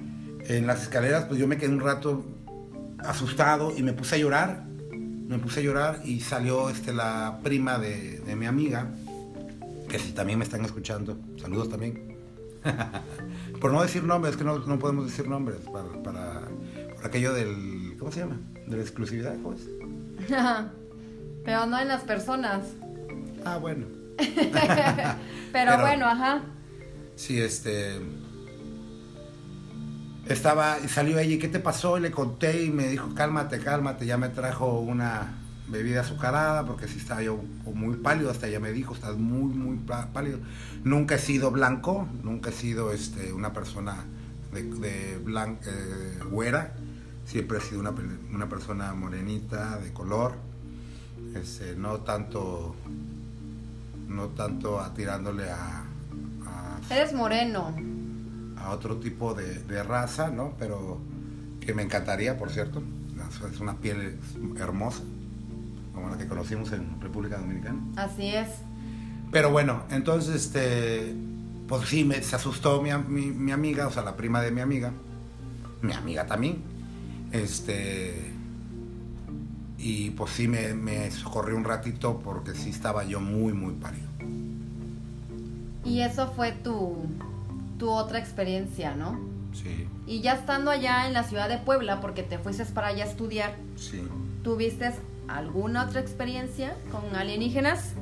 En 0.47 0.67
las 0.67 0.83
escaleras, 0.83 1.25
pues 1.25 1.39
yo 1.39 1.47
me 1.47 1.57
quedé 1.57 1.71
un 1.71 1.81
rato 1.81 2.25
asustado 2.99 3.73
y 3.77 3.83
me 3.83 3.93
puse 3.93 4.15
a 4.17 4.19
llorar. 4.19 4.65
Me 4.69 5.39
puse 5.39 5.61
a 5.61 5.63
llorar 5.63 6.01
y 6.05 6.21
salió 6.21 6.69
este, 6.71 6.93
la 6.93 7.41
prima 7.43 7.79
de, 7.79 8.21
de 8.21 8.37
mi 8.37 8.47
amiga, 8.47 8.91
que 9.89 9.99
si 9.99 10.13
también 10.13 10.39
me 10.39 10.45
están 10.45 10.65
escuchando, 10.65 11.17
saludos 11.41 11.71
también. 11.71 12.15
por 13.61 13.73
no 13.73 13.83
decir 13.83 14.03
nombres, 14.05 14.37
que 14.37 14.45
no, 14.45 14.59
no 14.59 14.79
podemos 14.79 15.07
decir 15.07 15.29
nombres, 15.29 15.59
para, 15.73 16.03
para- 16.03 16.43
por 16.97 17.07
aquello 17.07 17.33
del, 17.33 17.97
¿cómo 17.99 18.11
se 18.13 18.21
llama? 18.21 18.39
De 18.67 18.77
la 18.77 18.83
exclusividad, 18.83 19.35
¿cómo 19.43 19.55
es? 19.55 19.63
Pero 21.45 21.67
no 21.67 21.79
en 21.79 21.89
las 21.89 22.03
personas. 22.03 22.63
Ah, 23.45 23.59
bueno. 23.59 23.87
Pero, 24.17 25.17
Pero- 25.53 25.81
bueno, 25.81 26.07
ajá. 26.07 26.43
Sí, 27.17 27.41
este. 27.41 28.01
Estaba, 30.27 30.79
y 30.83 30.89
salió 30.89 31.19
ella, 31.19 31.35
¿y 31.35 31.39
qué 31.39 31.49
te 31.49 31.61
pasó? 31.61 31.99
Y 31.99 32.01
le 32.01 32.11
conté 32.11 32.65
y 32.65 32.71
me 32.71 32.89
dijo, 32.89 33.15
cálmate, 33.15 33.59
cálmate, 33.61 34.07
ya 34.07 34.17
me 34.17 34.31
trajo 34.31 34.81
una 34.81 35.35
bebida 35.69 36.01
azucarada, 36.01 36.65
porque 36.65 36.89
si 36.89 36.99
estaba 36.99 37.23
yo 37.23 37.37
muy 37.75 37.97
pálido, 37.97 38.31
hasta 38.31 38.47
ella 38.49 38.59
me 38.59 38.73
dijo, 38.73 38.95
estás 38.95 39.17
muy, 39.19 39.53
muy 39.55 39.77
pá- 39.77 40.13
pálido. 40.15 40.39
Nunca 40.83 41.17
he 41.17 41.19
sido 41.19 41.51
blanco, 41.51 42.09
nunca 42.23 42.51
he 42.51 42.53
sido 42.55 42.93
este, 42.93 43.35
una 43.35 43.53
persona 43.53 43.97
de, 44.55 44.63
de 44.63 45.21
blan- 45.23 45.59
eh, 45.67 46.19
güera, 46.31 46.73
siempre 47.27 47.59
he 47.59 47.61
sido 47.61 47.81
una, 47.81 47.91
una 48.33 48.49
persona 48.49 48.95
morenita, 48.95 49.77
de 49.79 49.93
color, 49.93 50.37
este, 51.35 51.77
no 51.77 51.99
tanto, 52.01 52.75
no 54.15 54.29
tanto 54.29 54.81
a- 54.81 54.95
tirándole 54.95 55.51
a- 55.51 55.85
a 56.47 56.81
Eres 56.91 57.13
moreno. 57.13 57.75
a 58.57 58.71
otro 58.71 58.97
tipo 58.97 59.35
de, 59.35 59.59
de 59.65 59.83
raza, 59.83 60.31
¿no? 60.31 60.55
Pero 60.59 60.99
que 61.61 61.75
me 61.75 61.83
encantaría, 61.83 62.39
por 62.39 62.51
cierto. 62.51 62.83
Es 63.53 63.59
una 63.61 63.75
piel 63.77 64.19
hermosa, 64.59 65.01
como 65.95 66.09
la 66.11 66.17
que 66.19 66.27
conocimos 66.29 66.71
en 66.73 67.01
República 67.01 67.39
Dominicana. 67.39 67.79
Así 67.97 68.29
es. 68.29 68.49
Pero 69.33 69.51
bueno, 69.51 69.83
entonces, 69.91 70.35
este, 70.37 71.15
pues 71.67 71.89
sí, 71.89 72.05
me, 72.05 72.23
se 72.23 72.37
asustó 72.37 72.81
mi, 72.83 72.91
mi, 73.09 73.27
mi 73.33 73.51
amiga, 73.51 73.87
o 73.89 73.91
sea, 73.91 74.03
la 74.05 74.15
prima 74.17 74.41
de 74.41 74.51
mi 74.53 74.61
amiga, 74.61 74.93
mi 75.83 75.93
amiga 75.93 76.27
también, 76.27 76.59
este, 77.33 78.33
y 79.79 80.11
pues 80.11 80.31
sí 80.33 80.47
me, 80.49 80.75
me 80.75 81.11
socorrió 81.11 81.57
un 81.57 81.65
ratito 81.65 82.21
porque 82.23 82.55
sí 82.55 82.71
estaba 82.71 83.05
yo 83.05 83.21
muy, 83.21 83.53
muy 83.53 83.75
pálido. 83.75 84.07
Y 85.85 86.01
eso 86.01 86.29
fue 86.29 86.53
tu, 86.53 86.97
tu 87.79 87.91
otra 87.91 88.19
experiencia, 88.19 88.95
¿no? 88.95 89.21
Sí, 89.53 89.87
Y 90.07 90.21
ya 90.21 90.35
estando 90.35 90.71
allá 90.71 91.07
en 91.07 91.13
la 91.13 91.23
ciudad 91.23 91.49
de 91.49 91.59
Puebla, 91.59 92.01
porque 92.01 92.23
te 92.23 92.39
fuiste 92.39 92.65
para 92.67 92.89
allá 92.89 93.05
a 93.05 93.07
estudiar, 93.07 93.57
sí. 93.77 94.03
¿tuviste 94.43 94.93
alguna 95.29 95.85
otra 95.85 96.01
experiencia 96.01 96.77
con 96.91 97.15
alienígenas? 97.15 97.93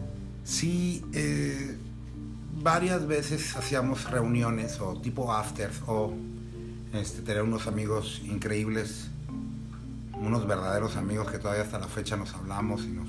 Sí, 0.45 1.05
eh, 1.13 1.77
varias 2.63 3.07
veces 3.07 3.55
hacíamos 3.57 4.11
reuniones 4.11 4.81
o 4.81 4.95
tipo 4.95 5.33
afters 5.33 5.83
o 5.87 6.13
este, 6.95 7.23
tener 7.23 7.43
unos 7.43 7.67
amigos 7.67 8.23
increíbles 8.25 9.11
unos 10.23 10.47
verdaderos 10.47 10.97
amigos 10.97 11.31
que 11.31 11.39
todavía 11.39 11.63
hasta 11.63 11.79
la 11.79 11.89
fecha 11.89 12.17
nos 12.17 12.33
hablamos 12.35 12.85
y 12.85 12.89
nos, 12.89 13.09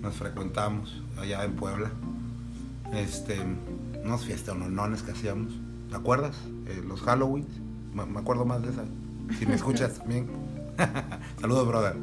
nos 0.00 0.14
frecuentamos 0.14 1.02
allá 1.16 1.44
en 1.44 1.54
Puebla. 1.54 1.90
Este, 2.92 3.36
unos 4.04 4.24
fiestas 4.24 4.56
que 5.02 5.12
hacíamos. 5.12 5.52
¿Te 5.88 5.96
acuerdas? 5.96 6.36
Eh, 6.66 6.82
los 6.86 7.00
Halloween. 7.02 7.46
Me, 7.92 8.04
me 8.06 8.20
acuerdo 8.20 8.44
más 8.44 8.62
de 8.62 8.70
esa. 8.70 8.84
Si 9.38 9.46
me 9.46 9.54
escuchas 9.54 9.94
también. 9.98 10.28
Saludos, 11.40 11.66
brother. 11.66 11.96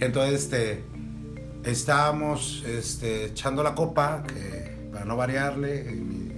Entonces, 0.00 0.42
este, 0.42 0.84
estábamos 1.64 2.64
este, 2.66 3.26
echando 3.26 3.62
la 3.62 3.74
copa, 3.74 4.24
que 4.26 4.88
para 4.92 5.04
no 5.04 5.16
variarle, 5.16 5.90
en 5.90 6.08
mi, 6.08 6.32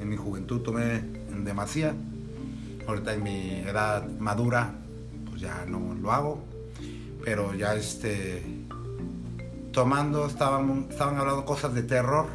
en 0.00 0.08
mi 0.08 0.16
juventud 0.16 0.60
tomé 0.60 0.96
en 0.96 1.44
demasía. 1.44 1.94
Ahorita 2.86 3.12
en 3.12 3.22
mi 3.22 3.50
edad 3.60 4.08
madura, 4.18 4.74
pues 5.28 5.42
ya 5.42 5.66
no 5.66 5.94
lo 5.94 6.12
hago. 6.12 6.42
Pero 7.24 7.54
ya 7.54 7.74
este, 7.74 8.42
tomando, 9.72 10.26
estaban, 10.26 10.86
estaban 10.88 11.16
hablando 11.18 11.44
cosas 11.44 11.74
de 11.74 11.82
terror, 11.82 12.26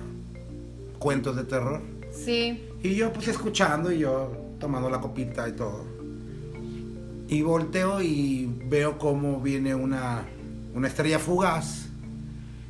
cuentos 1.00 1.36
de 1.36 1.44
terror. 1.44 1.82
Sí. 2.14 2.70
Y 2.82 2.96
yo 2.96 3.12
pues 3.12 3.28
escuchando 3.28 3.92
y 3.92 4.00
yo 4.00 4.32
tomando 4.60 4.90
la 4.90 5.02
copita 5.02 5.48
y 5.50 5.54
todo. 5.54 5.86
Y 7.28 7.42
volteo 7.42 8.02
y 8.02 8.50
veo 8.66 8.98
cómo 8.98 9.42
viene 9.42 9.74
una, 9.76 10.26
una 10.74 10.88
estrella 10.88 11.20
fugaz. 11.20 11.88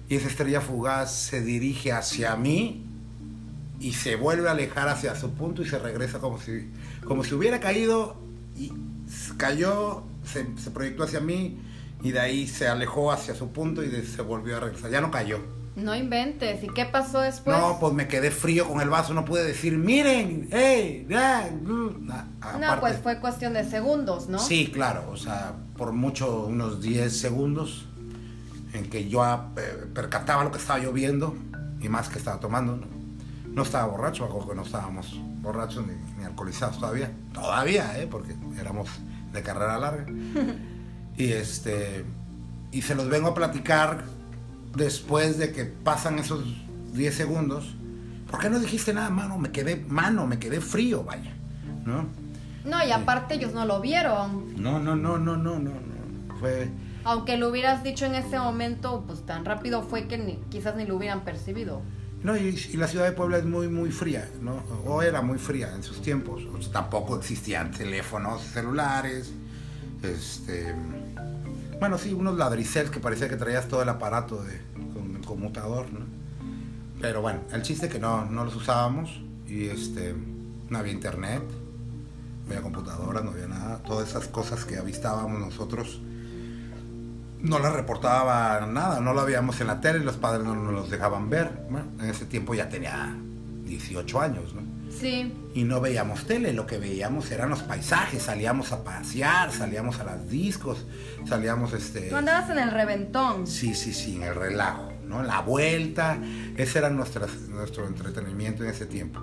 Y 0.10 0.16
esa 0.16 0.28
estrella 0.28 0.62
fugaz 0.62 1.14
se 1.14 1.41
dirige 1.41 1.91
hacia 1.91 2.36
mí 2.36 2.86
y 3.80 3.94
se 3.94 4.16
vuelve 4.16 4.48
a 4.48 4.52
alejar 4.52 4.88
hacia 4.88 5.16
su 5.16 5.32
punto 5.32 5.62
y 5.62 5.66
se 5.66 5.78
regresa 5.78 6.20
como 6.20 6.39
si, 6.39 6.70
como 7.06 7.24
si 7.24 7.36
hubiera 7.36 7.60
caído 7.60 8.16
y 8.56 8.72
cayó, 9.38 10.04
se, 10.24 10.46
proyectó 10.70 11.04
hacia 11.04 11.20
mí 11.20 11.60
y 12.02 12.12
de 12.12 12.20
ahí 12.20 12.48
se 12.48 12.68
alejó 12.68 13.12
hacia 13.12 13.36
su 13.36 13.52
punto 13.52 13.84
y 13.84 13.89
se 14.04 14.22
volvió 14.22 14.58
a 14.58 14.62
regresar. 14.62 14.91
Ya 14.91 15.02
no 15.02 15.12
cayó. 15.12 15.39
No 15.76 15.95
inventes. 15.95 16.63
¿Y 16.63 16.67
qué 16.67 16.86
pasó 16.86 17.21
después? 17.21 17.57
no, 17.57 17.80
pues 17.80 17.93
me 17.93 18.07
quedé 18.07 18.30
frío 18.30 18.67
con 18.67 18.80
el 18.82 18.89
vaso, 18.89 19.13
no 19.13 19.26
pude 19.26 19.43
decir, 19.43 19.78
miren, 19.78 20.47
hey, 20.51 21.07
uh", 21.09 22.03
na- 22.03 22.28
No, 22.59 22.80
pues 22.80 22.97
fue 23.01 23.19
cuestión 23.19 23.53
de 23.53 23.63
segundos, 23.67 24.30
¿no? 24.30 24.38
Sí, 24.39 24.69
claro, 24.71 25.09
o 25.11 25.17
sea, 25.17 25.53
por 25.78 25.91
mucho 25.93 26.45
unos 26.45 26.82
10 26.82 27.17
segundos 27.17 27.88
en 28.74 28.89
que 28.89 29.09
yo 29.09 29.24
eh, 29.26 29.88
percataba 29.93 30.43
lo 30.43 30.51
que 30.51 30.57
estaba 30.59 30.80
yo 30.80 30.93
viendo 30.93 31.36
y 31.82 31.89
más 31.89 32.07
que 32.09 32.19
estaba 32.19 32.39
tomando. 32.39 32.76
No, 32.78 32.88
no 33.47 33.61
estaba 33.63 33.86
borracho, 33.88 34.26
acuerdo 34.26 34.49
que 34.49 34.55
no 34.55 34.63
estábamos 34.63 35.19
borrachos 35.41 35.86
ni, 35.88 35.93
ni 36.17 36.24
alcoholizados 36.26 36.80
todavía. 36.80 37.11
Todavía, 37.34 37.99
¿eh? 37.99 38.07
porque 38.09 38.36
éramos 38.59 38.89
de 39.32 39.41
carrera 39.41 39.78
larga. 39.80 40.05
y 41.17 41.32
este 41.32 42.05
y 42.71 42.82
se 42.82 42.95
los 42.95 43.07
vengo 43.09 43.30
a 43.30 43.34
platicar 43.36 44.05
después 44.76 45.38
de 45.38 45.51
que 45.51 45.65
pasan 45.65 46.19
esos 46.19 46.43
10 46.93 47.13
segundos. 47.15 47.76
¿Por 48.30 48.39
qué 48.39 48.49
no 48.49 48.59
dijiste 48.59 48.93
nada, 48.93 49.09
mano? 49.09 49.38
Me 49.38 49.51
quedé, 49.51 49.78
mano, 49.88 50.26
me 50.28 50.39
quedé 50.39 50.59
frío, 50.61 51.03
vaya. 51.03 51.34
¿No? 51.86 52.05
No, 52.65 52.84
y 52.86 52.91
aparte 52.91 53.36
ellos 53.36 53.53
no 53.53 53.65
lo 53.65 53.82
vieron. 53.82 54.55
No, 54.61 54.80
no, 54.80 54.95
no, 54.95 55.17
no, 55.17 55.36
no, 55.38 55.59
no, 55.59 55.71
no. 55.71 56.36
Fue. 56.39 56.69
Aunque 57.03 57.38
lo 57.38 57.49
hubieras 57.49 57.84
dicho 57.84 58.05
en 58.05 58.15
ese 58.15 58.39
momento, 58.39 59.03
pues 59.05 59.26
tan 59.26 59.43
rápido 59.45 59.84
fue 59.84 60.07
que 60.07 60.17
ni- 60.17 60.39
quizás 60.49 60.76
ni 60.76 60.86
lo 60.86 60.95
hubieran 60.95 61.24
percibido. 61.26 61.82
No, 62.24 62.38
y, 62.38 62.57
y 62.71 62.78
la 62.78 62.88
ciudad 62.88 63.03
de 63.05 63.11
Puebla 63.11 63.38
es 63.38 63.43
muy, 63.45 63.67
muy 63.67 63.91
fría, 63.91 64.30
¿no? 64.41 64.63
O 64.86 65.01
era 65.01 65.21
muy 65.21 65.38
fría 65.38 65.74
en 65.76 65.84
sus 65.84 66.01
tiempos. 66.01 66.41
O 66.45 66.61
sea, 66.61 66.71
tampoco 66.71 67.17
existían 67.17 67.71
teléfonos 67.71 68.41
celulares. 68.43 69.34
Este. 70.01 70.74
Bueno, 71.84 71.98
sí, 71.98 72.14
unos 72.14 72.38
ladriceles 72.38 72.90
que 72.90 73.02
parecía 73.02 73.28
que 73.28 73.36
traías 73.36 73.68
todo 73.68 73.82
el 73.82 73.90
aparato 73.90 74.42
de, 74.42 74.58
conmutador, 75.28 75.92
¿no? 75.92 76.06
Pero 77.02 77.22
bueno, 77.22 77.42
el 77.52 77.62
chiste 77.62 77.88
es 77.88 77.92
que 77.92 78.00
no, 78.00 78.24
no 78.24 78.46
los 78.46 78.56
usábamos. 78.56 79.22
Y 79.46 79.66
este. 79.66 80.16
No 80.70 80.78
había 80.78 80.94
internet, 80.94 81.44
no 82.46 82.52
había 82.52 82.62
computadoras, 82.62 83.26
no 83.26 83.32
había 83.32 83.48
nada. 83.48 83.84
Todas 83.84 84.08
esas 84.08 84.30
cosas 84.30 84.64
que 84.64 84.78
avistábamos 84.78 85.38
nosotros 85.42 86.00
no 87.42 87.60
las 87.60 87.74
reportaba 87.74 88.66
nada, 88.66 89.02
no 89.02 89.14
lo 89.14 89.26
veíamos 89.26 89.60
en 89.60 89.68
la 89.68 89.82
tele, 89.82 90.00
los 90.00 90.16
padres 90.16 90.46
no 90.46 90.56
nos 90.56 90.74
los 90.74 90.90
dejaban 90.90 91.30
ver. 91.30 91.66
Bueno, 91.70 91.88
en 92.00 92.10
ese 92.10 92.26
tiempo 92.26 92.54
ya 92.54 92.70
tenía 92.70 93.14
18 93.66 94.22
años, 94.22 94.54
¿no? 94.54 94.62
Sí. 95.00 95.34
Y 95.54 95.64
no 95.64 95.82
veíamos 95.82 96.26
tele, 96.26 96.54
lo 96.54 96.66
que 96.66 96.78
veíamos 96.78 97.30
eran 97.32 97.50
los 97.50 97.62
paisajes, 97.64 98.24
salíamos 98.24 98.72
a 98.72 98.84
pasear, 98.84 99.52
salíamos 99.52 100.00
a 100.00 100.04
las 100.06 100.30
discos, 100.30 100.86
salíamos 101.28 101.74
este... 101.74 102.10
Tú 102.10 102.16
andabas 102.16 102.50
en 102.50 102.60
el 102.60 102.72
reventón. 102.72 103.46
Sí, 103.48 103.74
sí, 103.74 103.94
sí, 103.94 104.16
en 104.16 104.24
el 104.24 104.36
relajo, 104.36 104.91
¿no? 105.08 105.22
La 105.24 105.41
vuelta, 105.41 106.18
ese 106.58 106.80
era 106.80 106.89
nuestra, 106.89 107.28
nuestro 107.50 107.86
entretenimiento 107.88 108.64
en 108.64 108.70
ese 108.70 108.86
tiempo. 108.86 109.20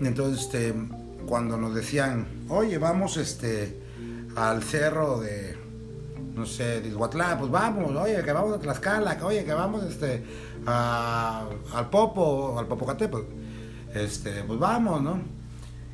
Entonces, 0.00 0.44
este, 0.46 0.74
cuando 1.26 1.56
nos 1.56 1.74
decían, 1.74 2.26
oye, 2.48 2.78
vamos 2.78 3.16
este, 3.16 3.80
al 4.36 4.62
cerro 4.62 5.20
de, 5.20 5.56
no 6.34 6.44
sé, 6.44 6.80
de 6.80 6.88
Izhuatlán, 6.88 7.38
pues 7.38 7.50
vamos, 7.50 7.92
oye, 7.94 8.22
que 8.22 8.32
vamos 8.32 8.52
a 8.56 8.60
Tlaxcala, 8.60 9.16
oye, 9.22 9.44
que 9.44 9.54
vamos 9.54 9.84
este, 9.84 10.24
a- 10.66 11.46
al 11.72 11.90
Popo, 11.90 12.58
al 12.58 12.66
Popocatépetl, 12.66 13.43
este, 13.94 14.42
pues 14.42 14.58
vamos, 14.58 15.02
¿no? 15.02 15.20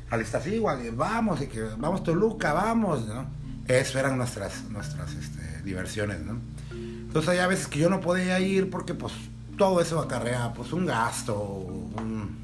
Al 0.09 0.21
Iztaccíhuatl, 0.21 0.89
vamos, 0.95 1.41
y 1.41 1.47
que 1.47 1.61
vamos 1.61 2.03
Toluca, 2.03 2.51
vamos, 2.51 3.07
¿no? 3.07 3.25
Eso 3.67 3.99
eran 3.99 4.17
nuestras, 4.17 4.63
nuestras 4.69 5.13
este, 5.13 5.61
diversiones, 5.63 6.19
¿no? 6.21 6.37
Entonces 6.71 7.29
hay 7.29 7.37
a 7.37 7.47
veces 7.47 7.67
que 7.67 7.79
yo 7.79 7.89
no 7.89 8.01
podía 8.01 8.39
ir 8.39 8.69
porque 8.69 8.93
pues 8.93 9.13
todo 9.57 9.79
eso 9.81 9.99
acarrea 9.99 10.53
pues 10.53 10.73
un 10.73 10.85
gasto, 10.85 11.37
un, 11.37 12.37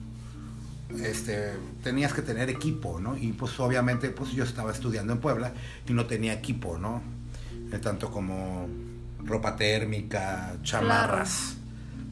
este, 1.01 1.53
tenías 1.83 2.13
que 2.13 2.21
tener 2.21 2.49
equipo, 2.49 2.99
¿no? 2.99 3.17
Y 3.17 3.33
pues 3.33 3.59
obviamente 3.59 4.09
pues 4.09 4.31
yo 4.31 4.43
estaba 4.43 4.71
estudiando 4.71 5.13
en 5.13 5.19
Puebla 5.19 5.53
y 5.87 5.93
no 5.93 6.05
tenía 6.05 6.33
equipo, 6.33 6.77
¿no? 6.77 7.01
Eh, 7.71 7.79
tanto 7.79 8.11
como 8.11 8.67
ropa 9.25 9.55
térmica, 9.55 10.55
chamarras 10.63 11.55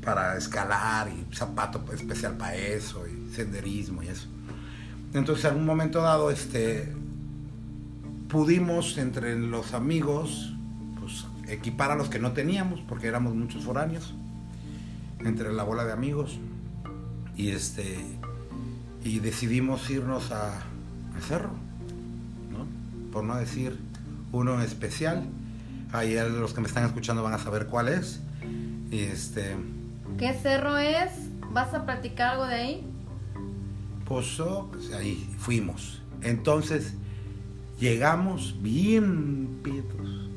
para 0.04 0.38
escalar 0.38 1.10
y 1.10 1.34
zapato 1.34 1.84
pues, 1.84 2.02
especial 2.02 2.38
para 2.38 2.56
eso 2.56 3.06
y 3.08 3.25
senderismo 3.36 4.04
y 4.04 4.08
eso. 4.08 4.28
Entonces 5.14 5.46
en 5.46 5.58
un 5.58 5.66
momento 5.66 6.02
dado 6.02 6.32
este 6.32 6.94
pudimos 8.30 8.98
entre 8.98 9.38
los 9.38 9.74
amigos 9.74 10.54
pues 11.00 11.26
equipar 11.48 11.92
a 11.92 11.96
los 11.96 12.10
que 12.10 12.20
no 12.20 12.34
teníamos 12.34 12.82
porque 12.82 13.08
éramos 13.08 13.36
muchos 13.36 13.64
foráneos 13.64 14.14
entre 15.24 15.54
la 15.54 15.64
bola 15.64 15.86
de 15.86 15.94
amigos 15.94 16.40
y 17.36 17.52
este 17.52 18.04
y 19.04 19.20
decidimos 19.20 19.90
irnos 19.92 20.32
a, 20.32 20.56
al 21.16 21.22
cerro, 21.22 21.52
¿no? 22.52 22.66
Por 23.12 23.24
no 23.24 23.36
decir 23.36 23.78
uno 24.32 24.62
especial. 24.62 25.24
Ahí 25.92 26.16
los 26.16 26.54
que 26.54 26.62
me 26.62 26.68
están 26.68 26.86
escuchando 26.86 27.24
van 27.24 27.34
a 27.34 27.38
saber 27.38 27.68
cuál 27.68 27.88
es. 27.88 28.20
Y 28.92 29.00
este, 29.02 29.56
¿Qué 30.18 30.34
cerro 30.34 30.78
es? 30.78 31.12
¿Vas 31.52 31.74
a 31.74 31.86
platicar 31.86 32.32
algo 32.32 32.48
de 32.48 32.56
ahí? 32.56 32.95
Oh, 34.08 34.70
pues, 34.72 34.92
ahí 34.94 35.30
fuimos. 35.38 36.02
Entonces 36.22 36.94
llegamos 37.80 38.56
bien 38.62 39.60
pitos, 39.64 40.30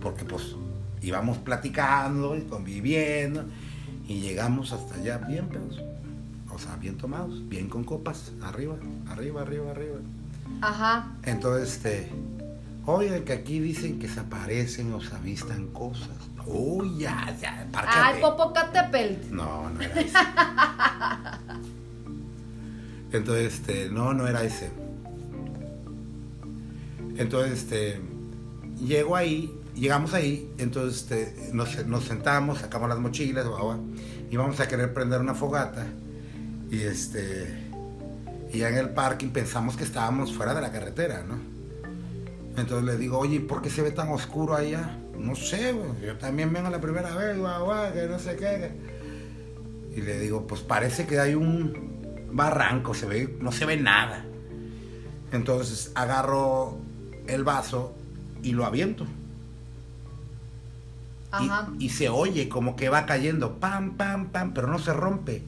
porque 0.00 0.24
pues 0.24 0.54
íbamos 1.02 1.38
platicando 1.38 2.36
y 2.36 2.42
conviviendo 2.42 3.44
y 4.06 4.20
llegamos 4.20 4.72
hasta 4.72 4.96
allá 4.96 5.18
bien 5.18 5.48
pedos, 5.48 5.80
o 6.50 6.58
sea, 6.58 6.76
bien 6.76 6.96
tomados, 6.96 7.46
bien 7.48 7.68
con 7.68 7.84
copas, 7.84 8.32
arriba, 8.42 8.76
arriba, 9.10 9.42
arriba, 9.42 9.70
arriba. 9.70 9.98
Ajá. 10.60 11.12
Entonces, 11.22 11.76
este, 11.76 12.08
oye, 12.86 13.22
que 13.24 13.32
aquí 13.34 13.60
dicen 13.60 13.98
que 13.98 14.08
se 14.08 14.20
aparecen 14.20 14.92
o 14.92 15.00
se 15.00 15.14
avistan 15.14 15.68
cosas. 15.68 16.08
Uy, 16.46 17.00
ya, 17.00 17.36
ya, 17.38 17.60
Ay, 17.60 17.68
párcate. 17.70 18.20
Popocatépetl. 18.20 19.34
No, 19.34 19.68
no 19.68 19.80
era 19.82 20.00
ese. 20.00 20.16
Entonces, 23.12 23.54
este, 23.54 23.88
no, 23.90 24.12
no 24.14 24.26
era 24.26 24.44
ese. 24.44 24.70
Entonces, 27.16 27.58
este, 27.58 28.00
llego 28.78 29.16
ahí, 29.16 29.52
llegamos 29.74 30.14
ahí, 30.14 30.52
entonces 30.58 31.02
este, 31.02 31.52
nos, 31.52 31.86
nos 31.86 32.04
sentamos, 32.04 32.58
sacamos 32.58 32.88
las 32.88 32.98
mochilas, 32.98 33.46
guau, 33.46 33.80
y 34.30 34.36
vamos 34.36 34.60
a 34.60 34.68
querer 34.68 34.92
prender 34.92 35.20
una 35.20 35.34
fogata. 35.34 35.86
Y 36.70 36.82
este, 36.82 37.68
y 38.52 38.58
ya 38.58 38.68
en 38.68 38.76
el 38.76 38.90
parking 38.90 39.28
pensamos 39.28 39.76
que 39.76 39.84
estábamos 39.84 40.32
fuera 40.32 40.54
de 40.54 40.60
la 40.60 40.70
carretera, 40.70 41.24
¿no? 41.26 41.38
Entonces 42.56 42.84
le 42.84 42.96
digo, 42.98 43.18
oye, 43.18 43.40
¿por 43.40 43.62
qué 43.62 43.70
se 43.70 43.82
ve 43.82 43.90
tan 43.90 44.08
oscuro 44.08 44.54
allá? 44.54 44.98
No 45.16 45.34
sé, 45.34 45.74
yo 46.04 46.16
también 46.18 46.52
vengo 46.52 46.70
la 46.70 46.80
primera 46.80 47.14
vez, 47.14 47.38
guau, 47.38 47.92
que 47.92 48.06
no 48.06 48.18
sé 48.18 48.36
qué. 48.36 48.70
que-". 49.92 49.98
Y 49.98 50.02
le 50.02 50.18
digo, 50.20 50.46
pues 50.46 50.60
parece 50.60 51.06
que 51.06 51.18
hay 51.18 51.34
un 51.34 51.87
barranco, 52.30 52.94
se 52.94 53.06
ve, 53.06 53.36
no 53.40 53.52
se 53.52 53.64
ve 53.66 53.76
nada. 53.76 54.24
Entonces 55.32 55.92
agarro 55.94 56.78
el 57.26 57.44
vaso 57.44 57.94
y 58.42 58.52
lo 58.52 58.64
aviento. 58.64 59.06
Ajá. 61.30 61.68
Y, 61.78 61.86
y 61.86 61.88
se 61.90 62.08
oye 62.08 62.48
como 62.48 62.74
que 62.76 62.88
va 62.88 63.04
cayendo, 63.06 63.56
pam, 63.58 63.96
pam, 63.96 64.28
pam, 64.28 64.54
pero 64.54 64.66
no 64.68 64.78
se 64.78 64.92
rompe, 64.94 65.44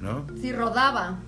¿no? 0.00 0.26
Sí, 0.40 0.52
rodaba. 0.52 1.18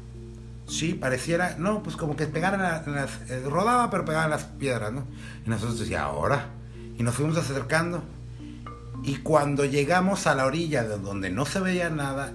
Sí, 0.66 0.94
pareciera, 0.94 1.56
no, 1.58 1.82
pues 1.82 1.96
como 1.96 2.16
que 2.16 2.26
pegaran 2.26 2.62
la- 2.62 2.82
en 2.84 2.94
las, 2.94 3.30
eh, 3.30 3.42
rodaba 3.48 3.90
pero 3.90 4.04
pegaban 4.04 4.30
las 4.30 4.44
piedras, 4.44 4.92
¿no? 4.92 5.04
Y 5.46 5.50
nosotros 5.50 5.78
decía, 5.78 6.02
ahora. 6.02 6.46
Y 6.98 7.02
nos 7.02 7.14
fuimos 7.14 7.36
acercando. 7.38 8.02
Y 9.02 9.16
cuando 9.16 9.64
llegamos 9.64 10.26
a 10.26 10.34
la 10.34 10.44
orilla 10.46 10.82
de 10.82 10.98
donde 10.98 11.30
no 11.30 11.46
se 11.46 11.60
veía 11.60 11.88
nada, 11.90 12.32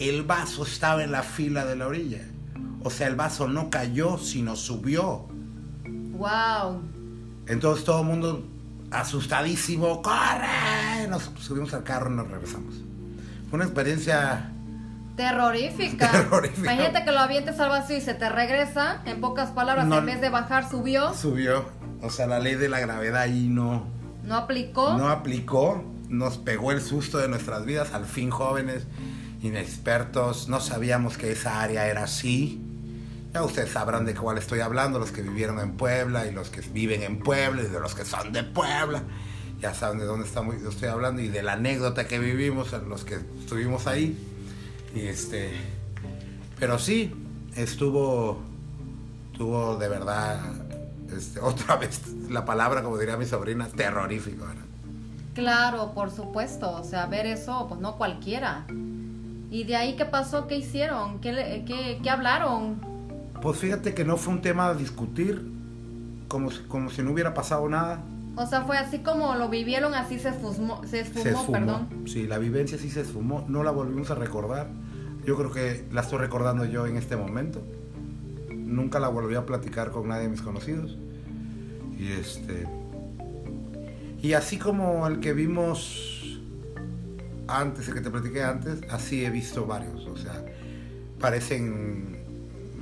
el 0.00 0.22
vaso 0.24 0.64
estaba 0.64 1.04
en 1.04 1.12
la 1.12 1.22
fila 1.22 1.64
de 1.64 1.76
la 1.76 1.86
orilla. 1.86 2.22
O 2.82 2.90
sea, 2.90 3.06
el 3.06 3.14
vaso 3.14 3.46
no 3.48 3.70
cayó, 3.70 4.18
sino 4.18 4.56
subió. 4.56 5.28
Wow. 5.84 6.82
Entonces 7.46 7.84
todo 7.84 8.00
el 8.00 8.06
mundo 8.06 8.44
asustadísimo, 8.90 10.02
¡corre! 10.02 11.06
Nos 11.08 11.30
subimos 11.40 11.72
al 11.74 11.82
carro 11.84 12.10
y 12.12 12.16
nos 12.16 12.28
regresamos. 12.28 12.74
Fue 13.48 13.56
una 13.56 13.64
experiencia 13.64 14.52
Terrorífica. 15.16 16.10
Terrorífica. 16.12 16.72
Imagínate 16.72 17.04
que 17.04 17.12
lo 17.12 17.18
avientes 17.20 17.60
al 17.60 17.68
vacío 17.68 17.96
y 17.96 18.00
se 18.00 18.14
te 18.14 18.28
regresa. 18.30 19.02
En 19.04 19.20
pocas 19.20 19.50
palabras, 19.50 19.86
No. 19.86 19.98
en 19.98 20.06
vez 20.06 20.20
de 20.20 20.30
bajar, 20.30 20.68
subió. 20.70 21.12
subió. 21.14 21.64
O 22.02 22.08
sea, 22.10 22.26
la 22.26 22.38
ley 22.38 22.54
de 22.54 22.68
la 22.70 22.80
gravedad 22.80 23.20
ahí 23.22 23.48
no, 23.48 23.84
No 24.24 24.36
aplicó. 24.36 24.96
no 24.96 25.08
aplicó, 25.08 25.84
nos 26.08 26.38
pegó 26.38 26.72
el 26.72 26.80
susto 26.80 27.18
de 27.18 27.28
nuestras 27.28 27.66
vidas, 27.66 27.92
al 27.92 28.06
fin 28.06 28.30
jóvenes, 28.30 28.86
inexpertos, 29.42 30.48
no 30.48 30.60
sabíamos 30.60 31.16
que 31.16 31.32
esa 31.32 31.62
área 31.62 31.86
era 31.88 32.04
así. 32.04 32.60
Ya 33.32 33.42
ustedes 33.44 33.70
sabrán 33.70 34.04
de 34.04 34.14
cuál 34.14 34.38
estoy 34.38 34.60
hablando, 34.60 34.98
los 34.98 35.12
que 35.12 35.22
vivieron 35.22 35.60
en 35.60 35.76
Puebla 35.76 36.26
y 36.26 36.32
los 36.32 36.50
que 36.50 36.60
viven 36.60 37.02
en 37.02 37.20
Puebla 37.20 37.62
y 37.62 37.66
de 37.66 37.80
los 37.80 37.94
que 37.94 38.04
son 38.04 38.32
de 38.32 38.42
Puebla. 38.42 39.02
Ya 39.60 39.74
saben 39.74 39.98
de 39.98 40.04
dónde 40.04 40.26
estamos, 40.26 40.56
estoy 40.56 40.88
hablando 40.88 41.22
y 41.22 41.28
de 41.28 41.42
la 41.42 41.52
anécdota 41.52 42.08
que 42.08 42.18
vivimos, 42.18 42.72
los 42.88 43.04
que 43.04 43.18
estuvimos 43.40 43.86
ahí. 43.86 44.16
Y 44.94 45.02
este, 45.02 45.52
pero 46.58 46.78
sí, 46.78 47.12
estuvo, 47.54 48.40
estuvo 49.32 49.76
de 49.76 49.88
verdad, 49.88 50.40
este, 51.16 51.40
otra 51.42 51.76
vez 51.76 52.00
la 52.28 52.44
palabra, 52.44 52.82
como 52.82 52.98
diría 52.98 53.16
mi 53.16 53.26
sobrina, 53.26 53.68
terrorífico. 53.68 54.44
¿verdad? 54.44 54.64
Claro, 55.34 55.92
por 55.94 56.10
supuesto. 56.10 56.70
O 56.72 56.84
sea, 56.84 57.06
ver 57.06 57.26
eso, 57.26 57.66
pues 57.68 57.80
no 57.80 57.96
cualquiera. 57.96 58.66
¿Y 59.50 59.64
de 59.64 59.76
ahí 59.76 59.96
qué 59.96 60.04
pasó? 60.04 60.46
¿Qué 60.46 60.56
hicieron? 60.56 61.20
¿Qué, 61.20 61.64
qué, 61.66 61.98
qué 62.02 62.10
hablaron? 62.10 62.80
Pues 63.42 63.58
fíjate 63.58 63.94
que 63.94 64.04
no 64.04 64.16
fue 64.16 64.34
un 64.34 64.42
tema 64.42 64.68
a 64.68 64.74
discutir, 64.74 65.50
como 66.28 66.50
si, 66.50 66.62
como 66.62 66.90
si 66.90 67.02
no 67.02 67.10
hubiera 67.10 67.34
pasado 67.34 67.68
nada. 67.68 68.00
O 68.36 68.46
sea, 68.46 68.62
fue 68.62 68.78
así 68.78 69.00
como 69.00 69.34
lo 69.34 69.48
vivieron, 69.48 69.94
así 69.94 70.18
se 70.18 70.28
esfumó, 70.28 70.82
se 70.86 71.00
esfumó, 71.00 71.22
se 71.22 71.30
esfumó. 71.30 71.52
perdón. 71.52 71.88
Sí, 72.06 72.26
la 72.26 72.38
vivencia 72.38 72.78
sí 72.78 72.90
se 72.90 73.00
esfumó, 73.00 73.44
no 73.48 73.64
la 73.64 73.72
volvimos 73.72 74.10
a 74.10 74.14
recordar. 74.14 74.68
Yo 75.26 75.36
creo 75.36 75.50
que 75.50 75.84
la 75.92 76.02
estoy 76.02 76.18
recordando 76.18 76.64
yo 76.64 76.86
en 76.86 76.96
este 76.96 77.16
momento. 77.16 77.60
Nunca 78.54 79.00
la 79.00 79.08
volví 79.08 79.34
a 79.34 79.46
platicar 79.46 79.90
con 79.90 80.08
nadie 80.08 80.22
de 80.22 80.28
mis 80.28 80.42
conocidos. 80.42 80.96
Y 81.98 82.12
este. 82.12 82.66
Y 84.22 84.34
así 84.34 84.58
como 84.58 85.06
el 85.06 85.20
que 85.20 85.32
vimos 85.32 86.19
antes, 87.50 87.88
el 87.88 87.94
que 87.94 88.00
te 88.00 88.10
platiqué 88.10 88.42
antes, 88.42 88.80
así 88.90 89.24
he 89.24 89.30
visto 89.30 89.66
varios. 89.66 90.06
O 90.06 90.16
sea, 90.16 90.42
parecen 91.20 92.16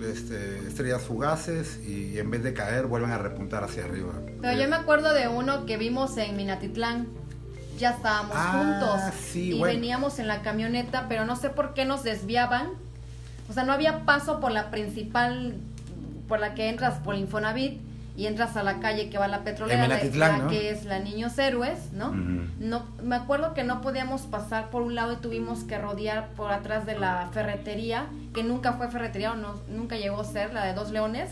este, 0.02 0.58
estrellas 0.68 1.02
fugaces 1.02 1.80
y 1.86 2.18
en 2.18 2.30
vez 2.30 2.42
de 2.42 2.54
caer 2.54 2.86
vuelven 2.86 3.10
a 3.10 3.18
repuntar 3.18 3.64
hacia 3.64 3.84
arriba. 3.84 4.12
Pero 4.40 4.60
yo 4.60 4.68
me 4.68 4.76
acuerdo 4.76 5.12
de 5.12 5.28
uno 5.28 5.66
que 5.66 5.76
vimos 5.76 6.16
en 6.16 6.36
Minatitlán. 6.36 7.08
Ya 7.78 7.90
estábamos 7.90 8.32
Ah, 8.36 8.52
juntos. 9.00 9.14
sí, 9.32 9.50
y 9.54 9.58
bueno. 9.58 9.74
veníamos 9.74 10.18
en 10.18 10.26
la 10.26 10.42
camioneta, 10.42 11.06
pero 11.08 11.24
no 11.24 11.36
sé 11.36 11.48
por 11.50 11.74
qué 11.74 11.84
nos 11.84 12.02
desviaban. 12.02 12.70
O 13.48 13.52
sea, 13.52 13.64
no 13.64 13.72
había 13.72 14.04
paso 14.04 14.40
por 14.40 14.50
la 14.52 14.70
principal, 14.70 15.54
por 16.26 16.40
la 16.40 16.54
que 16.54 16.68
entras 16.68 16.98
por 17.00 17.14
Infonavit 17.14 17.80
y 18.18 18.26
entras 18.26 18.56
a 18.56 18.64
la 18.64 18.80
calle 18.80 19.10
que 19.10 19.16
va 19.16 19.26
a 19.26 19.28
la 19.28 19.44
petrolera, 19.44 20.00
que 20.00 20.70
es 20.70 20.84
la 20.84 20.98
Niños 20.98 21.38
Héroes, 21.38 21.92
¿no? 21.92 22.12
No, 22.58 22.84
me 23.00 23.14
acuerdo 23.14 23.54
que 23.54 23.62
no 23.62 23.80
podíamos 23.80 24.22
pasar 24.22 24.70
por 24.70 24.82
un 24.82 24.96
lado 24.96 25.12
y 25.12 25.16
tuvimos 25.18 25.62
que 25.62 25.78
rodear 25.78 26.30
por 26.30 26.50
atrás 26.50 26.84
de 26.84 26.98
la 26.98 27.28
ferretería, 27.32 28.06
que 28.34 28.42
nunca 28.42 28.72
fue 28.72 28.88
ferretería 28.88 29.32
o 29.32 29.36
no, 29.36 29.54
nunca 29.68 29.96
llegó 29.96 30.20
a 30.20 30.24
ser, 30.24 30.52
la 30.52 30.64
de 30.64 30.74
Dos 30.74 30.90
Leones. 30.90 31.30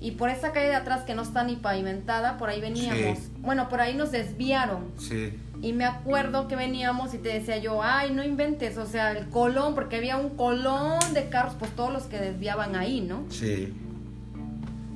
Y 0.00 0.12
por 0.12 0.30
esa 0.30 0.52
calle 0.52 0.68
de 0.68 0.76
atrás 0.76 1.02
que 1.02 1.16
no 1.16 1.22
está 1.22 1.42
ni 1.42 1.56
pavimentada, 1.56 2.36
por 2.36 2.50
ahí 2.50 2.60
veníamos. 2.60 3.18
Sí. 3.18 3.32
Bueno, 3.38 3.68
por 3.68 3.80
ahí 3.80 3.94
nos 3.96 4.12
desviaron. 4.12 4.92
Sí. 4.96 5.36
Y 5.60 5.72
me 5.72 5.86
acuerdo 5.86 6.46
que 6.46 6.54
veníamos 6.54 7.14
y 7.14 7.18
te 7.18 7.30
decía 7.30 7.56
yo, 7.56 7.82
ay, 7.82 8.12
no 8.12 8.22
inventes, 8.22 8.78
o 8.78 8.86
sea, 8.86 9.10
el 9.10 9.28
colón, 9.28 9.74
porque 9.74 9.96
había 9.96 10.18
un 10.18 10.36
colón 10.36 11.00
de 11.14 11.28
carros, 11.30 11.54
pues 11.58 11.72
todos 11.72 11.92
los 11.92 12.04
que 12.04 12.18
desviaban 12.18 12.76
ahí, 12.76 13.00
¿no? 13.00 13.24
Sí. 13.28 13.72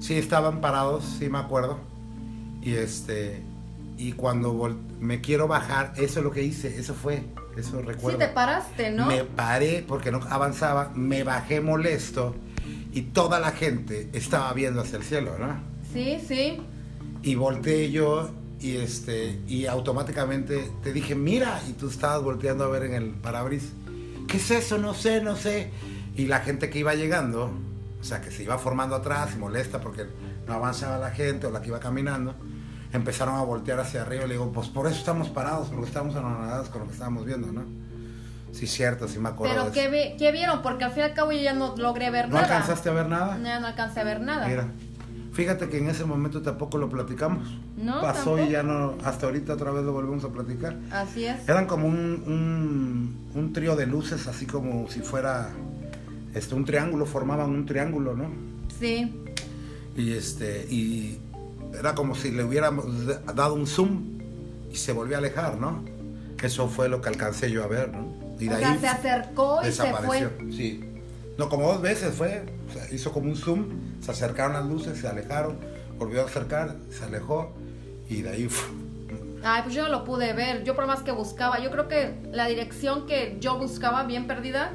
Sí, 0.00 0.14
estaban 0.14 0.60
parados, 0.60 1.04
sí 1.18 1.28
me 1.28 1.38
acuerdo. 1.38 1.78
Y 2.62 2.74
este 2.74 3.42
y 3.98 4.12
cuando 4.12 4.78
me 5.00 5.20
quiero 5.20 5.48
bajar, 5.48 5.92
eso 5.96 6.20
es 6.20 6.24
lo 6.24 6.30
que 6.30 6.44
hice, 6.44 6.78
eso 6.78 6.94
fue, 6.94 7.24
eso 7.56 7.82
recuerdo. 7.82 8.18
Sí, 8.18 8.24
te 8.26 8.32
paraste, 8.32 8.90
¿no? 8.92 9.06
Me 9.06 9.24
paré 9.24 9.84
porque 9.86 10.12
no 10.12 10.20
avanzaba, 10.30 10.92
me 10.94 11.24
bajé 11.24 11.60
molesto 11.60 12.36
y 12.92 13.02
toda 13.02 13.40
la 13.40 13.50
gente 13.50 14.08
estaba 14.12 14.52
viendo 14.52 14.82
hacia 14.82 14.98
el 14.98 15.04
cielo, 15.04 15.36
¿no? 15.38 15.60
Sí, 15.92 16.18
sí. 16.26 16.60
Y 17.22 17.34
volteé 17.34 17.90
yo 17.90 18.30
y 18.60 18.76
este 18.76 19.40
y 19.48 19.66
automáticamente 19.66 20.70
te 20.82 20.92
dije, 20.92 21.16
"Mira", 21.16 21.60
y 21.68 21.72
tú 21.72 21.88
estabas 21.88 22.22
volteando 22.22 22.64
a 22.64 22.68
ver 22.68 22.84
en 22.84 22.94
el 22.94 23.10
parabrisas. 23.10 23.72
¿Qué 24.28 24.36
es 24.36 24.50
eso? 24.52 24.78
No 24.78 24.94
sé, 24.94 25.20
no 25.22 25.34
sé. 25.34 25.70
Y 26.16 26.26
la 26.26 26.40
gente 26.40 26.70
que 26.70 26.78
iba 26.78 26.94
llegando, 26.94 27.50
o 28.00 28.04
sea, 28.04 28.20
que 28.20 28.30
se 28.30 28.42
iba 28.44 28.56
formando 28.58 28.94
atrás 28.96 29.30
y 29.34 29.38
molesta 29.38 29.80
porque 29.80 30.06
no 30.46 30.54
avanzaba 30.54 30.98
la 30.98 31.10
gente 31.10 31.46
o 31.46 31.50
la 31.50 31.60
que 31.60 31.68
iba 31.68 31.80
caminando, 31.80 32.34
empezaron 32.92 33.34
a 33.36 33.42
voltear 33.42 33.80
hacia 33.80 34.02
arriba 34.02 34.24
y 34.24 34.28
le 34.28 34.34
digo, 34.34 34.50
pues 34.52 34.68
por 34.68 34.86
eso 34.86 34.96
estamos 34.98 35.28
parados, 35.28 35.68
porque 35.68 35.86
estamos 35.86 36.14
anonadados 36.16 36.68
con 36.68 36.82
lo 36.82 36.86
que 36.86 36.92
estábamos 36.94 37.24
viendo, 37.26 37.48
¿no? 37.52 37.62
Sí, 38.52 38.66
cierto, 38.66 39.06
sí 39.08 39.18
me 39.18 39.28
acuerdo. 39.28 39.54
Pero 39.54 39.72
¿qué, 39.72 39.82
eso. 39.82 39.90
vi- 39.92 40.16
qué 40.18 40.32
vieron? 40.32 40.62
Porque 40.62 40.84
al 40.84 40.90
fin 40.92 41.00
y 41.00 41.04
al 41.04 41.14
cabo 41.14 41.32
yo 41.32 41.40
ya 41.42 41.52
no 41.52 41.76
logré 41.76 42.10
ver 42.10 42.28
¿No 42.28 42.34
nada. 42.36 42.44
alcanzaste 42.46 42.88
a 42.88 42.92
ver 42.92 43.06
nada? 43.08 43.36
No, 43.36 43.60
no 43.60 43.66
alcancé 43.66 44.00
a 44.00 44.04
ver 44.04 44.20
nada. 44.22 44.48
Mira, 44.48 44.68
fíjate 45.34 45.68
que 45.68 45.76
en 45.78 45.90
ese 45.90 46.04
momento 46.06 46.40
tampoco 46.40 46.78
lo 46.78 46.88
platicamos. 46.88 47.46
No, 47.76 48.00
Pasó 48.00 48.30
tampoco. 48.36 48.40
y 48.44 48.48
ya 48.50 48.62
no, 48.62 48.94
hasta 49.04 49.26
ahorita 49.26 49.52
otra 49.52 49.70
vez 49.70 49.84
lo 49.84 49.92
volvemos 49.92 50.24
a 50.24 50.28
platicar. 50.30 50.76
Así 50.90 51.26
es. 51.26 51.46
Eran 51.46 51.66
como 51.66 51.86
un, 51.88 52.24
un, 52.26 53.30
un 53.34 53.52
trío 53.52 53.76
de 53.76 53.86
luces, 53.86 54.26
así 54.26 54.46
como 54.46 54.88
si 54.88 55.00
fuera 55.00 55.50
este, 56.34 56.54
un 56.54 56.64
triángulo, 56.64 57.06
formaban 57.06 57.50
un 57.50 57.66
triángulo, 57.66 58.14
¿no? 58.14 58.30
Sí. 58.78 59.12
Y 59.96 60.12
este, 60.12 60.66
y 60.70 61.18
era 61.78 61.94
como 61.94 62.14
si 62.14 62.30
le 62.30 62.44
hubiéramos 62.44 62.84
dado 63.34 63.54
un 63.54 63.66
zoom 63.66 64.18
y 64.70 64.76
se 64.76 64.92
volvió 64.92 65.16
a 65.16 65.18
alejar, 65.18 65.58
¿no? 65.58 65.84
Eso 66.42 66.68
fue 66.68 66.88
lo 66.88 67.00
que 67.00 67.08
alcancé 67.08 67.50
yo 67.50 67.64
a 67.64 67.66
ver, 67.66 67.90
¿no? 67.90 68.12
Y 68.38 68.46
de 68.48 68.54
o 68.54 68.58
sea, 68.58 68.72
ahí 68.72 68.78
se 68.78 68.88
acercó 68.88 69.60
y 69.62 69.72
se 69.72 69.82
desapareció. 69.82 70.30
fue. 70.38 70.52
Sí. 70.52 70.84
No, 71.36 71.48
como 71.48 71.72
dos 71.72 71.82
veces 71.82 72.14
fue. 72.14 72.44
o 72.68 72.72
sea, 72.72 72.92
hizo 72.92 73.12
como 73.12 73.28
un 73.28 73.36
zoom, 73.36 73.68
se 74.00 74.10
acercaron 74.10 74.52
las 74.52 74.66
luces, 74.66 74.98
se 74.98 75.08
alejaron, 75.08 75.58
volvió 75.98 76.22
a 76.22 76.24
acercar, 76.26 76.76
se 76.90 77.04
alejó 77.04 77.52
y 78.08 78.22
de 78.22 78.30
ahí 78.30 78.48
¡fu! 78.48 78.72
Ay, 79.42 79.62
pues 79.62 79.74
yo 79.74 79.82
no 79.84 79.88
lo 79.88 80.04
pude 80.04 80.32
ver. 80.32 80.64
Yo 80.64 80.74
por 80.74 80.86
más 80.86 81.02
que 81.02 81.12
buscaba, 81.12 81.60
yo 81.60 81.70
creo 81.70 81.88
que 81.88 82.14
la 82.32 82.46
dirección 82.46 83.06
que 83.06 83.36
yo 83.40 83.58
buscaba 83.58 84.04
bien 84.04 84.26
perdida 84.26 84.72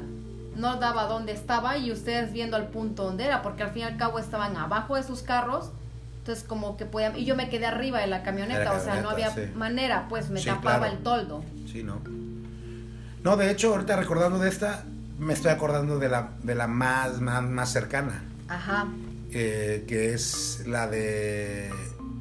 no 0.56 0.76
daba 0.76 1.04
dónde 1.04 1.32
estaba 1.32 1.76
y 1.78 1.90
ustedes 1.92 2.32
viendo 2.32 2.56
el 2.56 2.64
punto 2.64 3.04
donde 3.04 3.24
era, 3.24 3.42
porque 3.42 3.62
al 3.62 3.70
fin 3.70 3.82
y 3.82 3.84
al 3.84 3.96
cabo 3.96 4.18
estaban 4.18 4.56
abajo 4.56 4.96
de 4.96 5.02
sus 5.02 5.22
carros. 5.22 5.70
Entonces 6.18 6.44
como 6.44 6.76
que 6.78 6.86
podían... 6.86 7.16
Y 7.18 7.24
yo 7.26 7.36
me 7.36 7.50
quedé 7.50 7.66
arriba 7.66 7.98
de 8.00 8.06
la 8.06 8.22
camioneta, 8.22 8.58
De 8.60 8.64
la 8.64 8.72
o 8.72 8.80
sea, 8.80 9.02
no 9.02 9.10
había 9.10 9.30
sí. 9.30 9.42
manera, 9.54 10.06
pues 10.08 10.30
me 10.30 10.40
Sí, 10.40 10.46
tapaba 10.46 10.78
claro. 10.78 10.92
el 10.94 10.98
toldo. 11.02 11.44
Sí, 11.70 11.82
¿no? 11.82 12.00
No, 13.22 13.36
de 13.36 13.50
hecho, 13.50 13.72
ahorita 13.72 13.96
recordando 13.96 14.38
de 14.38 14.48
esta, 14.48 14.84
me 15.18 15.32
estoy 15.34 15.50
acordando 15.50 15.98
de 15.98 16.08
la, 16.08 16.30
de 16.42 16.54
la 16.54 16.66
más, 16.66 17.20
más, 17.20 17.42
más 17.42 17.70
cercana, 17.72 18.22
Ajá. 18.48 18.86
eh, 19.32 19.84
que 19.88 20.12
es 20.14 20.64
la 20.66 20.86
de 20.88 21.70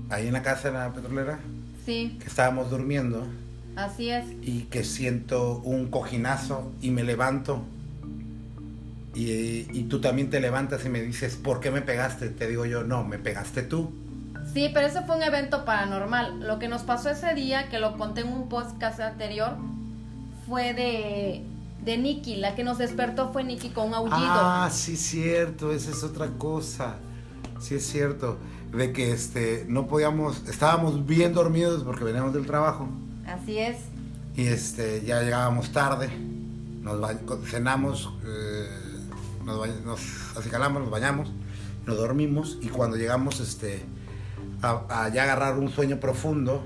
ahí 0.09 0.27
en 0.27 0.33
la 0.33 0.41
casa 0.43 0.69
de 0.71 0.77
la 0.77 0.93
petrolera, 0.93 1.39
Sí, 1.85 2.17
que 2.21 2.27
estábamos 2.27 2.69
durmiendo 2.69 3.27
así 3.75 4.09
es. 4.09 4.25
y 4.41 4.63
que 4.63 4.83
siento 4.85 5.57
un 5.59 5.87
cojinazo 5.89 6.71
y 6.81 6.91
me 6.91 7.03
levanto. 7.03 7.61
Y, 9.15 9.67
y 9.71 9.83
tú 9.83 10.01
también 10.01 10.29
te 10.29 10.39
levantas 10.39 10.85
y 10.85 10.89
me 10.89 11.01
dices, 11.01 11.35
¿por 11.35 11.59
qué 11.59 11.71
me 11.71 11.81
pegaste? 11.81 12.29
Te 12.29 12.47
digo 12.47 12.65
yo, 12.65 12.83
no, 12.83 13.03
me 13.03 13.19
pegaste 13.19 13.61
tú. 13.61 13.91
Sí, 14.53 14.69
pero 14.73 14.87
ese 14.87 15.01
fue 15.03 15.15
un 15.15 15.23
evento 15.23 15.65
paranormal. 15.65 16.41
Lo 16.41 16.59
que 16.59 16.67
nos 16.67 16.83
pasó 16.83 17.09
ese 17.09 17.33
día, 17.33 17.69
que 17.69 17.79
lo 17.79 17.97
conté 17.97 18.21
en 18.21 18.27
un 18.27 18.49
podcast 18.49 18.99
anterior, 18.99 19.57
fue 20.47 20.73
de, 20.73 21.43
de 21.83 21.97
Nikki. 21.97 22.35
La 22.35 22.55
que 22.55 22.63
nos 22.63 22.77
despertó 22.77 23.31
fue 23.31 23.43
Nikki 23.43 23.69
con 23.69 23.87
un 23.87 23.93
aullido. 23.93 24.17
Ah, 24.19 24.69
sí, 24.71 24.97
cierto, 24.97 25.71
esa 25.71 25.91
es 25.91 26.03
otra 26.03 26.27
cosa. 26.37 26.95
Sí, 27.59 27.75
es 27.75 27.85
cierto. 27.85 28.37
De 28.71 28.91
que 28.91 29.11
este, 29.11 29.65
no 29.67 29.87
podíamos, 29.87 30.47
estábamos 30.47 31.05
bien 31.05 31.33
dormidos 31.33 31.83
porque 31.83 32.03
veníamos 32.03 32.33
del 32.33 32.45
trabajo. 32.45 32.89
Así 33.25 33.57
es. 33.59 33.77
Y 34.35 34.47
este, 34.47 35.03
ya 35.05 35.21
llegábamos 35.21 35.71
tarde, 35.71 36.09
nos 36.81 36.99
cenamos, 37.45 38.11
eh, 38.25 38.67
nos, 39.45 39.81
nos 39.81 40.37
acicalamos, 40.37 40.81
nos 40.81 40.91
bañamos, 40.91 41.31
nos 41.85 41.97
dormimos 41.97 42.57
y 42.61 42.67
cuando 42.69 42.97
llegamos 42.97 43.39
este, 43.39 43.83
a, 44.61 45.03
a 45.05 45.09
ya 45.09 45.23
agarrar 45.23 45.57
un 45.57 45.69
sueño 45.69 45.99
profundo, 45.99 46.63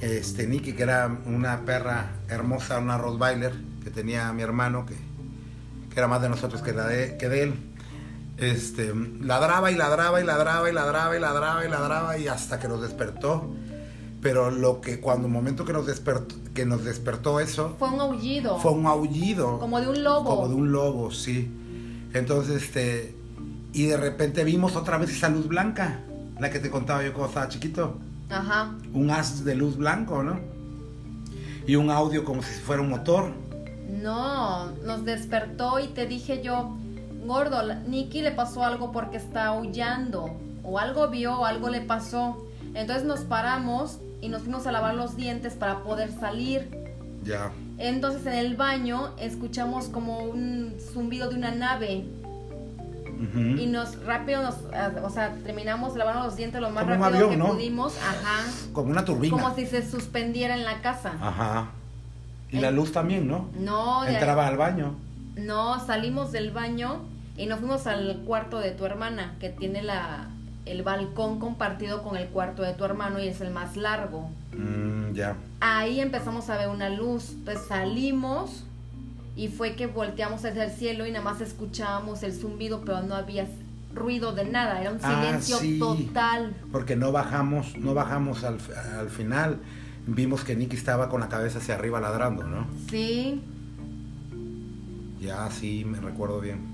este, 0.00 0.46
Nikki, 0.46 0.74
que 0.74 0.82
era 0.84 1.18
una 1.26 1.64
perra 1.64 2.12
hermosa, 2.28 2.78
una 2.78 2.98
Rottweiler 2.98 3.52
que 3.82 3.90
tenía 3.90 4.32
mi 4.32 4.42
hermano, 4.42 4.86
que, 4.86 4.94
que 4.94 5.98
era 5.98 6.06
más 6.06 6.22
de 6.22 6.28
nosotros 6.28 6.62
que, 6.62 6.72
la 6.72 6.86
de, 6.86 7.16
que 7.16 7.28
de 7.28 7.42
él, 7.42 7.54
este, 8.36 8.92
ladraba 9.20 9.70
y 9.72 9.74
ladraba 9.74 10.20
y 10.20 10.24
ladraba 10.24 10.70
y 10.70 10.72
ladraba 10.72 11.16
y 11.16 11.20
ladraba 11.20 11.64
y 11.64 11.68
ladraba 11.68 12.18
y 12.18 12.28
hasta 12.28 12.58
que 12.60 12.68
nos 12.68 12.80
despertó. 12.80 13.50
Pero 14.20 14.50
lo 14.50 14.80
que 14.80 15.00
cuando 15.00 15.28
el 15.28 15.32
momento 15.32 15.64
que 15.64 15.72
nos 15.72 15.86
despertó, 15.86 16.34
que 16.52 16.66
nos 16.66 16.84
despertó 16.84 17.38
eso, 17.38 17.76
Fue 17.78 17.88
un 17.88 18.00
aullido. 18.00 18.58
fue 18.58 18.72
un 18.72 18.86
aullido. 18.86 19.60
Como 19.60 19.80
de 19.80 19.88
un 19.88 20.02
lobo. 20.02 20.24
Como 20.36 20.48
de 20.48 20.54
un 20.54 20.72
lobo, 20.72 21.10
sí. 21.12 21.48
Entonces, 22.14 22.62
este, 22.62 23.14
y 23.72 23.86
de 23.86 23.96
repente 23.96 24.44
vimos 24.44 24.76
otra 24.76 24.98
vez 24.98 25.10
esa 25.10 25.28
luz 25.28 25.48
blanca, 25.48 26.00
la 26.38 26.50
que 26.50 26.58
te 26.58 26.70
contaba 26.70 27.02
yo 27.02 27.12
cuando 27.12 27.28
estaba 27.28 27.48
chiquito. 27.48 27.98
Ajá. 28.30 28.74
Un 28.92 29.10
haz 29.10 29.44
de 29.44 29.54
luz 29.54 29.76
blanco, 29.76 30.22
¿no? 30.22 30.40
Y 31.66 31.76
un 31.76 31.90
audio 31.90 32.24
como 32.24 32.42
si 32.42 32.60
fuera 32.60 32.82
un 32.82 32.90
motor. 32.90 33.32
No, 34.02 34.70
nos 34.84 35.04
despertó 35.04 35.80
y 35.80 35.88
te 35.88 36.06
dije 36.06 36.42
yo, 36.42 36.76
gordo, 37.26 37.62
Nikki 37.86 38.22
le 38.22 38.32
pasó 38.32 38.64
algo 38.64 38.92
porque 38.92 39.16
está 39.16 39.46
aullando. 39.46 40.30
O 40.62 40.78
algo 40.78 41.08
vio, 41.08 41.40
o 41.40 41.44
algo 41.46 41.68
le 41.70 41.80
pasó. 41.80 42.46
Entonces 42.74 43.04
nos 43.04 43.20
paramos 43.20 43.98
y 44.20 44.28
nos 44.28 44.42
fuimos 44.42 44.66
a 44.66 44.72
lavar 44.72 44.94
los 44.94 45.16
dientes 45.16 45.54
para 45.54 45.82
poder 45.82 46.10
salir. 46.12 46.70
Ya. 47.24 47.50
Entonces 47.78 48.26
en 48.26 48.34
el 48.34 48.56
baño 48.56 49.10
escuchamos 49.18 49.86
como 49.86 50.18
un 50.18 50.74
zumbido 50.92 51.28
de 51.30 51.36
una 51.36 51.52
nave 51.52 52.04
Ujú. 53.20 53.38
y 53.40 53.66
nos 53.66 54.02
rápido 54.04 54.42
nos, 54.42 54.56
ah, 54.72 54.90
o 55.04 55.10
sea, 55.10 55.34
terminamos 55.44 55.96
lavando 55.96 56.24
los 56.24 56.36
dientes 56.36 56.60
lo 56.60 56.70
más 56.70 56.84
Como 56.84 56.94
rápido 56.96 57.06
avión, 57.26 57.30
que 57.30 57.36
¿no? 57.36 57.48
pudimos, 57.48 57.96
ajá, 57.98 58.44
Como 58.72 58.90
una 58.90 59.04
turbina. 59.04 59.36
como 59.36 59.54
si 59.54 59.66
se 59.66 59.88
suspendiera 59.88 60.54
en 60.54 60.64
la 60.64 60.80
casa. 60.82 61.12
Ajá. 61.20 61.70
Y 62.50 62.60
la 62.60 62.70
luz 62.70 62.92
también, 62.92 63.26
¿no? 63.28 63.48
No, 63.58 64.04
Entraba 64.06 64.46
al 64.46 64.56
baño. 64.56 64.94
no, 65.36 65.84
salimos 65.84 66.32
del 66.32 66.50
baño 66.50 67.00
y 67.36 67.46
nos 67.46 67.58
fuimos 67.60 67.86
al 67.86 68.22
cuarto 68.24 68.58
de 68.58 68.70
tu 68.72 68.84
hermana, 68.86 69.34
que 69.40 69.50
tiene 69.50 69.82
la 69.82 70.28
el 70.70 70.82
balcón 70.82 71.38
compartido 71.38 72.02
con 72.02 72.16
el 72.16 72.28
cuarto 72.28 72.62
de 72.62 72.72
tu 72.74 72.84
hermano 72.84 73.18
y 73.20 73.28
es 73.28 73.40
el 73.40 73.50
más 73.50 73.76
largo. 73.76 74.30
Mm, 74.56 75.12
ya. 75.14 75.36
Ahí 75.60 76.00
empezamos 76.00 76.48
a 76.50 76.56
ver 76.56 76.68
una 76.68 76.88
luz, 76.90 77.30
entonces 77.32 77.66
salimos 77.66 78.64
y 79.36 79.48
fue 79.48 79.74
que 79.74 79.86
volteamos 79.86 80.44
hacia 80.44 80.64
el 80.64 80.70
cielo 80.70 81.06
y 81.06 81.10
nada 81.12 81.24
más 81.24 81.40
escuchábamos 81.40 82.22
el 82.22 82.32
zumbido, 82.32 82.82
pero 82.84 83.02
no 83.02 83.14
había 83.14 83.46
ruido 83.94 84.32
de 84.32 84.44
nada, 84.44 84.80
era 84.80 84.90
un 84.92 84.98
Ah, 85.02 85.22
silencio 85.24 85.58
sí. 85.58 85.78
total. 85.78 86.54
Porque 86.70 86.94
no 86.96 87.10
bajamos, 87.12 87.76
no 87.76 87.94
bajamos 87.94 88.44
al, 88.44 88.58
al 88.98 89.08
final. 89.10 89.58
Vimos 90.06 90.42
que 90.44 90.54
Nicky 90.56 90.76
estaba 90.76 91.08
con 91.08 91.20
la 91.20 91.28
cabeza 91.28 91.58
hacia 91.58 91.74
arriba 91.74 92.00
ladrando, 92.00 92.44
¿no? 92.44 92.66
Sí, 92.90 93.42
Ya 95.20 95.50
sí, 95.50 95.84
me 95.84 95.98
recuerdo 96.00 96.40
bien. 96.40 96.67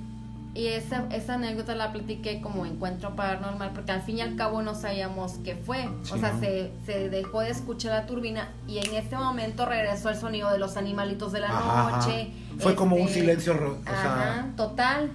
Y 0.54 0.68
esa, 0.68 1.04
esa 1.10 1.34
anécdota 1.34 1.74
la 1.74 1.92
platiqué 1.92 2.40
como 2.40 2.64
encuentro 2.64 3.16
paranormal, 3.16 3.72
porque 3.74 3.90
al 3.92 4.02
fin 4.02 4.18
y 4.18 4.20
al 4.20 4.36
cabo 4.36 4.62
no 4.62 4.74
sabíamos 4.74 5.32
qué 5.44 5.56
fue. 5.56 5.88
Sí, 6.04 6.12
o 6.12 6.18
sea, 6.18 6.32
¿no? 6.32 6.40
se, 6.40 6.70
se 6.86 7.08
dejó 7.10 7.40
de 7.40 7.50
escuchar 7.50 7.92
la 7.92 8.06
turbina 8.06 8.48
y 8.68 8.78
en 8.78 8.94
ese 8.94 9.16
momento 9.16 9.66
regresó 9.66 10.10
el 10.10 10.16
sonido 10.16 10.50
de 10.52 10.58
los 10.58 10.76
animalitos 10.76 11.32
de 11.32 11.40
la 11.40 11.48
Ajá, 11.48 11.88
ajá. 11.88 11.96
noche. 12.06 12.30
Fue 12.58 12.74
como 12.76 12.96
un 12.96 13.02
este, 13.08 13.20
silencio, 13.20 13.52
o 13.54 13.88
Ajá, 13.90 14.02
sea, 14.02 14.52
total. 14.56 15.10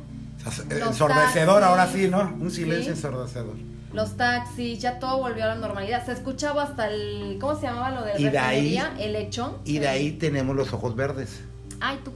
o 0.46 0.52
sea, 0.52 0.66
Los 0.78 0.88
ensordecedor 0.90 1.64
ahora 1.64 1.88
sí, 1.88 2.08
¿no? 2.10 2.20
Un 2.40 2.52
silencio 2.52 2.84
Sí. 2.94 3.00
ensordecedor. 3.06 3.56
Los 3.94 4.18
taxis, 4.18 4.80
ya 4.80 5.00
todo 5.00 5.18
volvió 5.18 5.46
a 5.46 5.48
la 5.48 5.56
normalidad. 5.56 6.06
Se 6.06 6.12
escuchaba 6.12 6.62
hasta 6.62 6.90
el. 6.90 7.38
¿Cómo 7.42 7.56
se 7.56 7.64
llamaba 7.68 7.90
lo 7.90 8.04
de 8.04 8.20
Y 8.22 8.26
de 8.30 8.38
ahí- 8.38 8.58
refinería? 8.78 8.94
El 9.00 9.14
lechón. 9.14 9.54
Y 9.66 9.80
de 9.80 9.88
ahí 9.88 10.12
tenemos 10.12 10.56
los 10.56 10.72
ojos 10.74 10.96
verdes. 10.96 11.40
Ay, 11.80 11.98
tú. 12.04 12.12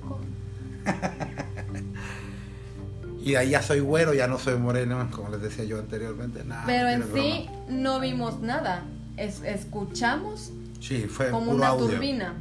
Y 3.23 3.31
de 3.31 3.37
ahí 3.37 3.49
ya 3.51 3.61
soy 3.61 3.79
güero, 3.79 4.13
ya 4.13 4.27
no 4.27 4.37
soy 4.37 4.57
moreno, 4.57 5.07
como 5.11 5.29
les 5.29 5.41
decía 5.41 5.63
yo 5.63 5.79
anteriormente. 5.79 6.43
Nah, 6.43 6.65
Pero 6.65 6.89
en 6.89 7.03
sí 7.13 7.49
no 7.69 7.99
vimos 8.01 8.41
nada. 8.41 8.83
Es- 9.15 9.41
escuchamos 9.43 10.49
broma. 10.51 10.63
Sí, 10.81 11.03
fue 11.07 11.29
como 11.29 11.51
una 11.51 11.67
audio. 11.69 11.87
turbina 11.87 12.33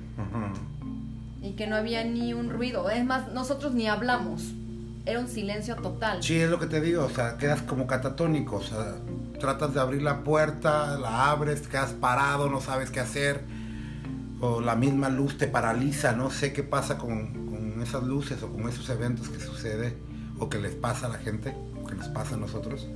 y 1.40 1.52
que 1.52 1.66
no 1.68 1.76
había 1.76 2.02
ni 2.04 2.34
un 2.34 2.50
ruido. 2.50 2.90
Es 2.90 3.04
más, 3.04 3.32
nosotros 3.32 3.74
ni 3.74 3.86
hablamos. 3.86 4.42
Era 5.06 5.20
un 5.20 5.28
silencio 5.28 5.76
total. 5.76 6.22
Sí, 6.22 6.36
es 6.36 6.50
lo 6.50 6.58
que 6.58 6.66
te 6.66 6.80
digo, 6.80 7.04
o 7.04 7.10
sea, 7.10 7.36
quedas 7.38 7.62
como 7.62 7.86
catatónico, 7.86 8.56
o 8.56 8.62
sea, 8.62 8.94
tratas 9.40 9.74
de 9.74 9.80
abrir 9.80 10.02
la 10.02 10.22
puerta, 10.24 10.96
la 10.98 11.30
abres, 11.30 11.62
quedas 11.68 11.92
parado, 11.92 12.48
no 12.48 12.60
sabes 12.60 12.90
qué 12.90 13.00
hacer, 13.00 13.42
o 14.40 14.60
la 14.60 14.74
misma 14.76 15.08
luz 15.08 15.38
te 15.38 15.46
paraliza, 15.48 16.12
no 16.12 16.30
sé 16.30 16.52
qué 16.52 16.62
pasa 16.62 16.98
con, 16.98 17.46
con 17.46 17.82
esas 17.82 18.02
luces 18.04 18.42
o 18.44 18.48
con 18.52 18.68
esos 18.68 18.88
eventos 18.90 19.28
que 19.28 19.40
sucede 19.40 19.96
o 20.42 20.48
que 20.48 20.58
les 20.58 20.74
pasa 20.74 21.06
a 21.06 21.08
la 21.08 21.18
gente, 21.18 21.54
o 21.80 21.86
que 21.86 21.94
nos 21.94 22.08
pasa 22.08 22.34
a 22.34 22.38
nosotros, 22.38 22.88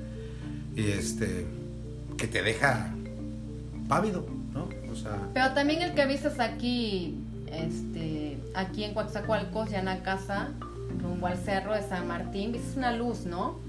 y 0.74 0.90
este, 0.90 1.46
que 2.16 2.26
te 2.26 2.42
deja 2.42 2.92
pávido, 3.88 4.26
¿no? 4.52 4.68
O 4.90 4.96
sea, 4.96 5.16
Pero 5.32 5.52
también 5.52 5.80
el 5.80 5.94
que 5.94 6.06
viste 6.06 6.28
aquí, 6.42 7.22
este, 7.46 8.40
aquí 8.56 8.82
en 8.82 8.94
Coatzacoalcos, 8.94 9.70
ya 9.70 9.78
en 9.78 9.84
la 9.84 10.02
casa, 10.02 10.48
rumbo 11.00 11.28
al 11.28 11.38
cerro 11.38 11.72
de 11.72 11.82
San 11.82 12.08
Martín, 12.08 12.50
viste 12.50 12.76
una 12.78 12.90
luz, 12.90 13.26
¿no? 13.26 13.60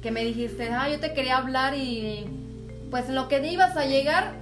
Que 0.00 0.12
me 0.12 0.24
dijiste, 0.24 0.70
ah, 0.70 0.88
yo 0.88 1.00
te 1.00 1.14
quería 1.14 1.38
hablar 1.38 1.74
y 1.74 2.24
pues 2.88 3.08
en 3.08 3.16
lo 3.16 3.26
que 3.26 3.44
ibas 3.50 3.76
a 3.76 3.84
llegar, 3.84 4.34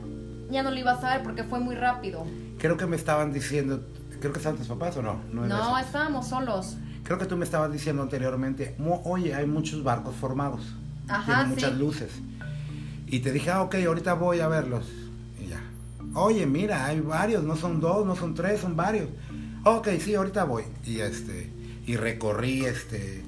ya 0.51 0.62
no 0.62 0.70
lo 0.70 0.78
ibas 0.78 1.03
a 1.03 1.14
ver 1.14 1.22
porque 1.22 1.45
fue 1.45 1.61
muy 1.61 1.76
rápido. 1.76 2.26
creo 2.59 2.76
que 2.76 2.85
me 2.85 2.97
estaban 2.97 3.33
diciendo, 3.33 3.81
creo 4.20 4.33
que 4.33 4.39
estaban 4.39 4.59
tus 4.59 4.68
papás 4.68 4.99
o 4.99 5.03
no, 5.03 5.18
no, 5.33 5.78
estábamos 5.78 6.28
solos. 6.28 6.76
Creo 7.05 7.18
que 7.18 7.26
tú 7.26 7.36
me 7.36 7.44
estabas 7.44 7.72
diciendo 7.72 8.03
anteriormente, 8.03 8.74
"Mo- 8.78 9.03
oye, 9.05 9.34
hay 9.34 9.46
muchos 9.46 9.82
barcos 9.82 10.14
formados. 10.16 10.61
Ajá, 11.09 11.24
tienen 11.26 11.48
muchas 11.51 11.72
sí. 11.72 11.78
luces. 11.78 12.11
Y 13.07 13.18
te 13.20 13.32
dije, 13.32 13.51
ah, 13.51 13.62
ok, 13.62 13.74
ahorita 13.86 14.14
voy 14.14 14.40
a 14.40 14.46
verlos. 14.48 14.86
Y 15.42 15.48
ya. 15.48 15.61
Oye, 16.14 16.46
mira, 16.46 16.86
hay 16.86 17.01
varios, 17.01 17.42
no 17.42 17.57
son 17.57 17.80
dos, 17.80 18.07
no 18.07 18.14
son 18.14 18.34
tres, 18.34 18.61
son 18.61 18.76
varios. 18.76 19.09
Ok, 19.64 19.88
sí, 19.98 20.14
ahorita 20.14 20.44
voy. 20.44 20.64
Y 20.84 21.01
este, 21.01 21.53
y 21.86 21.96
recorrí 21.96 22.64
este 22.64 23.24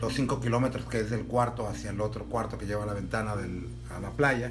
los 0.00 0.14
cinco 0.14 0.40
kilómetros 0.40 0.86
que 0.86 1.00
es 1.00 1.10
del 1.10 1.24
cuarto 1.24 1.66
hacia 1.68 1.90
el 1.90 2.00
otro 2.00 2.24
cuarto 2.26 2.56
que 2.56 2.66
lleva 2.66 2.84
a 2.84 2.86
la 2.86 2.94
ventana 2.94 3.34
del, 3.36 3.66
a 3.94 4.00
la 4.00 4.10
playa. 4.10 4.50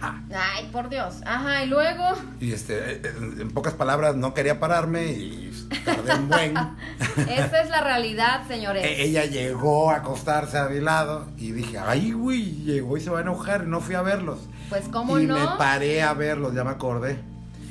Ay, 0.00 0.68
por 0.72 0.88
Dios. 0.88 1.16
Ajá, 1.24 1.64
y 1.64 1.68
luego, 1.68 2.02
Y 2.40 2.52
este, 2.52 2.96
en 3.08 3.40
en 3.40 3.50
pocas 3.50 3.74
palabras, 3.74 4.14
no 4.16 4.34
quería 4.34 4.60
pararme 4.60 5.06
y 5.06 5.50
tardé 5.84 6.14
un 6.14 6.28
buen. 6.28 6.54
esa 7.28 7.60
es 7.62 7.70
la 7.70 7.80
realidad, 7.82 8.46
señores. 8.46 8.84
E- 8.84 9.04
Ella 9.04 9.24
llegó 9.24 9.90
a 9.90 9.96
acostarse 9.96 10.58
a 10.58 10.68
mi 10.68 10.80
lado 10.80 11.26
y 11.38 11.52
dije, 11.52 11.78
ay, 11.78 12.12
güey, 12.12 12.56
llegó 12.64 12.96
y 12.96 13.00
se 13.00 13.10
va 13.10 13.18
a 13.18 13.22
enojar 13.22 13.64
y 13.64 13.70
no 13.70 13.80
fui 13.80 13.94
a 13.94 14.02
verlos. 14.02 14.40
Pues, 14.68 14.86
¿cómo 14.88 15.18
y 15.18 15.26
no? 15.26 15.34
me 15.38 15.56
paré 15.56 16.02
a 16.02 16.12
verlos, 16.12 16.54
ya 16.54 16.62
me 16.64 16.70
acordé. 16.70 17.18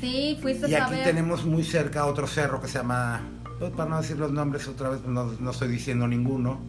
Sí, 0.02 0.38
fuiste 0.42 0.70
Y 0.70 0.76
a 0.76 0.86
aquí 0.86 0.96
ver. 0.96 1.04
tenemos 1.04 1.46
muy 1.46 1.64
cerca 1.64 2.06
otro 2.06 2.26
cerro 2.28 2.60
que 2.62 2.68
se 2.68 2.80
llama, 2.80 3.22
pues, 3.60 3.72
para 3.72 3.90
no 3.90 4.02
decir 4.02 4.18
los 4.18 4.32
nombres 4.32 4.68
otra 4.68 4.90
vez, 4.90 5.02
no, 5.06 5.26
no 5.40 5.52
estoy 5.52 5.68
diciendo 5.68 6.08
ninguno. 6.08 6.60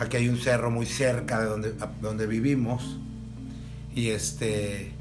Aquí 0.00 0.16
hay 0.16 0.28
un 0.28 0.38
cerro 0.38 0.70
muy 0.70 0.86
cerca 0.86 1.38
de 1.40 1.46
donde, 1.46 1.74
donde 2.00 2.26
vivimos. 2.26 2.98
Y 3.94 4.10
este. 4.10 4.94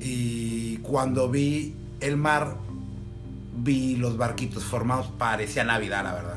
Y 0.00 0.78
cuando 0.78 1.28
vi 1.28 1.76
el 2.00 2.16
mar, 2.16 2.56
vi 3.54 3.96
los 3.96 4.16
barquitos 4.16 4.64
formados, 4.64 5.08
parecía 5.18 5.64
Navidad, 5.64 6.04
la 6.04 6.14
verdad. 6.14 6.36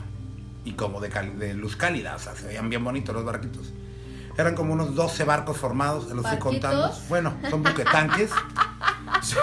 Y 0.65 0.73
como 0.73 0.99
de, 0.99 1.53
luz 1.53 1.75
cálida, 1.75 2.15
o 2.15 2.19
sea, 2.19 2.35
se 2.35 2.47
veían 2.47 2.69
bien 2.69 2.83
bonitos 2.83 3.15
los 3.15 3.23
barquitos. 3.23 3.73
Eran 4.37 4.55
como 4.55 4.73
unos 4.73 4.95
12 4.95 5.23
barcos 5.25 5.57
formados, 5.57 6.09
los 6.09 6.25
estoy 6.25 6.39
contando. 6.39 6.91
Bueno, 7.07 7.33
son 7.49 7.61
buquetanques. 7.63 8.31
son, 9.21 9.39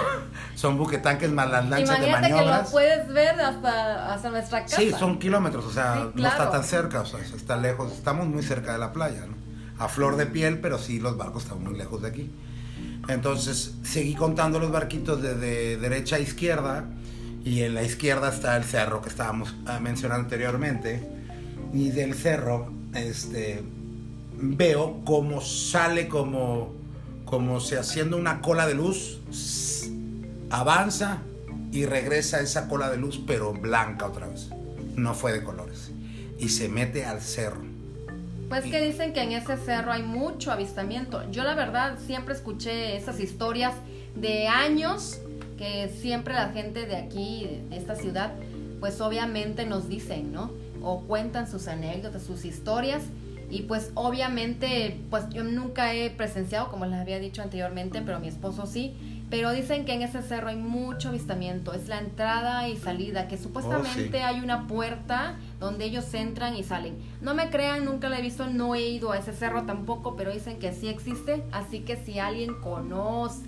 son 0.55 0.79
buquetanques 0.79 1.31
más 1.31 1.49
las 1.49 1.69
lanchas 1.69 2.01
de 2.01 2.09
Imagínate 2.09 2.27
que 2.27 2.31
lo 2.33 2.37
maniobras. 2.39 2.71
puedes 2.71 3.09
ver 3.09 3.41
hasta, 3.41 4.13
hasta 4.13 4.31
nuestra 4.31 4.63
casa. 4.63 4.77
Sí, 4.77 4.91
son 4.99 5.19
kilómetros, 5.19 5.65
o 5.65 5.71
sea, 5.71 5.95
Sí, 5.95 6.21
no 6.21 6.29
está 6.29 6.51
tan 6.51 6.65
cerca, 6.65 7.03
o 7.03 7.07
sea, 7.07 7.21
está 7.21 7.57
lejos, 7.57 7.93
estamos 7.93 8.27
muy 8.27 8.43
cerca 8.43 8.73
de 8.73 8.79
la 8.79 8.93
playa, 8.93 9.27
¿no? 9.27 9.40
A 9.81 9.89
flor 9.89 10.17
de 10.17 10.27
piel, 10.27 10.61
pero 10.61 10.79
sí 10.79 11.01
los 11.01 11.17
barcos 11.17 11.43
están 11.45 11.65
muy 11.65 11.77
lejos 11.77 12.03
de 12.03 12.09
aquí. 12.09 12.31
Entonces, 13.09 13.75
seguí 13.83 14.15
contando 14.15 14.61
los 14.61 14.71
barquitos 14.71 15.21
desde 15.21 15.77
derecha 15.79 16.17
a 16.17 16.21
izquierda, 16.21 16.85
y 17.45 17.63
en 17.63 17.75
la 17.75 17.83
izquierda 17.83 18.29
está 18.29 18.57
el 18.57 18.65
cerro 18.65 19.01
que 19.01 19.09
estábamos 19.09 19.57
ah, 19.67 19.81
mencionando 19.81 20.25
anteriormente, 20.25 21.03
y 21.73 21.91
del 21.91 22.15
cerro, 22.15 22.71
este, 22.95 23.63
veo 24.41 25.01
cómo 25.05 25.41
sale 25.41 26.09
como, 26.09 26.75
como 27.25 27.61
si 27.61 27.77
haciendo 27.77 28.17
una 28.17 28.41
cola 28.41 28.67
de 28.67 28.75
luz, 28.75 29.21
avanza 30.51 31.23
y 31.73 31.87
regresa 31.87 32.41
esa 32.41 32.69
cola 32.69 32.91
de 32.91 32.97
luz, 32.97 33.23
pero 33.27 33.53
blanca 33.53 34.07
otra 34.07 34.27
vez. 34.27 34.51
No 34.97 35.15
fue 35.15 35.33
de 35.33 35.43
colores. 35.43 35.93
Y 36.39 36.49
se 36.49 36.69
mete 36.69 37.05
al 37.07 37.21
cerro. 37.21 37.70
Pues 38.51 38.65
que 38.65 38.81
dicen 38.81 39.13
que 39.13 39.23
en 39.23 39.31
ese 39.31 39.57
cerro 39.59 39.93
hay 39.93 40.03
mucho 40.03 40.51
avistamiento. 40.51 41.23
Yo 41.31 41.45
la 41.45 41.55
verdad 41.55 41.99
siempre 42.05 42.35
escuché 42.35 42.97
esas 42.97 43.21
historias 43.21 43.75
de 44.17 44.49
años 44.49 45.21
que 45.57 45.89
siempre 45.89 46.35
la 46.35 46.49
gente 46.49 46.85
de 46.85 46.97
aquí, 46.97 47.63
de 47.71 47.77
esta 47.77 47.95
ciudad, 47.95 48.33
pues 48.81 49.01
obviamente 49.01 49.67
nos 49.67 49.89
dicen, 49.89 50.33
¿no? 50.33 50.51
O 50.83 51.03
cuentan 51.03 51.49
sus 51.49 51.69
anécdotas, 51.69 52.25
sus 52.25 52.45
historias. 52.45 53.05
Y 53.51 53.63
pues 53.63 53.93
obviamente, 53.95 54.99
pues 55.11 55.29
yo 55.31 55.45
nunca 55.45 55.95
he 55.95 56.11
presenciado, 56.11 56.73
como 56.73 56.87
les 56.87 56.99
había 56.99 57.21
dicho 57.21 57.43
anteriormente, 57.43 58.03
pero 58.05 58.19
mi 58.19 58.27
esposo 58.27 58.67
sí. 58.67 58.97
Pero 59.31 59.53
dicen 59.53 59.85
que 59.85 59.95
en 59.95 60.03
ese 60.03 60.23
cerro 60.23 60.49
hay 60.49 60.57
mucho 60.57 61.11
avistamiento. 61.11 61.73
Es 61.73 61.87
la 61.87 62.01
entrada 62.01 62.69
y 62.69 62.77
salida, 62.77 63.29
que 63.29 63.39
supuestamente 63.39 64.21
oh, 64.21 64.27
hay 64.27 64.41
una 64.41 64.67
puerta 64.67 65.37
donde 65.61 65.85
ellos 65.85 66.13
entran 66.15 66.57
y 66.57 66.65
salen. 66.65 66.99
No 67.21 67.35
me 67.35 67.49
crean, 67.49 67.85
nunca 67.85 68.09
la 68.09 68.19
he 68.19 68.23
visto, 68.23 68.49
no 68.49 68.75
he 68.75 68.81
ido 68.81 69.13
a 69.13 69.19
ese 69.19 69.33
cerro 69.33 69.63
tampoco, 69.63 70.17
pero 70.17 70.33
dicen 70.33 70.59
que 70.59 70.73
sí 70.73 70.89
existe. 70.89 71.45
Así 71.53 71.81
que 71.81 71.97
si 71.97 72.19
alguien 72.19 72.55
conoce. 72.61 73.47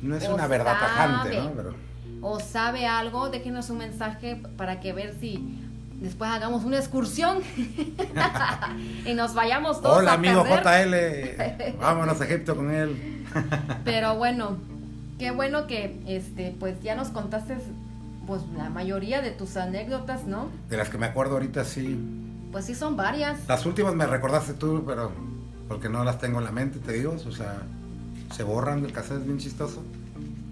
No 0.00 0.16
es 0.16 0.26
una 0.26 0.46
verdad 0.46 0.78
tajante, 0.78 1.36
¿no? 1.36 1.88
O 2.22 2.40
sabe 2.40 2.86
algo, 2.86 3.28
déjenos 3.28 3.68
un 3.68 3.78
mensaje 3.78 4.40
para 4.56 4.80
que 4.80 4.94
ver 4.94 5.14
si 5.20 5.60
después 6.00 6.30
hagamos 6.30 6.64
una 6.64 6.78
excursión 6.78 7.38
y 9.04 9.12
nos 9.12 9.34
vayamos 9.34 9.82
todos. 9.82 9.98
Hola, 9.98 10.14
amigo 10.14 10.42
JL. 10.44 11.76
Vámonos 11.80 12.18
a 12.18 12.24
Egipto 12.24 12.56
con 12.56 12.70
él. 12.70 13.24
Pero 13.84 14.16
bueno, 14.16 14.56
qué 15.18 15.30
bueno 15.30 15.66
que 15.66 16.00
este 16.06 16.54
pues 16.58 16.80
ya 16.82 16.94
nos 16.94 17.08
contaste 17.08 17.56
pues 18.26 18.42
la 18.56 18.68
mayoría 18.70 19.22
de 19.22 19.30
tus 19.30 19.56
anécdotas, 19.56 20.26
¿no? 20.26 20.48
De 20.68 20.76
las 20.76 20.88
que 20.90 20.98
me 20.98 21.06
acuerdo 21.06 21.34
ahorita 21.34 21.64
sí. 21.64 21.98
Pues 22.52 22.64
sí 22.66 22.74
son 22.74 22.96
varias. 22.96 23.46
Las 23.48 23.64
últimas 23.66 23.94
me 23.94 24.06
recordaste 24.06 24.54
tú, 24.54 24.84
pero 24.86 25.10
porque 25.66 25.88
no 25.88 26.04
las 26.04 26.18
tengo 26.18 26.38
en 26.38 26.44
la 26.44 26.52
mente, 26.52 26.78
te 26.78 26.92
digo, 26.92 27.12
o 27.26 27.32
sea, 27.32 27.62
se 28.34 28.42
borran 28.42 28.82
del 28.82 28.92
cassette, 28.92 29.18
es 29.20 29.26
bien 29.26 29.38
chistoso. 29.38 29.82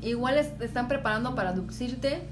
Igual 0.03 0.39
están 0.39 0.89
preparando 0.89 1.35
para 1.35 1.51
aducirte. 1.51 2.23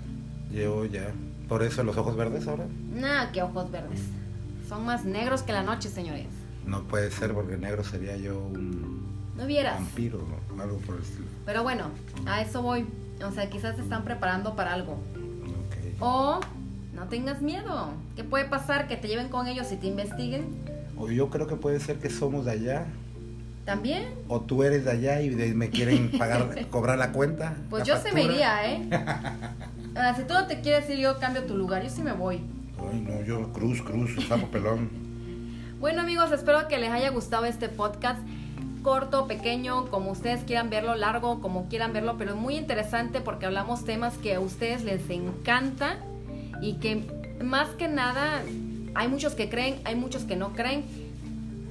Yo 0.52 0.84
ya. 0.84 1.12
¿Por 1.48 1.62
eso 1.62 1.82
los 1.82 1.96
ojos 1.96 2.16
verdes 2.16 2.46
ahora? 2.46 2.64
Nada, 2.94 3.30
que 3.32 3.42
ojos 3.42 3.70
verdes. 3.70 4.00
Son 4.68 4.84
más 4.86 5.04
negros 5.04 5.42
que 5.42 5.52
la 5.52 5.62
noche, 5.62 5.88
señores. 5.90 6.26
No 6.66 6.82
puede 6.84 7.10
ser 7.10 7.34
porque 7.34 7.56
negro 7.58 7.84
sería 7.84 8.16
yo 8.16 8.38
un 8.38 9.04
no 9.36 9.46
vieras. 9.46 9.74
vampiro 9.74 10.20
o 10.56 10.60
algo 10.62 10.78
por 10.78 10.96
el 10.96 11.02
estilo. 11.02 11.26
Pero 11.44 11.62
bueno, 11.62 11.90
a 12.26 12.40
eso 12.40 12.62
voy. 12.62 12.86
O 13.26 13.30
sea, 13.32 13.48
quizás 13.48 13.76
se 13.76 13.82
están 13.82 14.04
preparando 14.04 14.56
para 14.56 14.74
algo. 14.74 14.98
O 16.00 16.40
no 16.94 17.04
tengas 17.08 17.42
miedo. 17.42 17.90
¿Qué 18.16 18.24
puede 18.24 18.44
pasar? 18.44 18.88
Que 18.88 18.96
te 18.96 19.08
lleven 19.08 19.28
con 19.28 19.46
ellos 19.46 19.70
y 19.72 19.76
te 19.76 19.86
investiguen. 19.86 20.46
O 20.96 21.10
yo 21.10 21.28
creo 21.30 21.46
que 21.46 21.56
puede 21.56 21.80
ser 21.80 21.98
que 21.98 22.10
somos 22.10 22.44
de 22.44 22.52
allá. 22.52 22.86
¿También? 23.64 24.04
O 24.28 24.40
tú 24.40 24.62
eres 24.62 24.84
de 24.84 24.90
allá 24.90 25.22
y 25.22 25.30
me 25.30 25.70
quieren 25.70 26.10
pagar, 26.18 26.66
cobrar 26.70 26.98
la 26.98 27.12
cuenta. 27.12 27.54
Pues 27.70 27.84
yo 27.84 27.96
se 27.96 28.12
me 28.12 28.24
iría, 28.24 28.72
¿eh? 28.72 28.88
Ah, 29.96 30.12
si 30.16 30.24
tú 30.24 30.34
no 30.34 30.48
te 30.48 30.60
quieres 30.60 30.90
ir, 30.90 30.98
yo 30.98 31.20
cambio 31.20 31.44
tu 31.44 31.56
lugar. 31.56 31.84
Yo 31.84 31.88
sí 31.88 32.02
me 32.02 32.12
voy. 32.12 32.40
Ay, 32.80 33.00
no, 33.00 33.22
yo 33.22 33.52
cruz, 33.52 33.80
cruz, 33.80 34.10
sapo 34.26 34.48
pelón. 34.48 34.90
bueno, 35.80 36.02
amigos, 36.02 36.32
espero 36.32 36.66
que 36.66 36.78
les 36.78 36.90
haya 36.90 37.10
gustado 37.10 37.44
este 37.44 37.68
podcast. 37.68 38.18
Corto, 38.84 39.26
pequeño, 39.26 39.86
como 39.86 40.10
ustedes 40.10 40.44
quieran 40.44 40.68
verlo, 40.68 40.94
largo, 40.94 41.40
como 41.40 41.70
quieran 41.70 41.94
verlo, 41.94 42.16
pero 42.18 42.36
muy 42.36 42.56
interesante 42.56 43.22
porque 43.22 43.46
hablamos 43.46 43.86
temas 43.86 44.18
que 44.18 44.34
a 44.34 44.40
ustedes 44.40 44.84
les 44.84 45.08
encanta 45.08 45.96
y 46.60 46.74
que 46.74 47.02
más 47.42 47.70
que 47.70 47.88
nada 47.88 48.42
hay 48.94 49.08
muchos 49.08 49.34
que 49.34 49.48
creen, 49.48 49.80
hay 49.84 49.94
muchos 49.94 50.24
que 50.24 50.36
no 50.36 50.52
creen, 50.52 50.84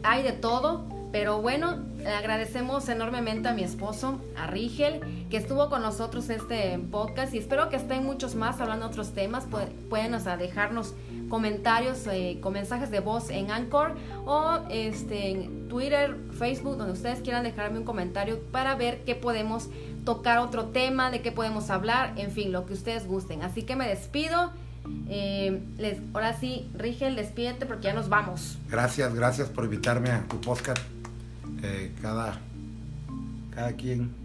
hay 0.01 0.23
de 0.23 0.31
todo, 0.31 0.85
pero 1.11 1.39
bueno, 1.39 1.83
agradecemos 2.17 2.89
enormemente 2.89 3.47
a 3.47 3.53
mi 3.53 3.63
esposo, 3.63 4.19
a 4.35 4.47
Rigel, 4.47 5.27
que 5.29 5.37
estuvo 5.37 5.69
con 5.69 5.83
nosotros 5.83 6.31
este 6.31 6.79
podcast 6.79 7.31
y 7.35 7.37
espero 7.37 7.69
que 7.69 7.75
estén 7.75 8.03
muchos 8.03 8.33
más 8.33 8.59
hablando 8.59 8.87
de 8.87 8.91
otros 8.91 9.13
temas. 9.13 9.45
Pueden 9.87 10.17
dejarnos 10.39 10.95
comentarios 11.33 12.05
eh, 12.05 12.37
con 12.41 12.53
mensajes 12.53 12.91
de 12.91 12.99
voz 12.99 13.31
en 13.31 13.49
Anchor 13.49 13.95
o 14.27 14.59
este, 14.69 15.31
en 15.31 15.67
Twitter, 15.67 16.15
Facebook, 16.37 16.77
donde 16.77 16.93
ustedes 16.93 17.21
quieran 17.21 17.43
dejarme 17.43 17.79
un 17.79 17.85
comentario 17.85 18.39
para 18.51 18.75
ver 18.75 19.01
qué 19.03 19.15
podemos 19.15 19.67
tocar 20.05 20.37
otro 20.37 20.65
tema, 20.65 21.09
de 21.09 21.23
qué 21.23 21.31
podemos 21.31 21.71
hablar, 21.71 22.13
en 22.17 22.29
fin, 22.29 22.51
lo 22.51 22.67
que 22.67 22.73
ustedes 22.73 23.07
gusten. 23.07 23.41
Así 23.41 23.63
que 23.63 23.75
me 23.75 23.87
despido. 23.87 24.51
Eh, 25.09 25.59
les, 25.79 25.97
ahora 26.13 26.37
sí, 26.39 26.69
Rigel, 26.77 27.15
despídete 27.15 27.65
porque 27.65 27.85
ya 27.85 27.93
nos 27.93 28.09
vamos. 28.09 28.59
Gracias, 28.69 29.15
gracias 29.15 29.49
por 29.49 29.65
invitarme 29.65 30.11
a 30.11 30.21
tu 30.27 30.39
podcast 30.39 30.83
cada, 31.99 32.37
cada 33.55 33.71
quien. 33.71 34.22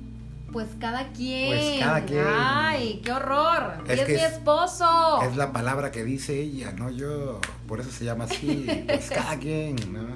Pues 0.52 0.68
cada 0.80 1.12
quien. 1.12 1.48
Pues 1.48 1.80
cada 1.80 2.04
quien. 2.04 2.24
Ay, 2.26 3.00
qué 3.04 3.12
horror. 3.12 3.84
Es, 3.86 4.08
mi 4.08 4.14
esposo. 4.14 5.20
Es 5.22 5.36
la 5.36 5.52
palabra 5.52 5.90
que 5.90 6.04
dice 6.04 6.40
ella, 6.40 6.72
no 6.72 6.90
yo. 6.90 7.40
Por 7.66 7.80
eso 7.80 7.90
se 7.90 8.04
llama 8.04 8.24
así. 8.24 8.66
Pues 8.86 9.10
cada 9.14 9.38
quien, 9.38 9.76
¿no? 9.92 10.06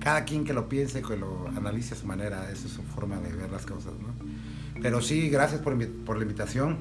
Cada 0.00 0.24
quien 0.24 0.44
que 0.44 0.52
lo 0.52 0.68
piense, 0.68 1.02
que 1.02 1.16
lo 1.16 1.48
analice 1.48 1.94
a 1.94 1.96
su 1.96 2.06
manera. 2.06 2.50
Esa 2.50 2.66
es 2.66 2.72
su 2.72 2.82
forma 2.82 3.16
de 3.18 3.32
ver 3.32 3.50
las 3.50 3.64
cosas, 3.64 3.94
¿no? 3.94 4.08
Pero 4.80 5.00
sí, 5.00 5.28
gracias 5.30 5.60
por, 5.60 5.76
por 6.04 6.16
la 6.16 6.22
invitación. 6.22 6.78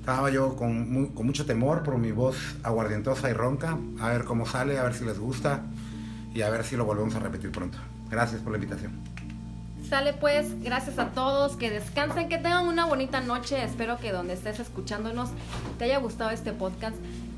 Estaba 0.00 0.30
yo 0.30 0.56
con, 0.56 1.06
con 1.08 1.26
mucho 1.26 1.46
temor 1.46 1.82
por 1.82 1.96
mi 1.98 2.12
voz 2.12 2.36
aguardientosa 2.62 3.30
y 3.30 3.32
ronca. 3.32 3.78
A 4.00 4.08
ver 4.08 4.24
cómo 4.24 4.46
sale, 4.46 4.78
a 4.78 4.82
ver 4.82 4.94
si 4.94 5.04
les 5.04 5.18
gusta 5.18 5.62
y 6.34 6.42
a 6.42 6.50
ver 6.50 6.64
si 6.64 6.76
lo 6.76 6.84
volvemos 6.84 7.14
a 7.14 7.20
repetir 7.20 7.50
pronto. 7.52 7.78
Gracias 8.10 8.42
por 8.42 8.52
la 8.52 8.58
invitación. 8.58 9.13
Sale 9.88 10.14
pues, 10.14 10.62
gracias 10.62 10.98
a 10.98 11.10
todos, 11.10 11.56
que 11.56 11.70
descansen, 11.70 12.28
que 12.28 12.38
tengan 12.38 12.66
una 12.66 12.86
bonita 12.86 13.20
noche. 13.20 13.62
Espero 13.62 13.98
que 13.98 14.12
donde 14.12 14.32
estés 14.32 14.58
escuchándonos 14.58 15.30
te 15.78 15.84
haya 15.84 15.98
gustado 15.98 16.30
este 16.30 16.52
podcast 16.52 16.96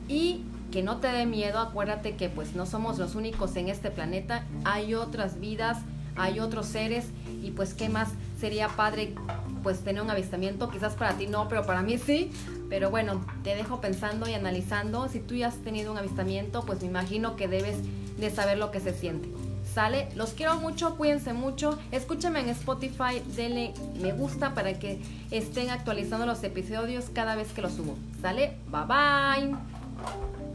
y 0.08 0.42
que 0.70 0.82
no 0.82 0.98
te 0.98 1.08
dé 1.08 1.26
miedo. 1.26 1.58
Acuérdate 1.58 2.16
que 2.16 2.28
pues 2.28 2.54
no 2.54 2.64
somos 2.64 2.98
los 2.98 3.14
únicos 3.14 3.56
en 3.56 3.68
este 3.68 3.90
planeta, 3.90 4.44
hay 4.64 4.94
otras 4.94 5.40
vidas, 5.40 5.78
hay 6.14 6.38
otros 6.40 6.66
seres 6.66 7.06
y 7.42 7.50
pues 7.50 7.74
qué 7.74 7.88
más 7.88 8.10
sería 8.40 8.68
padre 8.68 9.14
pues 9.62 9.80
tener 9.80 10.02
un 10.02 10.10
avistamiento. 10.10 10.70
Quizás 10.70 10.94
para 10.94 11.14
ti 11.14 11.26
no, 11.26 11.48
pero 11.48 11.66
para 11.66 11.82
mí 11.82 11.98
sí. 11.98 12.30
Pero 12.68 12.90
bueno, 12.90 13.24
te 13.42 13.54
dejo 13.54 13.80
pensando 13.80 14.28
y 14.28 14.34
analizando. 14.34 15.08
Si 15.08 15.20
tú 15.20 15.34
ya 15.34 15.48
has 15.48 15.56
tenido 15.58 15.92
un 15.92 15.98
avistamiento, 15.98 16.64
pues 16.64 16.80
me 16.80 16.86
imagino 16.86 17.36
que 17.36 17.48
debes 17.48 17.78
de 18.16 18.30
saber 18.30 18.58
lo 18.58 18.70
que 18.70 18.80
se 18.80 18.94
siente. 18.94 19.28
¿Sale? 19.76 20.08
Los 20.14 20.30
quiero 20.30 20.54
mucho, 20.54 20.96
cuídense 20.96 21.34
mucho. 21.34 21.78
Escúchame 21.92 22.40
en 22.40 22.48
Spotify, 22.48 23.20
denle 23.36 23.74
me 24.00 24.10
gusta 24.12 24.54
para 24.54 24.78
que 24.78 25.02
estén 25.30 25.68
actualizando 25.68 26.24
los 26.24 26.42
episodios 26.44 27.10
cada 27.12 27.36
vez 27.36 27.52
que 27.52 27.60
los 27.60 27.74
subo. 27.74 27.94
¿Sale? 28.22 28.56
Bye 28.70 29.50
bye. 29.50 30.45